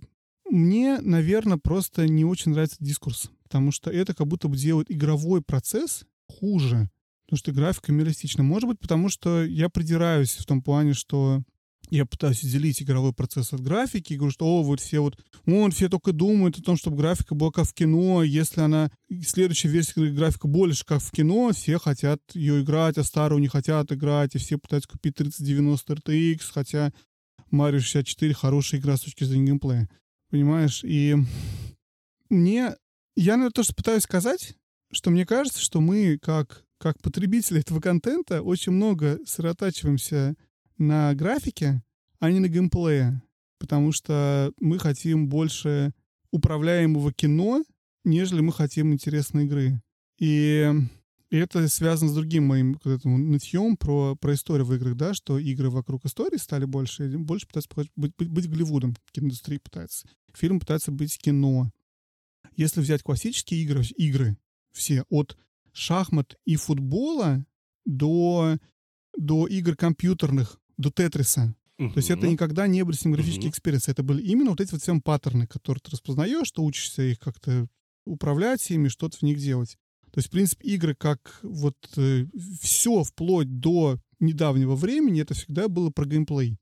[0.49, 5.43] мне, наверное, просто не очень нравится дискурс, потому что это как будто бы делает игровой
[5.43, 6.89] процесс хуже,
[7.27, 8.45] потому что графика реалистична.
[8.45, 11.43] Может быть, потому что я придираюсь в том плане, что
[11.91, 15.89] я пытаюсь отделить игровой процесс от графики, говорю, что о, вот все вот, он все
[15.89, 18.91] только думают о том, чтобы графика была как в кино, если она,
[19.25, 23.93] следующая версия графика больше как в кино, все хотят ее играть, а старую не хотят
[23.93, 26.93] играть, и все пытаются купить 3090 RTX, хотя
[27.53, 29.89] Mario 64 хорошая игра с точки зрения геймплея.
[30.31, 30.83] Понимаешь?
[30.85, 31.17] И
[32.29, 32.75] мне...
[33.19, 34.57] Я, наверное, то, что пытаюсь сказать,
[34.93, 40.37] что мне кажется, что мы, как, как потребители этого контента, очень много сосредотачиваемся
[40.79, 41.83] на графике,
[42.19, 43.23] а не на геймплее.
[43.59, 45.93] Потому что мы хотим больше
[46.31, 47.65] управляемого кино,
[48.05, 49.81] нежели мы хотим интересной игры.
[50.19, 50.71] И,
[51.31, 55.39] и это связано с другим моим этим нытьем про, про историю в играх, да, что
[55.39, 60.09] игры вокруг истории стали больше, больше пытаются быть, быть, быть Голливудом, киноиндустрия пытается.
[60.35, 61.71] Фильм пытается быть кино.
[62.57, 64.37] Если взять классические игры, игры
[64.73, 65.37] все, от
[65.73, 67.45] шахмат и футбола
[67.85, 68.59] до,
[69.17, 71.55] до игр компьютерных, до Тетриса.
[71.79, 71.91] Угу.
[71.93, 73.51] То есть это никогда не были синематографические Мгм.
[73.51, 73.91] experience ы.
[73.91, 77.69] Это были именно вот эти вот все паттерны, которые ты распознаешь, что учишься их как-то
[78.07, 79.77] управлять ими, что-то в них делать.
[80.13, 81.77] То есть, в принципе, игры как вот
[82.63, 86.57] все вплоть до недавнего времени, это всегда было про геймплей.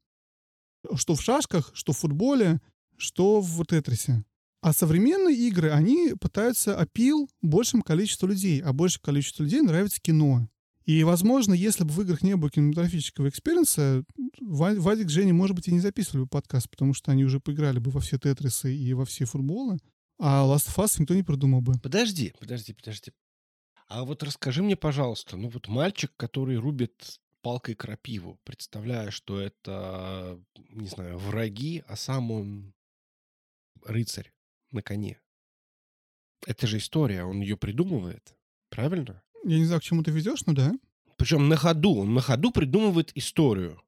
[0.96, 2.60] Что в шашках, что в футболе,
[2.96, 4.24] что в Тетрисе.
[4.60, 10.48] А современные игры, они пытаются appeal большему количеству людей, а большее количество людей нравится кино.
[10.84, 14.04] И, возможно, если бы в играх не было кинематографического experience а,
[14.40, 17.78] Ва- Вадик, Женя, может быть, и не записывали бы подкаст, потому что они уже поиграли
[17.78, 19.78] бы во все Тетрисы и во все футболы,
[20.18, 21.74] а Last of Us никто не придумал бы.
[21.82, 23.12] Подожди, подожди, подожди.
[23.88, 30.40] А вот расскажи мне, пожалуйста, ну вот мальчик, который рубит палкой крапиву, представляя, что это,
[30.70, 32.74] не знаю, враги, а сам он
[33.84, 34.32] рыцарь
[34.70, 35.20] на коне.
[36.46, 38.36] Это же история, он ее придумывает,
[38.68, 39.22] правильно?
[39.44, 40.72] Я не знаю, к чему ты ведешь, но да.
[41.16, 43.80] Причем на ходу, он на ходу придумывает историю.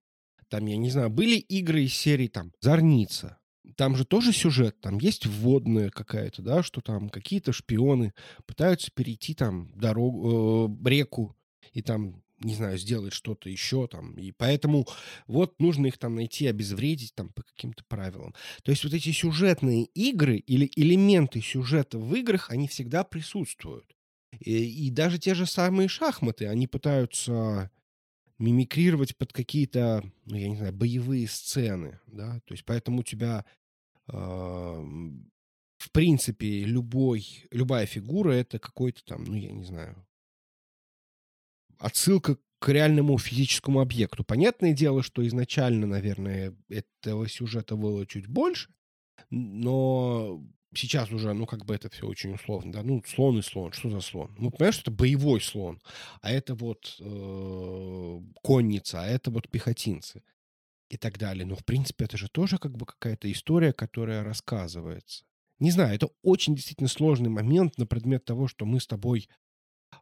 [0.49, 3.39] Там, я не знаю, были игры из серии там «Зорница».
[3.77, 8.15] Там же тоже сюжет, там есть вводная какая-то, да, что там какие-то шпионы
[8.47, 11.37] пытаются перейти там дорогу, э, реку
[11.73, 14.15] и там, не знаю, сделать что-то еще там.
[14.15, 14.87] И поэтому
[15.27, 18.35] вот нужно их там найти, обезвредить там по каким-то правилам.
[18.63, 23.96] То есть вот эти сюжетные игры или элементы сюжета в играх, они всегда присутствуют.
[24.41, 27.71] И, и даже те же самые шахматы, они пытаются
[28.39, 33.47] мимикрировать под какие-то, ну, я не знаю, боевые сцены, да, то есть поэтому у тебя,
[34.09, 40.07] э, в принципе, любой, любая фигура это какой-то там, ну, я не знаю,
[41.79, 44.25] отсылка к реальному физическому объекту.
[44.25, 48.71] Понятное дело, что изначально, наверное, этого сюжета было чуть больше,
[49.31, 50.43] но
[50.77, 53.91] сейчас уже, ну, как бы это все очень условно, да, ну, слон и слон, что
[53.91, 54.35] за слон?
[54.39, 55.81] Ну, понимаешь, что это боевой слон,
[56.21, 60.23] а это вот э, конница, а это вот пехотинцы
[60.89, 61.45] и так далее.
[61.45, 65.25] Но, в принципе, это же тоже как бы какая-то история, которая рассказывается.
[65.59, 69.29] Не знаю, это очень действительно сложный момент на предмет того, что мы с тобой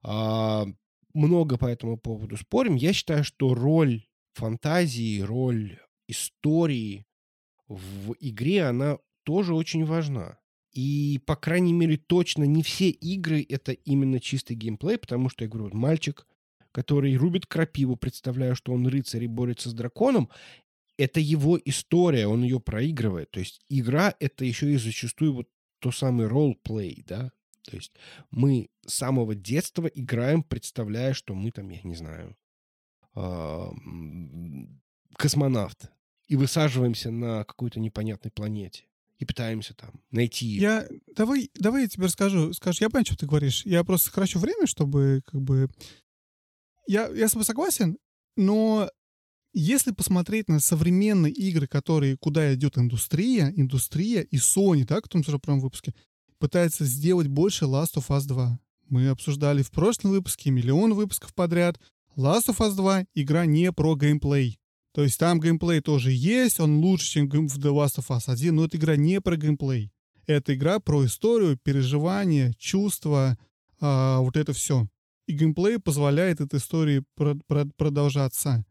[0.02, 0.66] а,
[1.12, 2.74] много по этому поводу спорим.
[2.74, 5.78] Я считаю, что роль фантазии, роль
[6.09, 7.06] истории
[7.68, 10.38] в игре, она тоже очень важна.
[10.74, 15.51] И, по крайней мере, точно не все игры— это именно чистый геймплей, потому что, я
[15.51, 16.26] говорю, мальчик,
[16.72, 20.28] который рубит крапиву, представляя, что он рыцарь и борется с драконом,
[20.98, 23.30] это его история, он ее проигрывает.
[23.30, 25.48] То есть игра— это еще и зачастую вот
[25.78, 27.30] то самый ролл-плей, да?
[27.62, 27.92] То есть
[28.32, 32.36] мы с самого детства играем, представляя, что мы там, я не знаю,
[33.14, 33.72] а,
[35.16, 35.90] космонавт,
[36.26, 38.86] и высаживаемся на какой-то непонятной планете
[39.19, 40.47] и пытаемся там найти...
[40.47, 40.89] Я...
[41.15, 42.53] Давай, давай я тебе расскажу.
[42.53, 43.65] Скажешь, я понимаю, что ты говоришь.
[43.65, 45.70] Я просто сокращу время, чтобы как бы...
[46.86, 47.97] Я, я с тобой согласен,
[48.36, 48.91] но
[49.55, 55.23] если посмотреть на современные игры, которые, куда идет индустрия, индустрия и Sony, да, в том
[55.23, 55.95] же первом выпуске,
[56.39, 58.59] пытается сделать больше Last of Us 2.
[58.89, 61.81] Мы обсуждали в прошлом выпуске миллион выпусков подряд.
[62.16, 64.59] Last of Us 2 игра не про геймплей.
[64.95, 68.55] То есть там геймплей тоже есть, он лучше, чем в The Last of Us 1,
[68.55, 69.91] но эта игра не про геймплей.
[70.27, 73.37] Это игра про историю, переживания, чувства,
[73.81, 74.89] а, вот это все.
[75.27, 78.65] И геймплей позволяет этой истории про- про- продолжаться.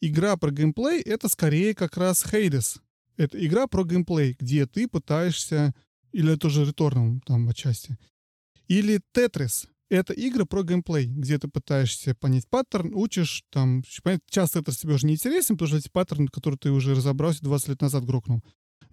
[0.00, 2.80] Игра про геймплей— это скорее как раз Hades.
[3.16, 5.72] Это игра про геймплей, где ты пытаешься...
[6.12, 7.96] Или это уже Returnal там отчасти.
[8.66, 13.82] Или Tetris это игры про геймплей, где ты пытаешься понять паттерн, учишь, там,
[14.30, 17.68] часто это тебе уже не интересен, потому что эти паттерны, которые ты уже разобрался 20
[17.68, 18.42] лет назад грохнул.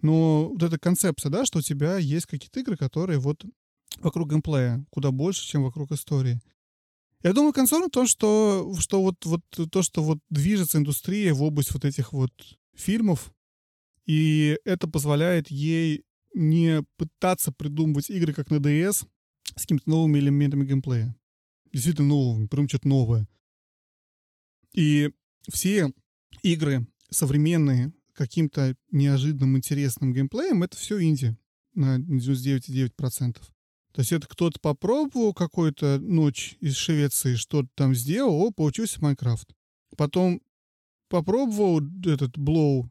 [0.02, 3.44] Но вот эта концепция, да, что у тебя есть какие-то игры, которые вот
[3.98, 6.40] вокруг геймплея, куда больше, чем вокруг истории.
[7.22, 11.42] Я думаю, концерн в том, что, что вот, вот то, что вот движется индустрия в
[11.42, 12.32] область вот этих вот
[12.74, 13.32] фильмов,
[14.06, 16.04] и это позволяет ей
[16.34, 19.06] не пытаться придумывать игры, как на DS,
[19.58, 21.16] с какими-то новыми элементами геймплея.
[21.72, 23.28] Действительно новыми, прям что-то новое.
[24.72, 25.10] И
[25.52, 25.92] все
[26.42, 31.36] игры современные, каким-то неожиданным интересным геймплеем, это все инди
[31.74, 33.38] на 99,9%.
[33.92, 39.48] То есть это кто-то попробовал какую-то ночь из Швеции, что-то там сделал, о, получился Майнкрафт.
[39.96, 40.42] Потом
[41.08, 42.88] попробовал этот Blow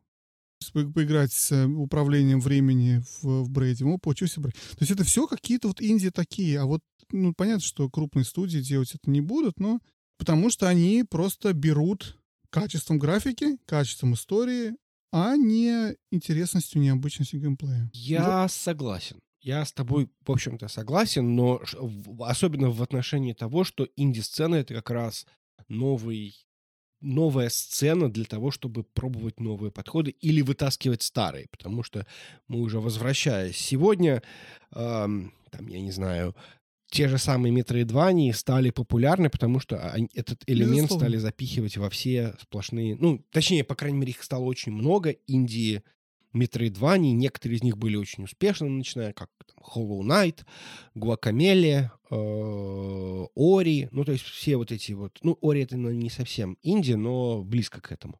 [0.73, 4.55] поиграть с э, управлением времени в, в Брейде, ему получился Брейд.
[4.55, 6.81] То есть это все какие-то вот инди такие, а вот,
[7.11, 9.79] ну, понятно, что крупные студии делать это не будут, но
[10.17, 12.17] потому что они просто берут
[12.49, 14.75] качеством графики, качеством истории,
[15.11, 17.89] а не интересностью, необычностью геймплея.
[17.93, 18.51] Я вот.
[18.51, 19.19] согласен.
[19.41, 21.61] Я с тобой, в общем-то, согласен, но
[22.19, 25.25] особенно в отношении того, что инди-сцена— это как раз
[25.69, 26.46] новый
[27.01, 32.05] новая сцена для того, чтобы пробовать новые подходы или вытаскивать старые, потому что
[32.47, 34.23] мы уже возвращаясь сегодня,
[34.73, 36.35] эм, там, я не знаю,
[36.89, 41.05] те же самые метроидвании стали популярны, потому что они, этот элемент Безусловно.
[41.05, 42.95] стали запихивать во все сплошные...
[42.95, 45.09] Ну, точнее, по крайней мере, их стало очень много.
[45.09, 45.83] Индии
[46.37, 47.11] Metroidvania.
[47.11, 50.45] Некоторые из них были очень успешны, начиная как там, Hollow Knight,
[50.95, 53.89] Guacamele, э, Ори.
[53.91, 55.17] Ну, то есть все вот эти вот...
[55.23, 58.19] Ну, Ори это ну, не совсем инди, но близко к этому.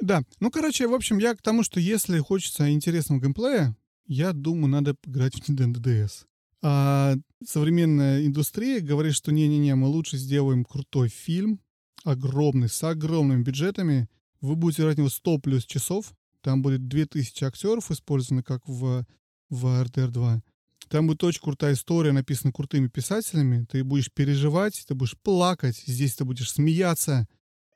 [0.00, 0.22] Да.
[0.40, 4.96] Ну, короче, в общем, я к тому, что если хочется интересного геймплея, я думаю, надо
[5.04, 6.24] играть в Nintendo DS.
[6.62, 11.60] А современная индустрия говорит, что не-не-не, мы лучше сделаем крутой фильм,
[12.04, 14.08] огромный, с огромными бюджетами.
[14.40, 16.12] Вы будете играть в него 100 плюс часов,
[16.48, 19.04] там будет 2000 актеров использованы, как в,
[19.50, 20.42] в RDR 2.
[20.88, 23.66] Там будет очень крутая история, написана крутыми писателями.
[23.70, 27.28] Ты будешь переживать, ты будешь плакать, здесь ты будешь смеяться.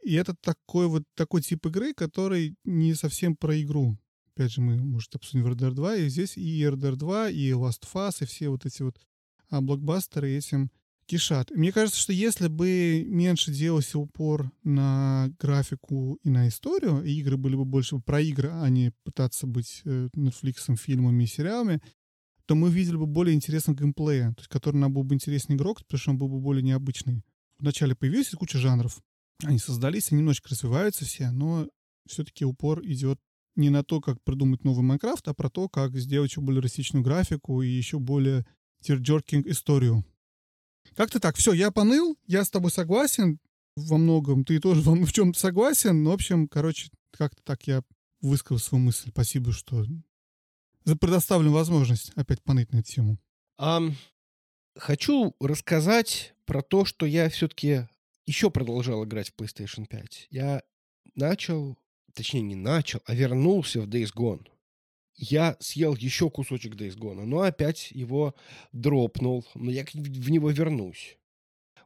[0.03, 3.99] И это такой вот такой тип игры, который не совсем про игру.
[4.35, 7.93] Опять же, мы, может, обсудим RDR 2, и здесь и RDR 2, и Last of
[7.93, 8.99] Us, и все вот эти вот
[9.51, 10.71] а, блокбастеры этим
[11.13, 11.51] кишат.
[11.51, 17.37] Мне кажется, что если бы меньше делался упор на графику и на историю, и игры
[17.37, 21.83] были бы больше про игры, а не пытаться быть э, Netflix, фильмами и сериалами,
[22.47, 25.81] то мы видели бы более интересный геймплей, то есть который нам был бы интереснее игрок,
[25.81, 27.23] потому что он был бы более необычный.
[27.59, 28.99] Вначале появилась куча жанров,
[29.45, 31.69] они создались, они немножечко развиваются все, но
[32.09, 33.21] все-таки упор идет
[33.55, 37.05] не на то, как придумать новый Майнкрафт, а про то, как сделать еще более реалистичную
[37.05, 38.47] графику и еще более
[38.81, 40.07] тирджеркинг историю.
[40.97, 41.37] Как-то так.
[41.37, 43.39] Все, я поныл, я с тобой согласен
[43.77, 46.03] во многом, ты тоже во, в чем-то согласен.
[46.03, 47.83] Ну, в общем, короче, как-то так я
[48.21, 49.11] высказал свою мысль.
[49.11, 49.85] Спасибо, что
[50.85, 53.19] за предоставленную возможность опять поныть на эту тему.
[53.61, 53.93] Um,
[54.77, 57.89] хочу рассказать про то, что я все-таки
[58.27, 60.29] еще продолжал играть в PlayStation 5.
[60.31, 60.63] Я
[61.15, 61.79] начал,
[62.15, 64.47] точнее не начал, а вернулся в Days Gone
[65.15, 68.35] я съел еще кусочек Days Gone, но опять его
[68.73, 71.19] дропнул, но я в него вернусь.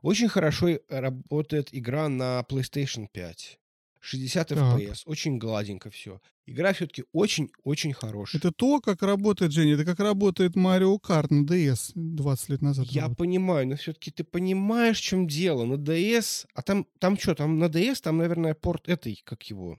[0.03, 3.59] Очень хорошо работает игра на PlayStation 5.
[4.07, 4.59] 60 Так.
[4.59, 6.21] FPS, очень гладенько все.
[6.47, 8.39] Игра все-таки очень-очень хорошая.
[8.39, 12.87] Это то, как работает, Женя, это как работает Марио Карт на DS 20 лет назад.
[12.87, 13.25] Я работал.
[13.25, 15.65] понимаю, но все-таки ты понимаешь, в чем дело.
[15.65, 19.77] На DS, а там, там что, там на DS, там, наверное, порт этой, как его,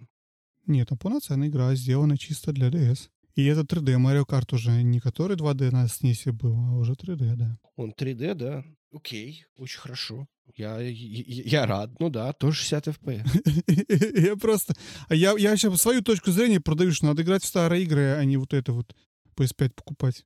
[0.65, 3.09] Нет, там полноценная игра, сделана чисто для DS.
[3.37, 7.35] И это 3D Марио Карт уже, не который 2D на SNES был, а уже 3D,
[7.35, 7.59] да.
[7.75, 8.65] он 3D, да?
[8.91, 10.27] Окей, очень хорошо.
[10.55, 14.21] Я, я, я рад, ну да, тоже 60 FPS.
[14.25, 14.73] Я просто...
[15.07, 18.23] а Я, я сейчас свою точку зрения продаю, что надо играть в старые игры, а
[18.25, 18.95] не вот это вот
[19.35, 20.25] PS5 покупать,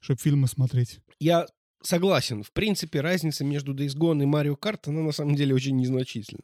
[0.00, 0.98] чтобы фильмы смотреть.
[1.18, 1.46] Я
[1.82, 2.42] согласен.
[2.42, 6.42] В принципе, разница между Days Gone и Mario Kart, она на самом деле очень незначительна.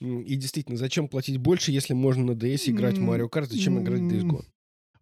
[0.00, 4.00] И действительно, зачем платить больше, если можно на DS играть в Mario Kart, зачем играть
[4.00, 4.24] в Days.
[4.24, 4.44] Gone?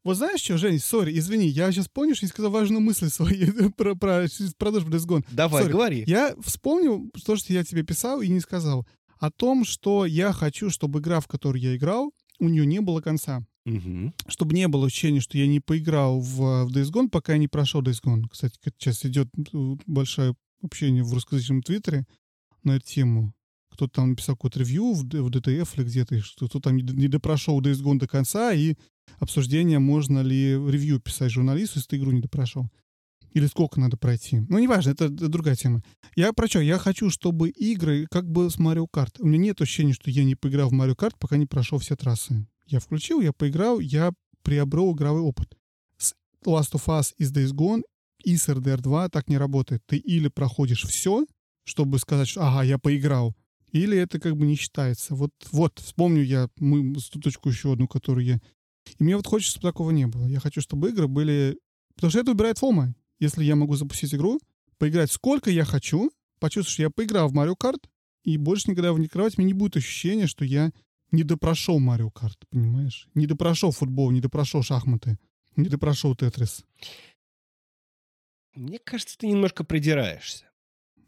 [0.04, 3.94] Вот знаешь что, Жень, сори, извини, я сейчас что я сказал важную мысль свою про,
[3.94, 4.26] про,
[4.58, 5.24] про Days Gone.
[5.30, 5.70] Давай, Sorry.
[5.70, 6.04] говори.
[6.06, 8.86] Я вспомнил то, что я тебе писал и не сказал.
[9.18, 13.00] О том, что я хочу, чтобы игра, в которую я играл, у нее не было
[13.00, 13.42] конца.
[13.64, 14.12] Мгм.
[14.28, 17.48] Чтобы не было ощущения, что я не поиграл в, в Days Gone, пока я не
[17.48, 18.24] прошел Days Gone.
[18.30, 22.04] Кстати, сейчас идет э, большое общение в русскоязычном твиттере
[22.62, 23.32] на эту тему.
[23.74, 27.60] Кто-то там написал какое-то ревью в, в DTF или где-то, что кто там не, допрошел
[27.60, 28.76] Days Gone до конца, и
[29.18, 32.70] обсуждение, можно ли ревью писать журналисту, если ты игру не допрошел.
[33.32, 34.40] Или сколько надо пройти.
[34.48, 35.82] Ну, неважно, это другая тема.
[36.14, 36.60] Я про что?
[36.60, 39.16] Я хочу, чтобы игры как бы с Mario Kart.
[39.18, 41.96] У меня нет ощущения, что я не поиграл в Mario Kart, пока не прошел все
[41.96, 42.46] трассы.
[42.66, 45.52] Я включил, я поиграл, я приобрел игровой опыт.
[45.98, 46.14] С
[46.46, 47.82] Last of Us и с Days Gone
[48.22, 49.82] и с RDR 2 так не работает.
[49.86, 51.26] Ты или проходишь все,
[51.64, 53.34] чтобы сказать, что ага, я поиграл,
[53.74, 55.14] или это как бы не считается.
[55.16, 58.40] Вот, вот вспомню я мы, точку еще одну, которую я...
[58.98, 60.26] И мне вот хочется, чтобы такого не было.
[60.26, 61.58] Я хочу, чтобы игры были...
[61.96, 62.94] Потому что это убирает фома.
[63.18, 64.40] Если я могу запустить игру,
[64.78, 67.82] поиграть сколько я хочу, почувствовать, что я поиграл в Mario Kart,
[68.22, 70.70] и больше никогда его не открывать, у меня не будет ощущения, что я
[71.10, 73.08] не допрошел Марио Карт, понимаешь?
[73.14, 75.18] Не допрошел футбол, не допрошел шахматы,
[75.56, 76.64] не допрошел Тетрис.
[78.54, 80.44] Мне кажется, ты немножко придираешься.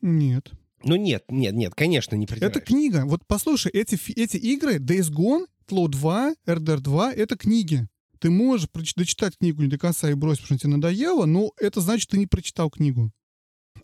[0.03, 0.53] Нет.
[0.85, 2.59] Ну нет, нет, нет, конечно, не придираешься.
[2.59, 3.05] Это книга.
[3.07, 7.89] Вот послушай, эти, эти игры, Days Gone, Тло 2, RDR 2, это книги.
[8.20, 11.81] Ты можешь дочитать книгу не до конца и бросить, потому что тебе надоело, но это
[11.81, 13.11] значит, ты не прочитал книгу.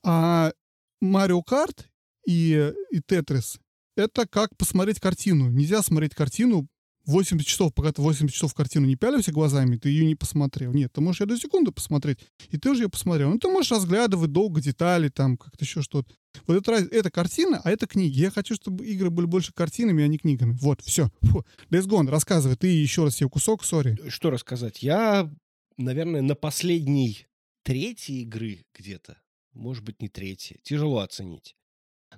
[0.03, 0.53] А
[1.01, 1.89] Марио Карт
[2.27, 3.59] и, и Тетрис—
[3.97, 5.51] это как посмотреть картину.
[5.51, 6.69] Нельзя смотреть картину
[7.07, 10.73] 80 часов, пока ты 80 часов в картину не пялился глазами, ты ее не посмотрел.
[10.73, 12.21] Нет, ты можешь ее до секунды посмотреть,
[12.51, 13.31] и ты уже ее посмотрел.
[13.31, 16.13] Ну, ты можешь разглядывать долго детали, там, как-то еще что-то.
[16.47, 18.19] Вот это, это картина, а это книги.
[18.19, 20.57] Я хочу, чтобы игры были больше картинами, а не книгами.
[20.61, 21.11] Вот, все.
[21.23, 21.45] Фу.
[21.71, 22.57] Days Gone, рассказывай.
[22.57, 23.99] Ты еще раз себе кусок, сори.
[24.09, 24.83] Что рассказать?
[24.83, 25.31] Я,
[25.77, 27.27] наверное, на последней
[27.63, 29.19] третьей игры где-то,
[29.53, 31.57] может быть, не третьей, тяжело оценить.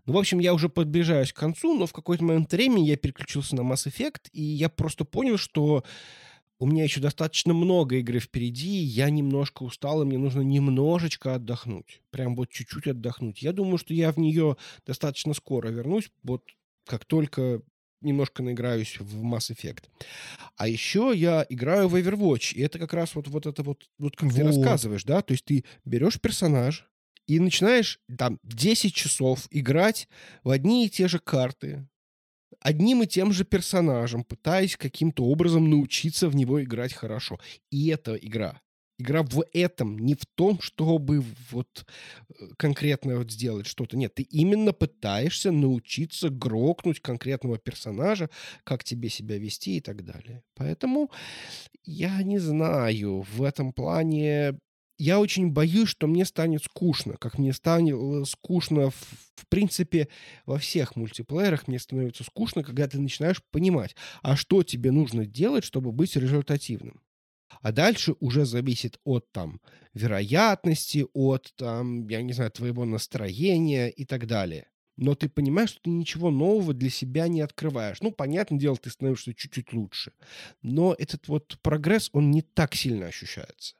[0.06, 3.54] Ну, в общем, я уже подближаюсь к концу, но в какой-то момент времени я переключился
[3.56, 5.84] на Mass Effect, и я просто понял, что
[6.58, 12.00] у меня еще достаточно много игры впереди, я немножко устал, и мне нужно немножечко отдохнуть.
[12.10, 13.42] Прям вот чуть-чуть отдохнуть.
[13.42, 14.56] Я думаю, что я в нее
[14.86, 16.44] достаточно скоро вернусь, вот
[16.86, 17.62] как только
[18.00, 19.84] немножко наиграюсь в Mass Effect.
[20.56, 24.16] А еще я играю в Overwatch, и это как раз вот, вот это вот, вот
[24.16, 24.56] как ты Вот.
[24.56, 26.86] рассказываешь, да, то есть ты берешь персонаж
[27.26, 30.08] и начинаешь там 10 часов играть
[30.42, 31.88] в одни и те же карты,
[32.64, 37.38] одним и тем же персонажем, пытаясь каким-то образом научиться в него играть хорошо.
[37.70, 38.60] И это игра.
[38.98, 41.84] Игра в этом, не в том, чтобы вот
[42.28, 43.96] э, конкретно вот сделать что-то.
[43.96, 48.30] Нет, ты именно пытаешься научиться грокнуть конкретного персонажа,
[48.62, 50.42] как тебе себя вести и так далее.
[50.54, 51.10] Поэтому
[51.82, 54.58] я не знаю, в этом плане
[54.98, 58.94] я очень боюсь, что мне станет скучно, как мне станет э, скучно в,
[59.34, 60.08] в принципе
[60.46, 65.64] во всех мультиплеерах мне становится скучно, когда ты начинаешь понимать, а что тебе нужно делать,
[65.64, 67.00] чтобы быть результативным.
[67.60, 69.60] А дальше уже зависит от там
[69.92, 74.68] вероятности, от там, я не знаю, твоего настроения и так далее.
[74.96, 78.00] Но ты понимаешь, что ты ничего нового для себя не открываешь.
[78.00, 80.12] Ну, понятное дело, ты становишься чуть-чуть лучше.
[80.62, 83.74] Но этот вот прогресс, он не так сильно ощущается.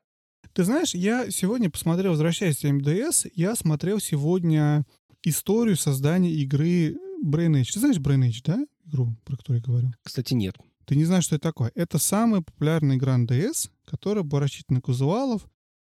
[0.55, 4.86] Ты знаешь, я сегодня посмотрел, возвращаясь к МДС, я смотрел сегодня
[5.24, 7.72] историю создания игры Brain Age.
[7.72, 8.64] Ты знаешь Brain Age, да?
[8.86, 9.93] Игру, про которую я говорю.
[10.05, 10.55] Кстати, нет.
[10.85, 11.72] Ты не знаешь, что это такое.
[11.74, 15.44] Это самая популярная игра на DS, которая была рассчитана на казуалов,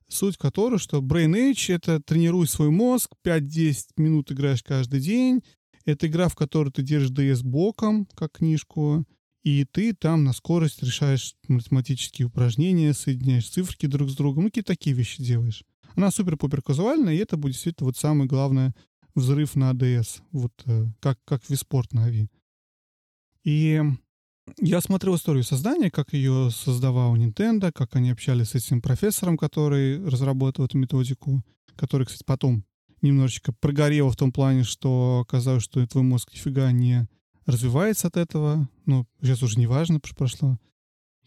[0.07, 5.43] суть которой, что Brain Age— это тренируй свой мозг, 5-10 минут играешь каждый день.
[5.85, 9.05] Это игра, в которой ты держишь DS боком, как книжку,
[9.47, 14.63] и ты там на скорость решаешь математические упражнения, соединяешь циферки друг с другом, ну, какие
[14.65, 15.63] такие вещи делаешь.
[15.95, 18.73] Она супер-пупер казуальная, и это будет действительно вот самый главный
[19.15, 22.27] взрыв на DS, вот э, как, как виспорт на Ави.
[23.45, 23.81] И
[24.59, 30.05] Я смотрел историю создания, как ее создавал Nintendo, как они общались с этим профессором, который
[30.05, 31.41] разработал эту методику,
[31.77, 32.65] который, кстати, потом
[33.01, 37.07] немножечко прогорел в том плане, что оказалось, что твой мозг нифига не
[37.47, 38.69] развивается от этого.
[38.85, 40.59] Ну, сейчас уже не важно, прошло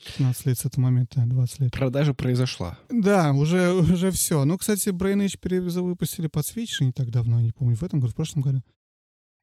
[0.05, 1.73] 15 лет с этого момента, 20 лет.
[1.73, 2.79] Продажа произошла.
[2.89, 4.45] Да, уже, уже все.
[4.45, 8.13] Ну, кстати, Brain Age выпустили под Switch не так давно, не помню, в этом году,
[8.13, 8.63] в прошлом году.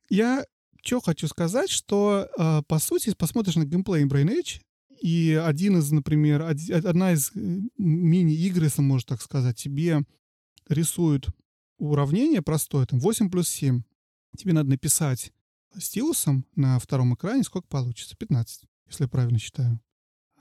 [0.10, 0.46] Я
[0.84, 4.62] что хочу сказать, что, э, по сути, посмотришь на геймплей Brain Age,
[5.02, 10.04] и один из, например, одна из э, мини-игр, если можно так сказать, тебе
[10.70, 11.28] рисуют
[11.78, 13.84] уравнение простое, там 8 плюс 7.
[14.38, 15.34] Тебе надо написать
[15.80, 18.16] стилусом на втором экране, сколько получится?
[18.18, 19.80] 15, если я правильно считаю.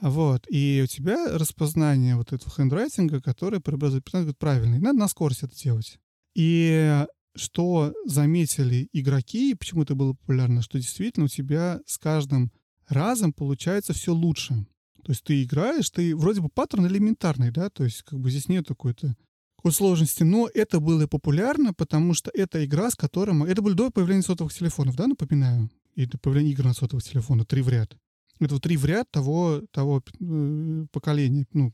[0.01, 0.47] Вот.
[0.51, 4.79] И у тебя распознание вот этого хендрайтинга, которое преобразует 15, правильный.
[4.79, 5.99] Надо на скорости это делать.
[6.35, 7.05] И
[7.35, 12.51] что заметили игроки, и почему это было популярно, что действительно у тебя с каждым
[12.89, 14.67] разом получается все лучше.
[15.05, 18.49] То есть ты играешь, ты вроде бы паттерн элементарный, да, то есть как бы здесь
[18.49, 19.17] нет какой-то
[19.57, 23.51] какой сложности, но это было популярно, потому что это игра, с которой...
[23.51, 25.71] Это было до появления сотовых телефонов, да, напоминаю?
[25.95, 27.97] И до появления игр на сотовых телефонах, три в ряд.
[28.39, 31.73] Это вот три в ряд того, того э, поколения, ну,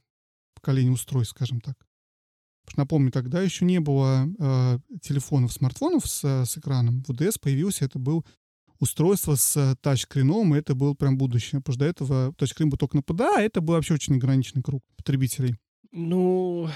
[0.55, 1.75] поколения устройств, скажем так.
[2.77, 7.03] Напомню, тогда еще не было э, телефонов, смартфонов с, с экраном.
[7.03, 8.25] В DS появился, это был
[8.79, 11.61] устройство с тачскрином, и это было прям будущее.
[11.61, 14.63] Потому что до этого тачскрин был только на ПДА, а это был вообще очень ограниченный
[14.63, 15.57] круг потребителей.
[15.91, 16.71] Ну, э,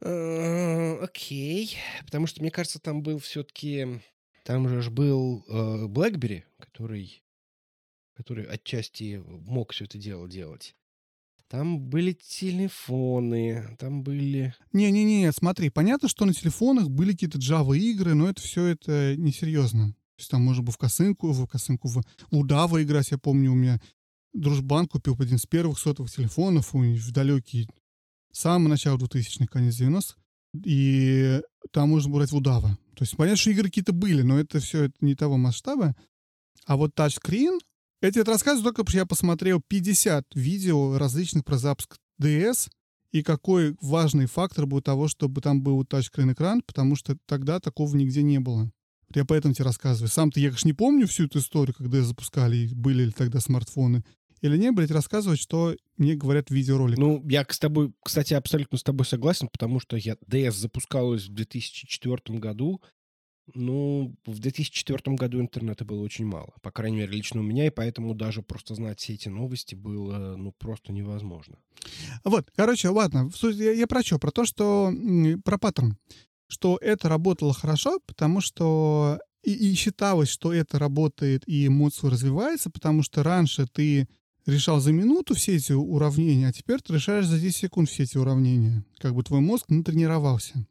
[0.00, 1.76] окей.
[2.04, 4.00] Потому что, мне кажется, там был все-таки...
[4.44, 7.24] Там же был э, BlackBerry, который,
[8.14, 10.76] который отчасти мог все это дело делать.
[11.48, 14.54] Там были телефоны, там были...
[14.72, 19.88] Не-не-не, смотри, понятно, что на телефонах были какие-то Java игры, но это все это несерьезно.
[20.16, 23.10] То есть там можно было в косынку, в косынку, в удава играть.
[23.10, 23.80] Я помню, у меня
[24.32, 27.68] дружбан купил один из первых сотовых телефонов в далекий,
[28.36, 30.16] самое начало 2000-х, конец 90-х.
[30.64, 31.40] И
[31.72, 32.78] там можно брать в удава.
[32.94, 35.94] То есть понятно, что игры какие-то были, но это все это не того масштаба.
[36.64, 37.58] А вот тачскрин,
[38.02, 42.68] я тебе это рассказываю только что я посмотрел 50 видео различных про запуск DS,
[43.12, 47.94] и какой важный фактор был того, чтобы там был тачскрин экран, потому что тогда такого
[47.96, 48.70] нигде не было.
[49.14, 50.08] Я поэтому тебе рассказываю.
[50.08, 54.04] Сам-то я, конечно, не помню всю эту историю, когда запускали, были ли тогда смартфоны
[54.40, 56.98] или не были, рассказывать, что мне говорят в видеороликах.
[56.98, 61.34] Ну, я с тобой, кстати, абсолютно с тобой согласен, потому что я DS запускалась в
[61.34, 62.80] 2004 году,
[63.54, 66.52] ну, в 2004 году интернета было очень мало.
[66.62, 70.34] По крайней мере, лично у меня, и поэтому даже просто знать все эти новости было,
[70.36, 71.56] ну, просто невозможно.
[72.24, 73.30] Вот, короче, ладно.
[73.42, 74.18] Я, я про что?
[74.18, 74.92] Про то, что...
[75.44, 75.96] Про паттерн.
[76.48, 79.20] Что это работало хорошо, потому что...
[79.44, 84.08] И, и считалось, что это работает, и эмоция развивается, потому что раньше ты
[84.46, 88.16] решал за минуту все эти уравнения, а теперь ты решаешь за 10 секунд все эти
[88.16, 88.84] уравнения.
[88.98, 90.66] Как бы твой мозг натренировался.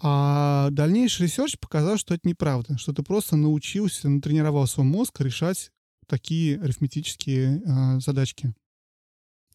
[0.00, 5.70] А дальнейший research показал, что это неправда, что ты просто научился, натренировал свой мозг решать
[6.06, 8.52] такие арифметические э, задачки.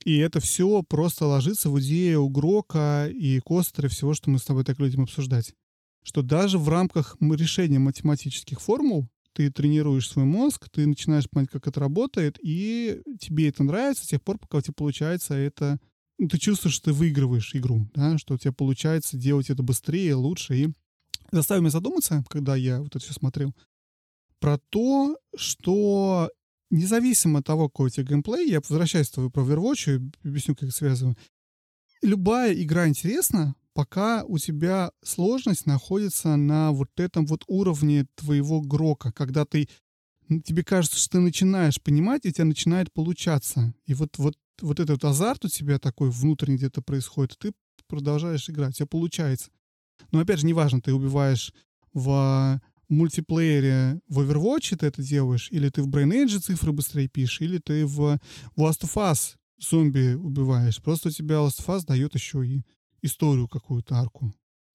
[0.05, 4.45] И это все просто ложится в идею grok а и Костера, всего, что мы с
[4.45, 5.53] тобой так любим обсуждать.
[6.01, 11.67] Что даже в рамках решения математических формул ты тренируешь свой мозг, ты начинаешь понимать, как
[11.67, 15.77] это работает, и тебе это нравится с тех пор, пока у тебя получается это
[16.17, 20.15] ну, ты чувствуешь, что ты выигрываешь игру, да, что у тебя получается делать это быстрее,
[20.15, 20.55] лучше.
[20.55, 20.69] И
[21.31, 23.53] заставил меня задуматься, когда я вот это все смотрел,
[24.39, 26.31] про то, что
[26.71, 30.55] независимо от того, какой у тебя геймплей, я возвращаюсь к твою про Overwatch и объясню,
[30.55, 31.15] как это связано.
[32.01, 39.11] Любая игра интересна, пока у тебя сложность находится на вот этом вот уровне твоего грока,
[39.11, 39.69] когда ты
[40.45, 43.75] тебе кажется, что ты начинаешь понимать, и у тебя начинает получаться.
[43.85, 47.53] И вот, вот вот этот азарт у тебя такой внутренний где-то происходит, ты
[47.87, 49.51] продолжаешь играть, у тебя получается.
[50.11, 51.53] Но опять же, неважно, ты убиваешь
[51.93, 52.59] в
[52.89, 57.59] мультиплеере в Overwatch ты это делаешь, или ты в Brain Age цифры быстрее пишешь, или
[57.59, 58.19] ты в
[58.57, 60.81] Last of Us зомби убиваешь.
[60.81, 62.63] Просто у тебя Last of Us дает еще и
[63.01, 64.33] историю какую-то, арку.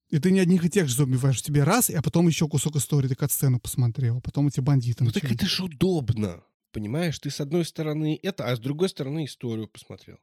[0.09, 1.41] И ты не одних и тех же зомби убиваешь.
[1.43, 5.11] Тебе раз, а потом еще кусок истории, ты сцену посмотрел, а потом эти бандиты Ну
[5.11, 6.43] так это же удобно.
[6.71, 10.19] Понимаешь, ты с одной стороны это, а с другой стороны историю посмотрел.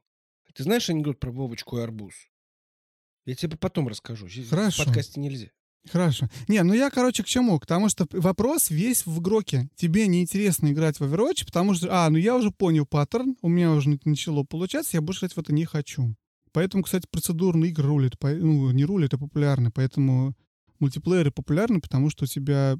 [0.54, 2.14] Ты знаешь анекдот про Вовочку и арбуз?
[3.24, 4.28] Я тебе потом расскажу.
[4.28, 4.82] Здесь Хорошо.
[4.82, 5.48] В подкасте нельзя.
[5.88, 6.28] Хорошо.
[6.46, 7.58] Не, ну я, короче, к чему?
[7.58, 9.68] К тому, что вопрос весь в игроке.
[9.76, 13.72] Тебе неинтересно играть в Overwatch, потому что, а, ну я уже понял паттерн, у меня
[13.72, 16.14] уже начало получаться, я больше играть в это не хочу.
[16.52, 20.34] Поэтому, кстати, процедурные игры рулят, ну, не рулят, а популярны, поэтому
[20.78, 22.76] мультиплееры популярны, потому что у тебя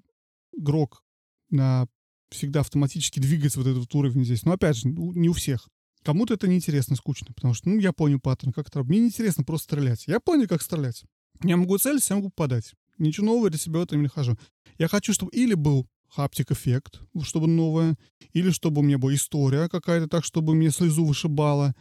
[0.57, 1.03] игрок
[1.51, 1.87] на
[2.31, 4.45] всегда автоматически двигается вот этот уровень здесь.
[4.45, 5.69] Но опять же, не у всех.
[6.03, 9.65] Кому-то это неинтересно, скучно, потому что, ну, я понял паттерн, как это Мне неинтересно просто
[9.65, 10.07] стрелять.
[10.07, 11.05] Я понял, как стрелять.
[11.43, 12.75] Я могу целить, я могу подать.
[12.99, 14.39] Ничего нового для себя в этом не хожу.
[14.79, 17.97] Я хочу, чтобы или был хаптик эффект, чтобы новое,
[18.33, 21.75] или чтобы у меня была история какая-то так, чтобы мне слезу вышибала,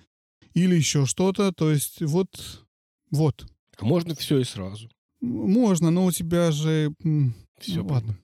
[0.54, 1.52] или еще что-то.
[1.52, 2.66] То есть вот,
[3.12, 3.46] вот.
[3.78, 4.90] А можно все и сразу.
[5.22, 6.94] Можно, но у тебя же...
[7.60, 8.18] Все, ну, ладно.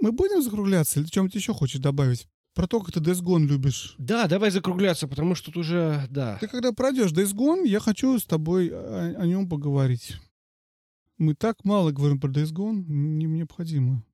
[0.00, 2.26] Мы будем закругляться или чем-то еще хочешь добавить?
[2.54, 3.94] Про то, как ты Days Gone любишь.
[3.98, 6.36] Да, давай закругляться, потому что тут уже, да.
[6.40, 10.16] Ты когда пройдешь Days Gone, я хочу с тобой о, о нем поговорить.
[11.16, 14.04] Мы так мало говорим про Days Gone, не необходимо.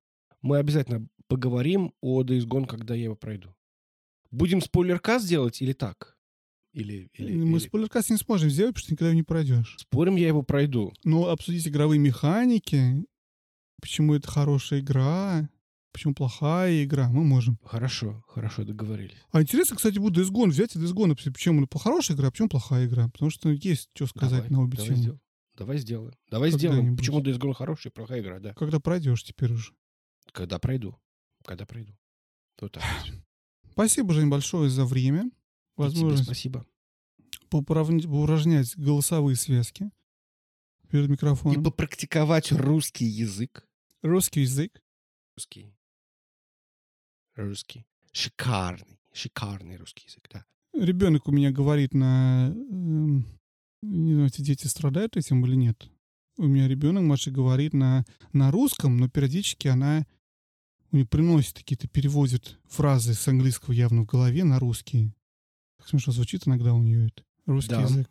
[0.42, 3.54] Мы обязательно поговорим о Days Gone, когда я его пройду.
[4.30, 6.15] Будем спойлеркаст делать или так?
[6.76, 7.66] Или, или, Мы или...
[7.66, 9.76] спойлеркаст не сможем сделать, потому что никогда его не пройдешь.
[9.78, 10.92] Спорим, я его пройду.
[11.04, 13.06] Но обсудить игровые механики,
[13.80, 15.48] почему это хорошая игра,
[15.92, 17.58] почему плохая игра, мы можем.
[17.64, 19.16] Хорошо, хорошо, договорились.
[19.32, 22.30] А интересно, кстати, будет Days Gone взять и Days Gone, почему это хорошая игра, а
[22.30, 23.08] почему плохая игра.
[23.08, 24.98] Потому что есть что сказать давай, на обе давай темы.
[24.98, 25.20] Сделаем.
[25.56, 26.14] Давай сделаем.
[26.30, 26.96] Давай сделаем.
[26.98, 28.52] Почему Days Gone хорошая, плохая игра, да.
[28.52, 29.72] Когда пройдешь теперь уже.
[30.30, 30.94] Когда пройду.
[31.42, 31.96] Когда пройду.
[32.60, 32.84] Вот так.
[33.72, 35.30] Спасибо, Жень, большое за время.
[35.76, 36.66] Возможность спасибо.
[37.50, 39.90] Поупражнять голосовые связки
[40.90, 41.60] перед микрофоном.
[41.60, 43.66] И попрактиковать русский язык.
[44.02, 44.82] Русский язык.
[45.36, 45.74] Русский.
[47.34, 47.86] Русский.
[48.12, 49.00] Шикарный.
[49.12, 50.44] Шикарный русский язык, да.
[50.72, 52.50] Ребенок у меня говорит на...
[52.50, 52.54] Э,
[53.82, 55.88] не знаю, эти дети страдают этим или нет.
[56.38, 60.06] У меня ребенок младший говорит на, на русском, но периодически она
[60.92, 65.12] у нее приносит какие-то, переводит фразы с английского явно в голове на русский.
[65.86, 67.22] Так смешно звучит иногда у нее это.
[67.46, 67.82] Русский да.
[67.82, 68.08] язык.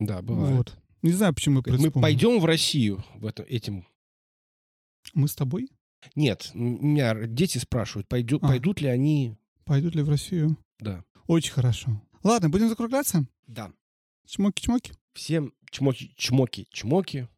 [0.00, 0.54] Да, бывает.
[0.54, 0.78] Вот.
[1.00, 3.86] Не знаю, почему я Мы пойдем в Россию в этом, этим.
[5.14, 5.70] Мы с тобой?
[6.14, 8.48] Нет, меня дети спрашивают, пойдет, а.
[8.48, 9.38] пойдут ли они...
[9.64, 10.58] Пойдут ли в Россию?
[10.78, 11.02] Да.
[11.26, 12.02] Очень хорошо.
[12.22, 13.26] Ладно, будем закругляться?
[13.46, 13.72] Да.
[14.28, 14.92] Чмоки-чмоки?
[15.14, 17.28] Всем чмоки-чмоки-чмоки.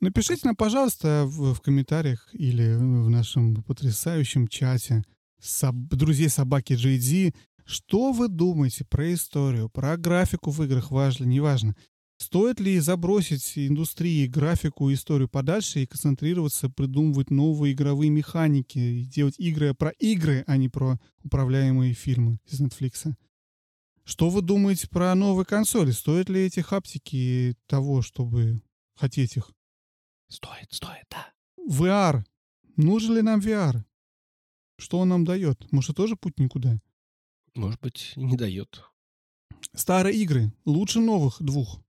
[0.00, 5.04] Напишите нам, пожалуйста, в, в комментариях или в нашем потрясающем чате
[5.40, 7.34] соб, друзей собаки JD,
[7.70, 11.76] что вы думаете про историю, про графику в играх, важно, неважно.
[12.18, 19.36] Стоит ли забросить индустрии графику, историю подальше и концентрироваться, придумывать новые игровые механики, и делать
[19.38, 23.14] игры про игры, а не про управляемые фильмы из Netflix?
[24.04, 25.92] Что вы думаете про новые консоли?
[25.92, 28.60] Стоит ли эти хаптики того, чтобы
[28.96, 29.52] хотеть их?
[30.28, 31.32] Стоит, стоит, да.
[31.70, 32.24] VR.
[32.76, 33.84] Нужен ли нам VR?
[34.76, 35.70] Что он нам дает?
[35.72, 36.80] Может, тоже путь никуда?
[37.60, 38.82] Может быть, не дает.
[39.74, 40.50] Старые игры.
[40.64, 41.82] Лучше новых двух.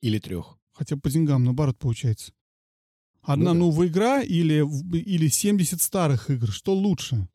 [0.00, 0.58] Или трех.
[0.72, 2.32] Хотя по деньгам, наоборот, получается.
[3.20, 3.66] Одна ну, да.
[3.66, 4.64] новая игра или,
[4.98, 6.50] или 70 старых игр.
[6.50, 7.28] Что лучше?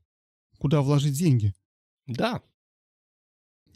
[0.60, 1.54] Куда вложить деньги?
[2.06, 2.42] Да.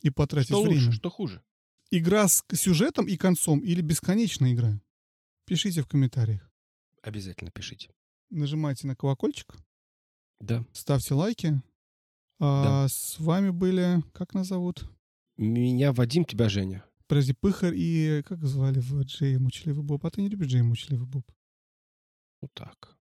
[0.02, 0.86] И потратить что время.
[0.86, 1.44] Лучше, что хуже?
[1.90, 4.82] Игра с сюжетом и концом или бесконечная игра?
[5.46, 6.50] Пишите в комментариях.
[7.02, 7.94] Обязательно пишите.
[8.30, 9.54] Нажимайте на колокольчик.
[10.40, 10.66] Да.
[10.72, 11.62] Ставьте лайки.
[12.44, 12.88] А да.
[12.88, 14.04] с вами были...
[14.14, 14.90] Как нас зовут?
[15.38, 16.84] Меня Вадим, тебя Женя.
[17.06, 18.24] Подожди, Пыхар и...
[18.24, 20.04] Как звали в Джей Мучливый Боб?
[20.04, 21.24] А ты не любишь Джей Мучливый Боб?
[22.42, 22.98] Вот так.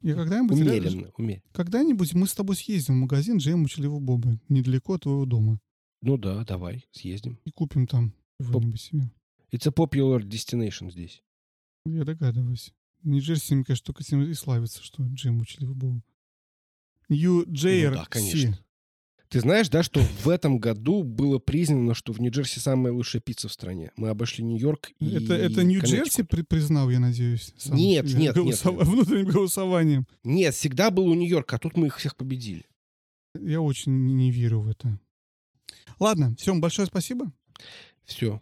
[0.00, 0.58] Я когда-нибудь...
[0.58, 1.42] Умеренно, умеренно.
[1.52, 4.40] Когда-нибудь мы с тобой съездим в магазин Джей Мучливого Боба.
[4.48, 5.60] Недалеко от твоего дома.
[6.00, 7.38] Ну да, давай, съездим.
[7.44, 9.12] И купим там чего-нибудь себе.
[9.52, 11.22] It's a popular destination здесь.
[11.84, 12.72] Я догадываюсь.
[13.04, 16.02] Нью-Джерси, мне кажется, только этим и славится, что Джей Мучливый Боб.
[17.08, 18.58] Нью-Джейр ну, да, конечно.
[19.32, 23.48] Ты знаешь, да, что в этом году было признано, что в Нью-Джерси самая лучшая пицца
[23.48, 23.90] в стране.
[23.96, 27.54] Мы обошли Нью-Йорк и Это, это Нью-Джерси при, признал, я надеюсь?
[27.56, 28.76] Сам нет, нет, голосов...
[28.76, 28.86] нет.
[28.86, 30.06] Внутренним голосованием.
[30.22, 32.66] Нет, всегда был у Нью-Йорка, а тут мы их всех победили.
[33.34, 35.00] Я очень не верю в это.
[35.98, 37.32] Ладно, всем большое спасибо.
[38.04, 38.38] Все.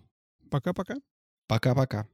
[0.50, 0.96] Пока-пока.
[1.46, 2.08] Пока-пока.